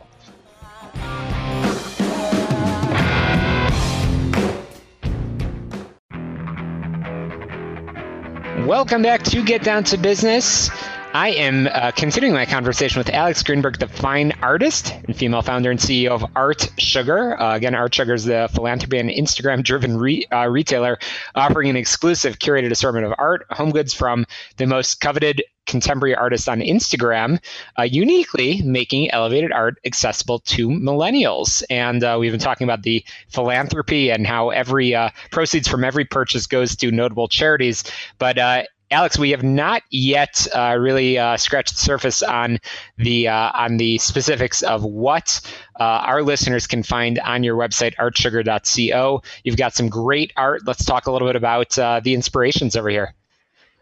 Welcome 8.67 9.01
back 9.01 9.23
to 9.23 9.41
Get 9.43 9.63
Down 9.63 9.85
to 9.85 9.97
Business. 9.97 10.69
I 11.13 11.29
am 11.29 11.67
uh, 11.67 11.91
continuing 11.91 12.35
my 12.35 12.45
conversation 12.45 12.99
with 12.99 13.09
Alex 13.09 13.41
Greenberg, 13.41 13.79
the 13.79 13.87
fine 13.87 14.33
artist 14.41 14.93
and 15.05 15.15
female 15.15 15.41
founder 15.41 15.71
and 15.71 15.79
CEO 15.79 16.09
of 16.09 16.23
Art 16.35 16.69
Sugar. 16.77 17.39
Uh, 17.41 17.55
again, 17.55 17.73
Art 17.73 17.95
Sugar 17.95 18.13
is 18.13 18.25
the 18.25 18.49
philanthropy 18.53 18.99
and 18.99 19.09
Instagram 19.09 19.63
driven 19.63 19.97
re- 19.97 20.27
uh, 20.31 20.47
retailer 20.47 20.99
offering 21.33 21.69
an 21.69 21.75
exclusive 21.75 22.39
curated 22.39 22.71
assortment 22.71 23.05
of 23.05 23.13
art, 23.17 23.47
home 23.49 23.71
goods 23.71 23.93
from 23.93 24.25
the 24.57 24.67
most 24.67 24.99
coveted 24.99 25.41
contemporary 25.65 26.15
artists 26.15 26.47
on 26.47 26.59
Instagram, 26.59 27.39
uh, 27.77 27.83
uniquely 27.83 28.61
making 28.63 29.11
elevated 29.11 29.51
art 29.51 29.79
accessible 29.85 30.39
to 30.39 30.69
millennials. 30.69 31.63
And 31.69 32.03
uh, 32.03 32.17
we've 32.19 32.31
been 32.31 32.39
talking 32.39 32.65
about 32.65 32.83
the 32.83 33.03
philanthropy 33.29 34.09
and 34.09 34.25
how 34.25 34.49
every 34.49 34.95
uh, 34.95 35.09
proceeds 35.31 35.67
from 35.67 35.83
every 35.83 36.05
purchase 36.05 36.47
goes 36.47 36.75
to 36.77 36.91
notable 36.91 37.27
charities. 37.27 37.83
But 38.17 38.37
uh, 38.37 38.63
Alex, 38.89 39.19
we 39.19 39.31
have 39.31 39.43
not 39.43 39.83
yet 39.89 40.47
uh, 40.55 40.77
really 40.79 41.17
uh, 41.17 41.35
scratched 41.35 41.75
the 41.75 41.81
surface 41.81 42.23
on 42.23 42.57
the 42.97 43.27
uh, 43.27 43.51
on 43.53 43.77
the 43.77 43.97
specifics 43.97 44.61
of 44.61 44.85
what 44.85 45.41
uh, 45.79 45.83
our 45.83 46.23
listeners 46.23 46.65
can 46.67 46.83
find 46.83 47.19
on 47.19 47.43
your 47.43 47.57
website, 47.57 47.93
artsugar.co. 47.95 49.21
You've 49.43 49.57
got 49.57 49.73
some 49.73 49.89
great 49.89 50.31
art. 50.38 50.61
Let's 50.65 50.85
talk 50.85 51.07
a 51.07 51.11
little 51.11 51.27
bit 51.27 51.35
about 51.35 51.77
uh, 51.77 51.99
the 52.01 52.13
inspirations 52.13 52.77
over 52.77 52.89
here. 52.89 53.13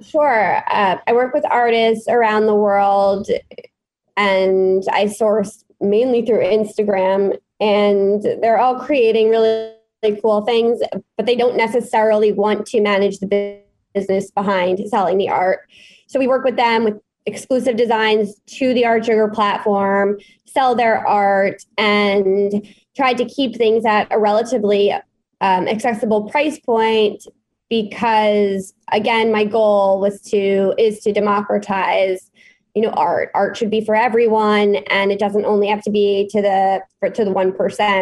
Sure. 0.01 0.63
Uh, 0.71 0.97
I 1.05 1.13
work 1.13 1.35
with 1.35 1.45
artists 1.51 2.07
around 2.07 2.47
the 2.47 2.55
world, 2.55 3.27
and 4.17 4.83
I 4.91 5.05
source 5.05 5.63
mainly 5.79 6.25
through 6.25 6.39
Instagram, 6.39 7.37
and 7.59 8.23
they're 8.41 8.57
all 8.57 8.79
creating 8.79 9.29
really, 9.29 9.71
really 10.01 10.19
cool 10.19 10.41
things, 10.41 10.81
but 11.15 11.27
they 11.27 11.35
don't 11.35 11.55
necessarily 11.55 12.31
want 12.31 12.65
to 12.67 12.81
manage 12.81 13.19
the 13.19 13.27
business 13.27 13.64
business 13.95 14.29
behind 14.29 14.79
selling 14.89 15.17
the 15.17 15.29
art. 15.29 15.61
So 16.07 16.19
we 16.19 16.27
work 16.27 16.45
with 16.45 16.57
them 16.57 16.83
with 16.83 16.95
exclusive 17.25 17.75
designs 17.75 18.39
to 18.45 18.73
the 18.73 18.85
Art 18.85 19.05
Sugar 19.05 19.27
platform, 19.29 20.19
sell 20.45 20.75
their 20.75 21.05
art, 21.07 21.63
and 21.77 22.67
try 22.95 23.13
to 23.13 23.25
keep 23.25 23.55
things 23.55 23.85
at 23.85 24.07
a 24.11 24.19
relatively 24.19 24.93
um, 25.41 25.67
accessible 25.67 26.29
price 26.29 26.59
point 26.59 27.25
because 27.69 28.73
again 28.91 29.31
my 29.31 29.43
goal 29.43 29.99
was 29.99 30.21
to 30.21 30.73
is 30.77 30.99
to 30.99 31.11
democratize 31.11 32.29
you 32.75 32.81
know 32.81 32.89
art 32.89 33.31
art 33.33 33.57
should 33.57 33.71
be 33.71 33.83
for 33.83 33.95
everyone 33.95 34.75
and 34.89 35.11
it 35.11 35.17
doesn't 35.17 35.45
only 35.45 35.67
have 35.67 35.81
to 35.81 35.89
be 35.89 36.27
to 36.31 36.41
the 36.41 36.81
for, 36.99 37.09
to 37.09 37.23
the 37.23 37.31
1% 37.31 37.53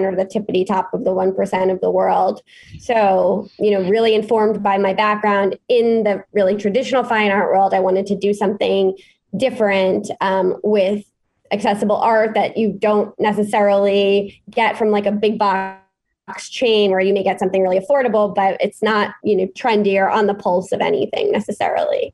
or 0.01 0.15
the 0.15 0.25
tippity 0.25 0.65
top 0.65 0.93
of 0.93 1.03
the 1.03 1.11
1% 1.11 1.71
of 1.71 1.79
the 1.79 1.91
world. 1.91 2.41
So 2.79 3.47
you 3.59 3.71
know 3.71 3.87
really 3.89 4.15
informed 4.15 4.63
by 4.63 4.77
my 4.77 4.93
background 4.93 5.57
in 5.69 6.03
the 6.03 6.23
really 6.33 6.55
traditional 6.55 7.03
fine 7.03 7.31
art 7.31 7.51
world 7.51 7.73
i 7.73 7.79
wanted 7.79 8.05
to 8.07 8.15
do 8.15 8.33
something 8.33 8.97
different 9.35 10.09
um, 10.21 10.57
with 10.63 11.05
accessible 11.51 11.97
art 11.97 12.33
that 12.33 12.57
you 12.57 12.71
don't 12.71 13.17
necessarily 13.19 14.41
get 14.49 14.77
from 14.77 14.89
like 14.89 15.05
a 15.05 15.11
big 15.11 15.37
box 15.37 16.49
chain 16.49 16.91
where 16.91 16.99
you 16.99 17.13
may 17.13 17.23
get 17.23 17.39
something 17.39 17.61
really 17.61 17.79
affordable 17.79 18.33
but 18.33 18.57
it's 18.59 18.81
not 18.81 19.13
you 19.23 19.35
know 19.35 19.47
trendy 19.47 19.95
or 19.95 20.09
on 20.09 20.27
the 20.27 20.33
pulse 20.33 20.71
of 20.71 20.81
anything 20.81 21.31
necessarily 21.31 22.13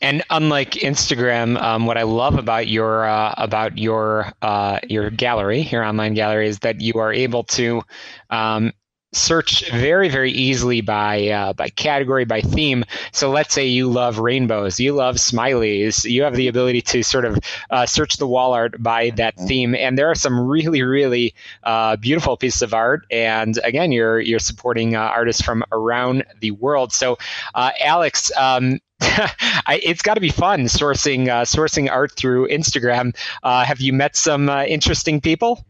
and 0.00 0.22
unlike 0.30 0.72
Instagram, 0.72 1.60
um, 1.60 1.86
what 1.86 1.96
I 1.96 2.02
love 2.02 2.36
about 2.36 2.68
your 2.68 3.04
uh, 3.04 3.34
about 3.36 3.78
your 3.78 4.32
uh, 4.42 4.80
your 4.88 5.10
gallery, 5.10 5.62
your 5.62 5.84
online 5.84 6.14
gallery, 6.14 6.48
is 6.48 6.60
that 6.60 6.80
you 6.80 6.94
are 6.94 7.12
able 7.12 7.44
to 7.44 7.82
um, 8.30 8.72
search 9.12 9.68
very 9.70 10.08
very 10.08 10.30
easily 10.30 10.80
by 10.80 11.28
uh, 11.28 11.52
by 11.52 11.68
category 11.68 12.24
by 12.24 12.40
theme. 12.40 12.84
So 13.12 13.30
let's 13.30 13.52
say 13.52 13.66
you 13.66 13.90
love 13.90 14.18
rainbows 14.18 14.78
you 14.78 14.92
love 14.92 15.16
smileys 15.16 16.08
you 16.08 16.22
have 16.22 16.36
the 16.36 16.48
ability 16.48 16.82
to 16.82 17.02
sort 17.02 17.24
of 17.24 17.38
uh, 17.70 17.86
search 17.86 18.16
the 18.18 18.26
wall 18.26 18.52
art 18.52 18.80
by 18.80 19.10
that 19.10 19.36
mm-hmm. 19.36 19.46
theme. 19.46 19.74
And 19.74 19.98
there 19.98 20.08
are 20.10 20.14
some 20.14 20.38
really 20.38 20.82
really 20.82 21.34
uh, 21.64 21.96
beautiful 21.96 22.36
pieces 22.36 22.62
of 22.62 22.72
art. 22.72 23.04
And 23.10 23.58
again 23.64 23.90
you're 23.90 24.20
you're 24.20 24.38
supporting 24.38 24.94
uh, 24.94 25.00
artists 25.00 25.42
from 25.42 25.64
around 25.72 26.24
the 26.40 26.52
world. 26.52 26.92
So 26.92 27.18
uh, 27.54 27.72
alex 27.80 28.30
um, 28.36 28.78
I, 29.66 29.80
it's 29.82 30.02
got 30.02 30.14
to 30.14 30.20
be 30.20 30.28
fun 30.28 30.64
sourcing 30.64 31.28
uh, 31.28 31.44
sourcing 31.44 31.90
art 31.90 32.12
through 32.16 32.48
Instagram. 32.48 33.16
Uh, 33.42 33.64
have 33.64 33.80
you 33.80 33.92
met 33.92 34.16
some 34.16 34.48
uh, 34.48 34.64
interesting 34.64 35.20
people? 35.20 35.64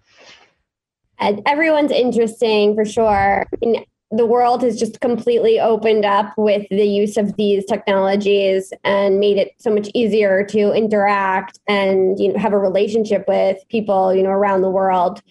everyone's 1.45 1.93
interesting 1.93 2.75
for 2.75 2.85
sure. 2.87 3.47
I 3.53 3.57
mean, 3.61 3.85
the 4.11 4.27
world 4.27 4.63
has 4.63 4.79
just 4.79 5.01
completely 5.01 5.61
opened 5.61 6.05
up 6.05 6.33
with 6.37 6.67
the 6.71 6.85
use 6.85 7.17
of 7.17 7.37
these 7.37 7.65
technologies 7.65 8.73
and 8.83 9.21
made 9.21 9.37
it 9.37 9.53
so 9.59 9.71
much 9.71 9.89
easier 9.95 10.45
to 10.47 10.73
interact 10.73 11.61
and 11.69 12.19
you 12.19 12.33
know 12.33 12.39
have 12.39 12.53
a 12.53 12.59
relationship 12.59 13.25
with 13.29 13.59
people 13.69 14.15
you 14.15 14.23
know 14.23 14.31
around 14.31 14.63
the 14.63 14.71
world. 14.71 15.23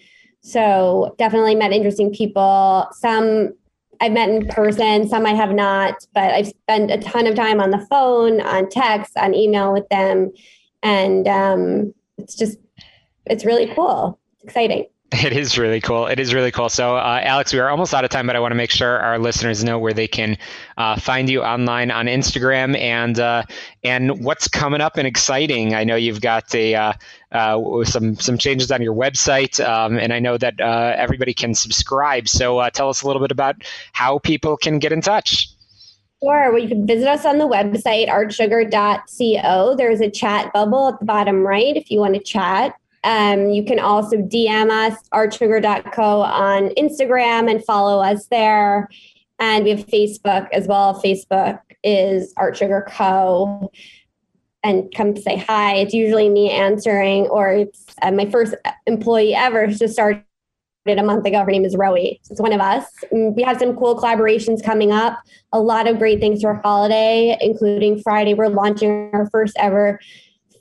So 0.42 1.14
definitely 1.18 1.54
met 1.54 1.72
interesting 1.72 2.10
people. 2.12 2.88
Some 2.92 3.52
I've 4.00 4.12
met 4.12 4.30
in 4.30 4.46
person, 4.48 5.08
some 5.08 5.26
I 5.26 5.34
have 5.34 5.52
not, 5.52 6.06
but 6.14 6.32
I've 6.32 6.48
spent 6.48 6.90
a 6.90 6.98
ton 6.98 7.26
of 7.26 7.34
time 7.34 7.60
on 7.60 7.70
the 7.70 7.86
phone, 7.90 8.40
on 8.40 8.68
text, 8.70 9.16
on 9.16 9.34
email 9.34 9.72
with 9.72 9.88
them. 9.90 10.32
And 10.82 11.28
um, 11.28 11.94
it's 12.16 12.34
just, 12.34 12.58
it's 13.26 13.44
really 13.44 13.66
cool. 13.74 14.18
It's 14.34 14.44
exciting. 14.44 14.86
It 15.12 15.32
is 15.32 15.58
really 15.58 15.80
cool. 15.80 16.06
It 16.06 16.20
is 16.20 16.32
really 16.32 16.52
cool. 16.52 16.68
So, 16.68 16.96
uh, 16.96 17.20
Alex, 17.24 17.52
we 17.52 17.58
are 17.58 17.68
almost 17.68 17.92
out 17.92 18.04
of 18.04 18.10
time, 18.10 18.28
but 18.28 18.36
I 18.36 18.40
want 18.40 18.52
to 18.52 18.56
make 18.56 18.70
sure 18.70 19.00
our 19.00 19.18
listeners 19.18 19.64
know 19.64 19.76
where 19.76 19.92
they 19.92 20.06
can 20.06 20.38
uh, 20.76 21.00
find 21.00 21.28
you 21.28 21.42
online 21.42 21.90
on 21.90 22.06
Instagram 22.06 22.78
and 22.78 23.18
uh, 23.18 23.42
and 23.82 24.24
what's 24.24 24.46
coming 24.46 24.80
up 24.80 24.98
and 24.98 25.08
exciting. 25.08 25.74
I 25.74 25.82
know 25.82 25.96
you've 25.96 26.20
got 26.20 26.54
a 26.54 26.76
uh, 26.76 26.92
uh, 27.32 27.84
some 27.84 28.14
some 28.14 28.38
changes 28.38 28.70
on 28.70 28.82
your 28.82 28.94
website, 28.94 29.58
um, 29.66 29.98
and 29.98 30.12
I 30.12 30.20
know 30.20 30.38
that 30.38 30.60
uh, 30.60 30.94
everybody 30.96 31.34
can 31.34 31.54
subscribe. 31.54 32.28
So, 32.28 32.68
tell 32.70 32.88
us 32.88 33.02
a 33.02 33.06
little 33.08 33.20
bit 33.20 33.32
about 33.32 33.56
how 33.92 34.20
people 34.20 34.56
can 34.56 34.78
get 34.78 34.92
in 34.92 35.00
touch. 35.00 35.48
Sure. 36.22 36.52
Well, 36.52 36.62
you 36.62 36.68
can 36.68 36.86
visit 36.86 37.08
us 37.08 37.24
on 37.24 37.38
the 37.38 37.48
website, 37.48 38.08
artsugar.co. 38.08 39.74
There's 39.74 40.00
a 40.00 40.10
chat 40.10 40.52
bubble 40.52 40.88
at 40.88 41.00
the 41.00 41.06
bottom 41.06 41.44
right 41.44 41.76
if 41.76 41.90
you 41.90 41.98
want 41.98 42.14
to 42.14 42.20
chat. 42.20 42.74
Um, 43.02 43.50
you 43.50 43.64
can 43.64 43.78
also 43.78 44.16
DM 44.16 44.70
us, 44.70 44.98
artsugar.co 45.12 46.20
on 46.20 46.68
Instagram 46.70 47.50
and 47.50 47.64
follow 47.64 48.02
us 48.02 48.26
there. 48.26 48.88
And 49.38 49.64
we 49.64 49.70
have 49.70 49.86
Facebook 49.86 50.48
as 50.52 50.66
well. 50.66 51.00
Facebook 51.00 51.60
is 51.82 52.34
Artsugar 52.34 52.86
Co. 52.86 53.72
And 54.62 54.92
come 54.94 55.16
say 55.16 55.38
hi. 55.38 55.76
It's 55.76 55.94
usually 55.94 56.28
me 56.28 56.50
answering, 56.50 57.26
or 57.28 57.50
it's 57.50 57.86
uh, 58.02 58.10
my 58.10 58.28
first 58.28 58.54
employee 58.86 59.34
ever 59.34 59.66
who 59.66 59.74
just 59.74 59.94
started 59.94 60.22
a 60.86 61.02
month 61.02 61.24
ago. 61.24 61.38
Her 61.38 61.50
name 61.50 61.64
is 61.64 61.76
Roe. 61.76 61.94
It's 61.94 62.40
one 62.40 62.52
of 62.52 62.60
us. 62.60 62.84
Mm, 63.10 63.34
we 63.34 63.42
have 63.42 63.58
some 63.58 63.74
cool 63.76 63.96
collaborations 63.96 64.62
coming 64.62 64.92
up. 64.92 65.18
A 65.52 65.60
lot 65.60 65.86
of 65.86 65.98
great 65.98 66.20
things 66.20 66.42
for 66.42 66.54
holiday, 66.54 67.38
including 67.40 68.02
Friday. 68.02 68.34
We're 68.34 68.48
launching 68.48 69.10
our 69.14 69.30
first 69.30 69.56
ever 69.58 69.98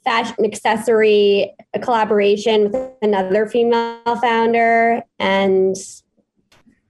fashion 0.03 0.45
accessory 0.45 1.53
collaboration 1.81 2.71
with 2.71 2.91
another 3.01 3.47
female 3.47 4.01
founder 4.21 5.03
and 5.19 5.75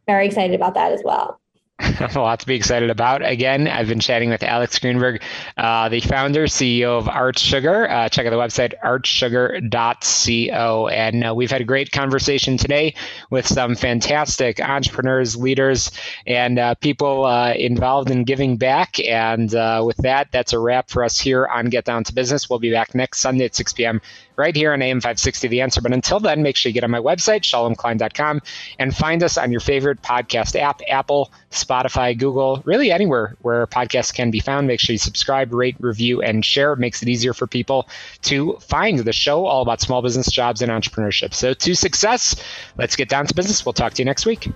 very 0.07 0.25
excited 0.27 0.55
about 0.55 0.73
that 0.73 0.91
as 0.91 1.01
well. 1.03 1.38
a 2.15 2.19
lot 2.19 2.41
to 2.41 2.45
be 2.45 2.55
excited 2.55 2.89
about. 2.89 3.25
Again, 3.25 3.67
I've 3.67 3.87
been 3.87 4.01
chatting 4.01 4.29
with 4.29 4.43
Alex 4.43 4.77
Greenberg, 4.79 5.21
uh, 5.57 5.87
the 5.87 6.01
founder, 6.01 6.45
CEO 6.45 6.97
of 6.97 7.07
Art 7.07 7.39
Sugar. 7.39 7.89
Uh, 7.89 8.09
check 8.09 8.25
out 8.25 8.31
the 8.31 8.35
website, 8.35 8.73
artsugar.co. 8.83 10.87
And 10.87 11.25
uh, 11.25 11.33
we've 11.33 11.51
had 11.51 11.61
a 11.61 11.65
great 11.65 11.91
conversation 11.91 12.57
today 12.57 12.95
with 13.29 13.47
some 13.47 13.75
fantastic 13.75 14.59
entrepreneurs, 14.59 15.37
leaders, 15.37 15.91
and 16.27 16.59
uh, 16.59 16.75
people 16.75 17.23
uh, 17.23 17.53
involved 17.53 18.11
in 18.11 18.25
giving 18.25 18.57
back. 18.57 18.99
And 18.99 19.53
uh, 19.55 19.83
with 19.85 19.97
that, 19.97 20.31
that's 20.31 20.51
a 20.51 20.59
wrap 20.59 20.89
for 20.89 21.03
us 21.03 21.17
here 21.17 21.47
on 21.47 21.69
Get 21.69 21.85
Down 21.85 22.03
to 22.03 22.13
Business. 22.13 22.49
We'll 22.49 22.59
be 22.59 22.71
back 22.71 22.93
next 22.93 23.19
Sunday 23.19 23.45
at 23.45 23.55
6 23.55 23.71
p.m 23.73 24.01
right 24.39 24.55
here 24.55 24.73
on 24.73 24.81
AM 24.81 24.99
560 24.99 25.47
The 25.49 25.61
Answer. 25.61 25.81
But 25.81 25.93
until 25.93 26.19
then, 26.19 26.41
make 26.41 26.55
sure 26.55 26.69
you 26.69 26.73
get 26.73 26.83
on 26.83 26.89
my 26.89 26.99
website, 26.99 27.41
shalomklein.com, 27.41 28.41
and 28.79 28.95
find 28.95 29.21
us 29.21 29.37
on 29.37 29.51
your 29.51 29.59
favorite 29.59 30.01
podcast 30.01 30.59
app, 30.59 30.81
Apple, 30.89 31.31
Spotify, 31.51 32.17
Google, 32.17 32.61
really 32.65 32.91
anywhere 32.91 33.35
where 33.41 33.67
podcasts 33.67 34.13
can 34.13 34.31
be 34.31 34.39
found. 34.39 34.65
Make 34.65 34.79
sure 34.79 34.93
you 34.93 34.97
subscribe, 34.97 35.53
rate, 35.53 35.75
review, 35.79 36.21
and 36.21 36.43
share. 36.43 36.73
It 36.73 36.79
makes 36.79 37.03
it 37.03 37.09
easier 37.09 37.33
for 37.33 37.45
people 37.45 37.87
to 38.23 38.53
find 38.61 38.99
the 38.99 39.13
show 39.13 39.45
all 39.45 39.61
about 39.61 39.81
small 39.81 40.01
business, 40.01 40.31
jobs, 40.31 40.61
and 40.61 40.71
entrepreneurship. 40.71 41.33
So 41.33 41.53
to 41.53 41.75
success, 41.75 42.41
let's 42.77 42.95
get 42.95 43.09
down 43.09 43.27
to 43.27 43.35
business. 43.35 43.65
We'll 43.65 43.73
talk 43.73 43.93
to 43.93 44.01
you 44.01 44.05
next 44.05 44.25
week. 44.25 44.49